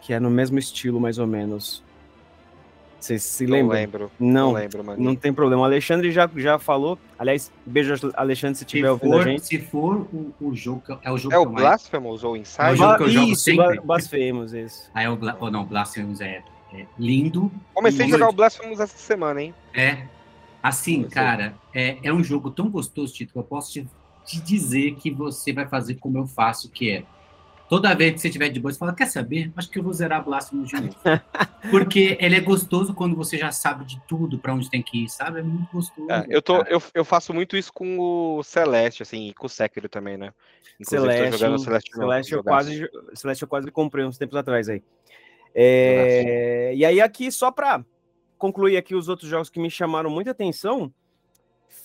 que 0.00 0.12
é 0.12 0.20
no 0.20 0.30
mesmo 0.30 0.58
estilo, 0.58 1.00
mais 1.00 1.18
ou 1.18 1.26
menos. 1.26 1.82
Vocês 3.00 3.22
se 3.22 3.46
lembram? 3.46 3.68
Não 3.68 3.72
lembro. 3.72 4.10
Não, 4.18 4.28
não 4.30 4.52
lembro, 4.52 4.84
mano. 4.84 5.02
Não 5.02 5.16
tem 5.16 5.32
problema. 5.32 5.62
O 5.62 5.64
Alexandre 5.64 6.12
já, 6.12 6.28
já 6.36 6.58
falou. 6.58 6.98
Aliás, 7.18 7.50
beijo, 7.64 7.94
Alexandre, 8.14 8.58
se 8.58 8.64
estiver 8.64 8.90
ouvindo 8.90 9.16
a 9.16 9.24
gente. 9.24 9.46
Se 9.46 9.58
for 9.58 10.06
o, 10.12 10.34
o 10.40 10.54
jogo. 10.54 10.82
É 11.02 11.10
o 11.10 11.16
jogo 11.16 11.34
é 11.34 11.38
o 11.38 11.46
Blasphemous 11.46 12.22
ou 12.22 12.36
Inside? 12.36 12.68
É 12.68 12.72
o 12.72 12.76
jogo 12.76 12.96
que 12.96 13.02
eu 13.02 13.08
jogo 13.08 13.32
isso, 13.32 13.42
sempre. 13.42 13.80
Blasphemous, 13.80 14.52
isso. 14.52 14.90
Ah, 14.94 15.02
é 15.02 15.08
o 15.08 15.16
Bla... 15.16 15.36
oh, 15.40 15.50
não, 15.50 15.64
Blasphemous 15.64 16.20
é, 16.20 16.42
é 16.74 16.86
lindo. 16.98 17.50
Comecei 17.72 18.06
a 18.06 18.08
jogar 18.08 18.28
o 18.28 18.32
Blasphemous 18.32 18.80
essa 18.80 18.98
semana, 18.98 19.42
hein? 19.42 19.54
É. 19.72 20.02
Assim, 20.62 21.04
cara, 21.04 21.54
é, 21.74 21.96
é 22.02 22.12
um 22.12 22.22
jogo 22.22 22.50
tão 22.50 22.68
gostoso, 22.68 23.14
Tito, 23.14 23.32
que 23.32 23.38
eu 23.38 23.42
posso 23.42 23.72
te, 23.72 23.88
te 24.26 24.40
dizer 24.40 24.94
que 24.96 25.10
você 25.10 25.54
vai 25.54 25.66
fazer 25.66 25.94
como 25.94 26.18
eu 26.18 26.26
faço, 26.26 26.70
que 26.70 26.90
é 26.90 27.04
Toda 27.70 27.94
vez 27.94 28.14
que 28.14 28.18
você 28.18 28.28
tiver 28.28 28.48
de 28.48 28.58
boa, 28.58 28.72
você 28.72 28.78
fala, 28.80 28.92
quer 28.92 29.06
saber? 29.06 29.52
Acho 29.54 29.70
que 29.70 29.78
eu 29.78 29.82
vou 29.84 29.92
zerar 29.92 30.24
Blasphemous 30.24 30.70
de 30.70 30.74
novo. 30.74 30.96
Porque 31.70 32.18
ele 32.20 32.34
é 32.34 32.40
gostoso 32.40 32.92
quando 32.92 33.14
você 33.14 33.38
já 33.38 33.52
sabe 33.52 33.84
de 33.84 34.02
tudo, 34.08 34.40
para 34.40 34.52
onde 34.52 34.68
tem 34.68 34.82
que 34.82 35.04
ir, 35.04 35.08
sabe? 35.08 35.38
É 35.38 35.42
muito 35.44 35.70
gostoso. 35.72 36.10
É, 36.10 36.26
eu, 36.28 36.42
tô, 36.42 36.62
eu, 36.62 36.82
eu 36.92 37.04
faço 37.04 37.32
muito 37.32 37.56
isso 37.56 37.72
com 37.72 37.96
o 38.00 38.42
Celeste, 38.42 39.04
assim, 39.04 39.28
e 39.28 39.34
com 39.34 39.46
o 39.46 39.48
Sekiro 39.48 39.88
também, 39.88 40.16
né? 40.16 40.34
Inclusive, 40.80 41.12
Celeste, 41.12 41.38
jogando 41.38 41.58
Celeste, 41.60 41.92
Celeste, 41.94 42.32
eu 42.32 42.42
quase, 42.42 42.90
Celeste 43.14 43.42
eu 43.42 43.48
quase 43.48 43.70
comprei 43.70 44.04
uns 44.04 44.18
tempos 44.18 44.36
atrás 44.36 44.68
aí. 44.68 44.82
É, 45.54 46.72
e 46.74 46.84
aí 46.84 47.00
aqui, 47.00 47.30
só 47.30 47.52
para 47.52 47.84
concluir 48.36 48.78
aqui 48.78 48.96
os 48.96 49.08
outros 49.08 49.30
jogos 49.30 49.48
que 49.48 49.60
me 49.60 49.70
chamaram 49.70 50.10
muita 50.10 50.32
atenção, 50.32 50.92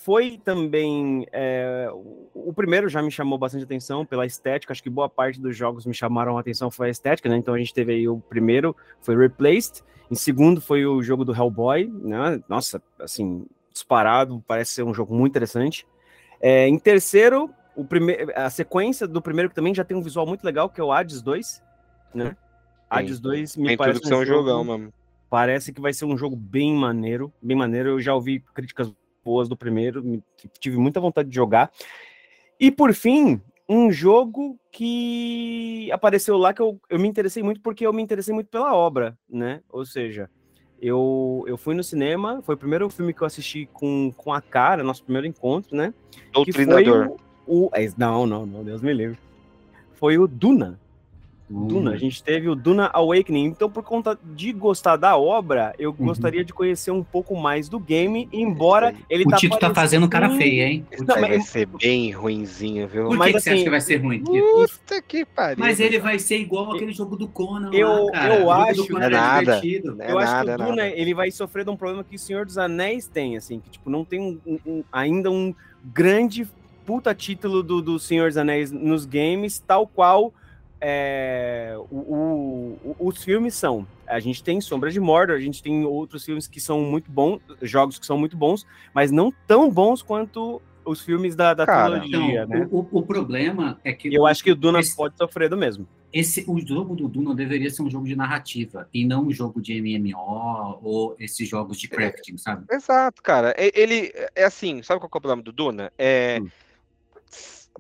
foi 0.06 0.40
também. 0.44 1.26
É, 1.32 1.90
o 2.36 2.54
primeiro 2.54 2.88
já 2.88 3.02
me 3.02 3.10
chamou 3.10 3.40
bastante 3.40 3.64
atenção 3.64 4.06
pela 4.06 4.24
estética. 4.24 4.72
Acho 4.72 4.84
que 4.84 4.90
boa 4.90 5.10
parte 5.10 5.42
dos 5.42 5.58
jogos 5.58 5.84
me 5.84 5.96
chamaram 5.96 6.38
a 6.38 6.42
atenção 6.42 6.70
foi 6.70 6.90
a 6.90 6.92
estética, 6.92 7.28
né? 7.28 7.38
Então 7.38 7.56
a 7.56 7.58
gente 7.58 7.74
teve 7.74 7.92
aí 7.92 8.08
o 8.08 8.20
primeiro, 8.20 8.76
foi 9.02 9.18
Replaced. 9.18 9.84
Em 10.12 10.14
segundo 10.14 10.62
foi 10.62 10.86
o 10.86 11.02
jogo 11.02 11.26
do 11.26 11.34
Hellboy, 11.34 11.88
né? 11.88 12.40
Nossa, 12.48 12.80
assim, 13.00 13.48
disparado, 13.74 14.44
parece 14.48 14.74
ser 14.74 14.84
um 14.84 14.94
jogo 14.94 15.16
muito 15.16 15.32
interessante. 15.32 15.88
É, 16.40 16.68
em 16.68 16.78
terceiro, 16.78 17.50
o 17.76 17.84
primeiro, 17.84 18.32
a 18.36 18.52
sequência 18.52 19.08
do 19.08 19.24
primeiro 19.24 19.50
que 19.50 19.56
também 19.56 19.74
já 19.74 19.84
tem 19.84 19.98
um 19.98 20.04
visual 20.04 20.28
muito 20.28 20.44
legal, 20.44 20.70
que 20.70 20.80
é 20.80 20.84
o 20.84 20.92
Hades 20.92 21.24
2, 21.24 21.64
né? 22.14 22.38
Hades 22.88 23.20
2 23.20 23.58
me 23.58 23.70
tem 23.70 23.78
parece 23.78 24.02
tudo 24.02 24.10
que 24.10 24.16
um 24.16 24.24
jogo, 24.24 24.50
jogão, 24.50 24.64
mano. 24.64 24.94
Parece 25.32 25.74
que 25.74 25.82
vai 25.82 25.94
ser 25.94 26.06
um 26.06 26.16
jogo 26.16 26.36
bem 26.36 26.76
maneiro, 26.76 27.34
bem 27.42 27.58
maneiro. 27.58 27.90
Eu 27.90 28.00
já 28.00 28.14
ouvi 28.14 28.40
críticas 28.54 28.94
boas 29.26 29.50
do 29.50 29.58
primeiro, 29.58 30.24
tive 30.60 30.78
muita 30.78 31.02
vontade 31.02 31.28
de 31.28 31.36
jogar. 31.36 31.72
E 32.60 32.70
por 32.70 32.94
fim, 32.94 33.42
um 33.68 33.92
jogo 33.92 34.58
que 34.72 35.92
apareceu 35.92 36.38
lá 36.38 36.54
que 36.54 36.62
eu, 36.62 36.80
eu 36.90 37.00
me 37.00 37.08
interessei 37.08 37.42
muito 37.42 37.60
porque 37.60 37.86
eu 37.86 37.92
me 37.92 38.04
interessei 38.04 38.34
muito 38.34 38.48
pela 38.48 38.76
obra, 38.76 39.18
né? 39.28 39.62
Ou 39.70 39.84
seja, 39.84 40.30
eu, 40.80 41.44
eu 41.48 41.58
fui 41.58 41.74
no 41.74 41.84
cinema, 41.84 42.42
foi 42.44 42.54
o 42.54 42.58
primeiro 42.58 42.88
filme 42.90 43.14
que 43.14 43.22
eu 43.22 43.28
assisti 43.28 43.68
com, 43.74 44.14
com 44.16 44.32
a 44.32 44.40
cara, 44.40 44.84
nosso 44.84 45.04
primeiro 45.04 45.26
encontro, 45.26 45.76
né? 45.76 45.94
Doutrinador. 46.32 47.18
O, 47.48 47.66
o, 47.66 47.70
é, 47.74 47.90
não, 47.98 48.28
não, 48.28 48.46
não, 48.46 48.64
Deus 48.64 48.82
me 48.82 48.94
livre. 48.94 49.18
Foi 49.94 50.18
o 50.18 50.28
Duna, 50.28 50.80
Duna, 51.48 51.92
a 51.92 51.98
gente 51.98 52.24
teve 52.24 52.50
o 52.50 52.56
Duna 52.56 52.90
Awakening. 52.92 53.46
Então, 53.46 53.70
por 53.70 53.84
conta 53.84 54.18
de 54.24 54.52
gostar 54.52 54.96
da 54.96 55.16
obra, 55.16 55.76
eu 55.78 55.92
uhum. 55.92 56.08
gostaria 56.08 56.44
de 56.44 56.52
conhecer 56.52 56.90
um 56.90 57.04
pouco 57.04 57.36
mais 57.36 57.70
do 57.70 57.80
game, 57.80 58.28
embora 58.34 58.96
ele 59.08 59.26
o 59.26 59.30
tá 59.30 59.38
Tito 59.38 59.58
tá 59.60 59.74
fazendo 59.74 60.10
cara 60.10 60.32
feia, 60.32 60.68
hein? 60.68 60.86
O 61.00 61.04
Não, 61.04 61.22
mas... 61.22 61.30
vai 61.30 61.42
ser 61.42 61.68
bem 61.68 62.12
ruinzinho, 62.12 62.88
viu? 62.88 63.04
Por 63.04 63.12
que, 63.12 63.18
mas, 63.18 63.32
que 63.32 63.38
assim, 63.38 63.44
você 63.44 63.50
acha 63.52 63.64
que 63.64 63.70
vai 63.70 63.82
ser 63.82 63.98
ruim? 63.98 64.24
Puta 64.24 65.02
que 65.04 65.24
pariu. 65.24 65.58
Mas 65.60 65.80
ele 65.80 66.00
vai 66.00 66.18
ser 66.18 66.38
igual 66.40 66.74
aquele 66.74 66.94
jogo 66.94 67.16
do 67.16 67.28
Conan 67.28 67.70
eu, 67.72 68.08
lá. 68.08 68.28
Eu 68.28 68.52
acho... 68.52 68.92
Não 68.92 69.02
é 69.02 69.10
nada. 69.10 69.62
É 69.64 70.12
eu 70.12 70.18
acho 70.18 70.46
que 70.46 70.52
o 70.52 70.58
Duna, 70.58 70.76
nada. 70.76 70.88
ele 70.90 71.14
vai 71.14 71.30
sofrer 71.30 71.64
de 71.64 71.70
um 71.70 71.78
problema 71.78 72.04
que 72.04 72.16
o 72.16 72.20
Senhor 72.20 72.46
dos 72.46 72.58
Anéis 72.58 73.08
tem, 73.08 73.38
assim, 73.38 73.60
que, 73.60 73.70
tipo, 73.70 73.90
não 73.90 74.04
tem 74.04 74.20
um, 74.20 74.60
um, 74.66 74.84
ainda 74.92 75.30
um 75.30 75.54
grande 75.84 76.48
puta 76.88 77.14
título 77.14 77.62
do, 77.62 77.82
do 77.82 78.00
Senhor 78.00 78.30
dos 78.30 78.38
Anéis 78.38 78.72
nos 78.72 79.06
games, 79.06 79.60
tal 79.60 79.86
qual 79.86 80.34
é, 80.80 81.74
o, 81.90 82.78
o, 82.84 82.96
os 83.00 83.24
filmes 83.24 83.56
são. 83.56 83.88
A 84.08 84.20
gente 84.20 84.44
tem 84.44 84.62
Sombra 84.62 84.92
de 84.92 85.00
Mordor, 85.00 85.36
a 85.36 85.40
gente 85.40 85.62
tem 85.64 85.86
outros 85.86 86.24
filmes 86.24 86.48
que 86.48 86.60
são 86.60 86.82
muito 86.82 87.12
bons, 87.12 87.42
jogos 87.62 87.98
que 87.98 88.06
são 88.06 88.18
muito 88.18 88.38
bons, 88.38 88.66
mas 88.94 89.12
não 89.12 89.34
tão 89.48 89.70
bons 89.70 90.02
quanto 90.02 90.62
os 90.86 91.02
filmes 91.02 91.36
da, 91.36 91.54
da 91.54 91.66
Cara, 91.66 92.00
trilogia, 92.00 92.44
então, 92.44 92.60
né? 92.60 92.68
O, 92.72 92.88
o, 93.00 93.02
problema 93.02 93.80
é 93.84 93.92
que. 93.92 94.14
Eu 94.14 94.26
acho 94.26 94.44
que 94.44 94.52
o 94.52 94.56
Duna 94.56 94.80
esse, 94.80 94.96
pode 94.96 95.18
sofrer 95.18 95.50
do 95.50 95.58
mesmo. 95.58 95.88
Esse, 96.14 96.46
o 96.48 96.60
jogo 96.60 96.96
do 96.96 97.08
Duna 97.10 97.34
deveria 97.34 97.70
ser 97.72 97.82
um 97.82 97.90
jogo 97.90 98.06
de 98.06 98.16
narrativa 98.16 98.88
e 98.94 99.04
não 99.04 99.26
um 99.26 99.32
jogo 99.32 99.60
de 99.60 99.82
MMO 99.82 100.80
ou 100.84 101.16
esses 101.20 101.50
jogos 101.50 101.80
de 101.80 101.88
crafting, 101.88 102.38
sabe? 102.38 102.66
Exato, 102.72 103.24
cara. 103.24 103.56
Ele 103.58 104.14
é 104.36 104.44
assim, 104.44 104.84
sabe 104.84 105.00
qual 105.00 105.10
é 105.12 105.18
o 105.18 105.22
problema 105.22 105.42
do 105.42 105.52
Duna? 105.52 105.92
É. 105.98 106.40
Hum 106.42 106.48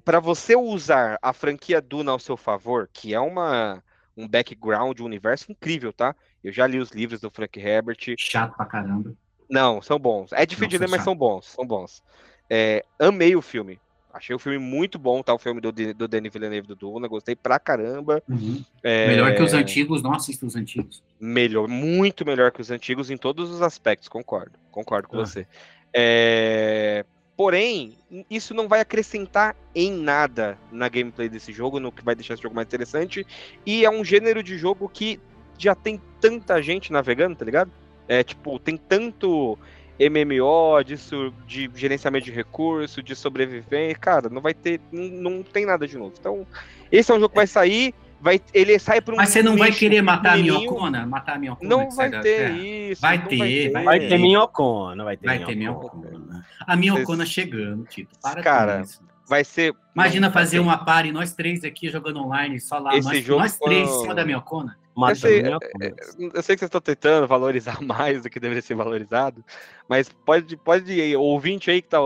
para 0.03 0.19
você 0.19 0.55
usar 0.55 1.17
a 1.21 1.31
franquia 1.33 1.81
Duna 1.81 2.11
ao 2.11 2.19
seu 2.19 2.35
favor, 2.35 2.89
que 2.91 3.13
é 3.13 3.19
uma 3.19 3.83
um 4.17 4.27
background, 4.27 4.99
um 4.99 5.05
universo 5.05 5.51
incrível, 5.51 5.91
tá? 5.91 6.15
Eu 6.43 6.51
já 6.51 6.65
li 6.65 6.79
os 6.79 6.91
livros 6.91 7.19
do 7.19 7.29
Frank 7.29 7.59
Herbert. 7.59 7.97
Chato 8.17 8.55
pra 8.55 8.65
caramba. 8.65 9.13
Não, 9.49 9.81
são 9.81 9.99
bons. 9.99 10.31
É 10.31 10.45
difícil 10.45 10.69
de 10.69 10.77
ler, 10.77 10.89
mas 10.89 11.03
são 11.03 11.15
bons, 11.15 11.47
são 11.47 11.65
bons. 11.65 12.01
É, 12.49 12.83
amei 12.99 13.35
o 13.35 13.41
filme. 13.41 13.79
Achei 14.13 14.33
o 14.33 14.39
filme 14.39 14.57
muito 14.57 14.97
bom, 14.97 15.21
tá? 15.21 15.33
O 15.33 15.37
filme 15.37 15.59
do, 15.59 15.73
do 15.73 16.07
Denis 16.07 16.31
Villeneuve 16.31 16.69
do 16.69 16.75
Duna, 16.75 17.05
gostei 17.05 17.35
pra 17.35 17.59
caramba. 17.59 18.23
Uhum. 18.29 18.63
É... 18.81 19.07
Melhor 19.09 19.35
que 19.35 19.43
os 19.43 19.53
antigos, 19.53 20.01
não 20.01 20.13
assisto 20.13 20.45
os 20.45 20.55
antigos. 20.55 21.03
Melhor, 21.19 21.67
muito 21.67 22.25
melhor 22.25 22.49
que 22.53 22.61
os 22.61 22.71
antigos 22.71 23.11
em 23.11 23.17
todos 23.17 23.51
os 23.51 23.61
aspectos, 23.61 24.07
concordo. 24.07 24.57
Concordo 24.71 25.09
com 25.09 25.17
ah. 25.17 25.25
você. 25.25 25.45
É... 25.93 27.05
Porém, 27.37 27.97
isso 28.29 28.53
não 28.53 28.67
vai 28.67 28.79
acrescentar 28.79 29.55
em 29.73 29.91
nada 29.91 30.57
na 30.71 30.87
gameplay 30.87 31.27
desse 31.27 31.51
jogo, 31.51 31.79
no 31.79 31.91
que 31.91 32.03
vai 32.03 32.15
deixar 32.15 32.33
esse 32.33 32.43
jogo 32.43 32.55
mais 32.55 32.65
interessante. 32.65 33.25
E 33.65 33.83
é 33.83 33.89
um 33.89 34.05
gênero 34.05 34.41
de 34.41 34.57
jogo 34.57 34.87
que 34.87 35.19
já 35.57 35.75
tem 35.75 36.01
tanta 36.21 36.61
gente 36.61 36.93
navegando, 36.93 37.35
tá 37.35 37.43
ligado? 37.43 37.71
É 38.07 38.23
tipo, 38.23 38.57
tem 38.59 38.77
tanto 38.77 39.57
MMO, 39.99 40.83
disso, 40.83 41.33
de 41.45 41.69
gerenciamento 41.75 42.25
de 42.25 42.31
recurso, 42.31 43.03
de 43.03 43.15
sobrevivência. 43.15 43.97
Cara, 43.97 44.29
não 44.29 44.41
vai 44.41 44.53
ter. 44.53 44.79
Não, 44.91 45.31
não 45.31 45.43
tem 45.43 45.65
nada 45.65 45.87
de 45.87 45.97
novo. 45.97 46.13
Então, 46.17 46.47
esse 46.91 47.11
é 47.11 47.15
um 47.15 47.19
jogo 47.19 47.29
que 47.29 47.35
vai 47.35 47.47
sair 47.47 47.93
vai, 48.19 48.41
ele 48.53 48.77
sai 48.79 49.01
para 49.01 49.13
um. 49.13 49.17
Mas 49.17 49.29
você 49.29 49.43
não 49.43 49.57
vai 49.57 49.71
querer 49.71 50.01
matar 50.01 50.33
a 50.33 50.37
minhocona? 50.37 51.05
Matar 51.05 51.35
a 51.35 51.39
minhocona? 51.39 51.69
Não 51.69 51.89
vai 51.91 52.09
ter 52.21 52.51
isso. 52.51 53.01
Vai 53.01 53.25
ter, 53.25 53.37
vai 53.37 53.49
ter. 53.49 53.83
Vai 53.83 53.99
ter 53.99 54.17
minhocona, 54.17 55.03
vai 55.03 55.17
ter, 55.17 55.25
vai 55.25 55.45
ter 55.45 55.55
minhocona. 55.55 56.45
A 56.65 56.75
minhocona 56.75 57.25
chegando, 57.25 57.85
Tito. 57.85 58.17
Para 58.21 58.41
Cara, 58.41 58.83
vai 59.27 59.43
ser. 59.43 59.73
Imagina 59.93 60.31
fazer 60.31 60.59
uma 60.59 60.77
party, 60.77 61.11
nós 61.11 61.33
três 61.33 61.63
aqui 61.63 61.89
jogando 61.89 62.19
online, 62.19 62.59
só 62.59 62.79
lá, 62.79 62.95
Esse 62.95 63.07
nós, 63.07 63.23
jogo, 63.23 63.41
nós 63.41 63.57
três 63.57 63.89
em 63.89 64.01
cima 64.01 64.15
da 64.15 64.25
minhocona. 64.25 64.77
Eu 64.97 65.15
sei, 65.15 65.41
é, 65.41 65.49
é, 65.49 65.93
eu 66.33 66.41
sei, 66.41 66.55
que 66.55 66.59
vocês 66.59 66.69
estão 66.69 66.79
tentando 66.79 67.27
valorizar 67.27 67.81
mais 67.83 68.23
do 68.23 68.29
que 68.29 68.39
deveria 68.39 68.61
ser 68.61 68.75
valorizado, 68.75 69.43
mas 69.89 70.07
pode, 70.07 70.55
pode 70.55 71.15
ouvinte 71.17 71.69
aí 71.69 71.81
que 71.81 71.89
tá, 71.89 71.99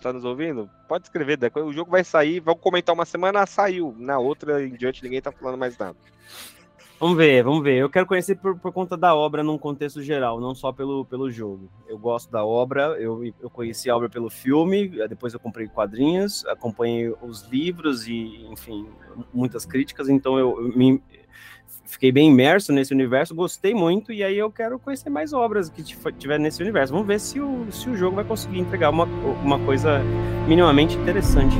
tá 0.00 0.12
nos 0.12 0.24
ouvindo, 0.24 0.68
pode 0.88 1.04
escrever. 1.04 1.38
O 1.56 1.72
jogo 1.72 1.90
vai 1.90 2.02
sair, 2.02 2.40
vamos 2.40 2.62
comentar 2.62 2.94
uma 2.94 3.04
semana, 3.04 3.44
saiu. 3.44 3.94
Na 3.98 4.18
outra 4.18 4.64
em 4.64 4.72
diante 4.72 5.02
ninguém 5.02 5.20
tá 5.20 5.30
falando 5.30 5.58
mais 5.58 5.76
nada. 5.76 5.96
Vamos 7.00 7.16
ver, 7.16 7.42
vamos 7.42 7.62
ver. 7.62 7.78
Eu 7.78 7.88
quero 7.88 8.04
conhecer 8.04 8.36
por, 8.36 8.58
por 8.58 8.72
conta 8.72 8.94
da 8.94 9.14
obra 9.14 9.42
num 9.42 9.56
contexto 9.56 10.02
geral, 10.02 10.38
não 10.38 10.54
só 10.54 10.70
pelo, 10.70 11.02
pelo 11.06 11.30
jogo. 11.30 11.70
Eu 11.88 11.98
gosto 11.98 12.30
da 12.30 12.44
obra, 12.44 12.94
eu, 13.00 13.24
eu 13.40 13.48
conheci 13.48 13.88
a 13.88 13.96
obra 13.96 14.10
pelo 14.10 14.28
filme, 14.28 14.86
depois 15.08 15.32
eu 15.32 15.40
comprei 15.40 15.66
quadrinhos, 15.66 16.44
acompanhei 16.44 17.10
os 17.22 17.48
livros 17.48 18.06
e, 18.06 18.46
enfim, 18.52 18.86
muitas 19.32 19.64
críticas, 19.64 20.10
então 20.10 20.38
eu, 20.38 20.60
eu 20.60 20.76
me, 20.76 21.02
fiquei 21.90 22.12
bem 22.12 22.30
imerso 22.30 22.72
nesse 22.72 22.94
universo, 22.94 23.34
gostei 23.34 23.74
muito, 23.74 24.12
e 24.12 24.22
aí 24.22 24.38
eu 24.38 24.50
quero 24.50 24.78
conhecer 24.78 25.10
mais 25.10 25.32
obras 25.32 25.68
que 25.68 25.82
tiver 25.82 26.38
nesse 26.38 26.62
universo. 26.62 26.92
Vamos 26.92 27.06
ver 27.06 27.20
se 27.20 27.40
o, 27.40 27.70
se 27.70 27.90
o 27.90 27.96
jogo 27.96 28.16
vai 28.16 28.24
conseguir 28.24 28.60
entregar 28.60 28.90
uma, 28.90 29.04
uma 29.04 29.58
coisa 29.58 30.00
minimamente 30.46 30.96
interessante. 30.96 31.56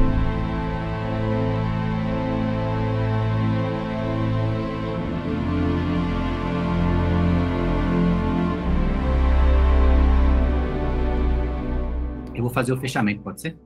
Eu 12.35 12.43
vou 12.43 12.51
fazer 12.51 12.73
o 12.73 12.77
fechamento, 12.79 13.23
pode 13.23 13.41
ser? 13.41 13.59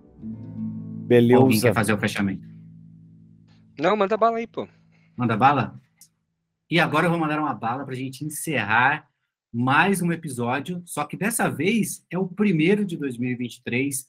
Beleza. 1.07 1.39
Ou 1.39 1.45
alguém 1.45 1.61
quer 1.61 1.75
fazer 1.75 1.93
o 1.93 1.99
fechamento? 1.99 2.49
Não, 3.79 3.97
manda 3.97 4.17
bala 4.17 4.39
aí, 4.39 4.47
pô. 4.47 4.67
Manda 5.17 5.37
bala? 5.37 5.81
E 6.71 6.81
agora 6.81 7.07
eu 7.07 7.11
vou 7.11 7.19
mandar 7.19 7.39
uma 7.39 7.55
bala 7.55 7.85
para 7.85 7.95
a 7.95 7.97
gente 7.97 8.25
encerrar 8.25 9.07
mais 9.53 10.03
um 10.03 10.11
episódio, 10.11 10.83
só 10.85 11.05
que 11.05 11.17
dessa 11.17 11.49
vez 11.49 12.05
é 12.11 12.19
o 12.19 12.27
primeiro 12.27 12.85
de 12.85 12.97
2023. 12.97 14.07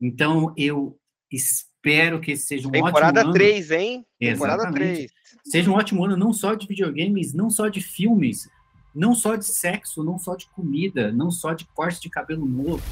Então 0.00 0.54
eu 0.56 0.98
espero 1.30 2.20
que 2.20 2.32
esse 2.32 2.46
seja 2.46 2.68
um 2.68 2.70
Temporada 2.70 3.20
ótimo 3.20 3.30
ano. 3.30 3.32
3, 3.32 3.70
hein? 3.72 4.06
Temporada 4.18 4.62
Exatamente. 4.62 4.94
3. 4.94 5.12
Seja 5.44 5.70
um 5.70 5.74
ótimo 5.74 6.04
ano 6.04 6.16
não 6.16 6.32
só 6.32 6.54
de 6.54 6.66
videogames, 6.66 7.34
não 7.34 7.50
só 7.50 7.68
de 7.68 7.80
filmes, 7.80 8.48
não 8.94 9.14
só 9.14 9.36
de 9.36 9.44
sexo, 9.44 10.02
não 10.02 10.18
só 10.18 10.36
de 10.36 10.48
comida, 10.50 11.12
não 11.12 11.30
só 11.30 11.52
de 11.52 11.66
corte 11.74 12.00
de 12.00 12.08
cabelo 12.08 12.46
novo, 12.46 12.82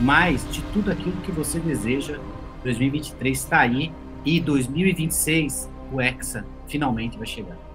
mas 0.00 0.50
de 0.52 0.62
tudo 0.72 0.90
aquilo 0.90 1.20
que 1.22 1.32
você 1.32 1.58
deseja. 1.58 2.18
2023 2.62 3.38
está 3.38 3.60
aí 3.60 3.92
e 4.24 4.40
2026 4.40 5.68
o 5.92 6.00
Hexa 6.00 6.46
finalmente 6.66 7.18
vai 7.18 7.26
chegar. 7.26 7.73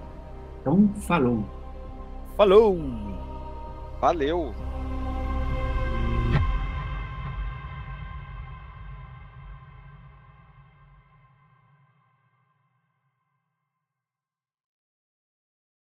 Então, 0.60 0.88
falou. 1.06 1.44
Falou! 2.36 2.78
Valeu. 4.00 4.54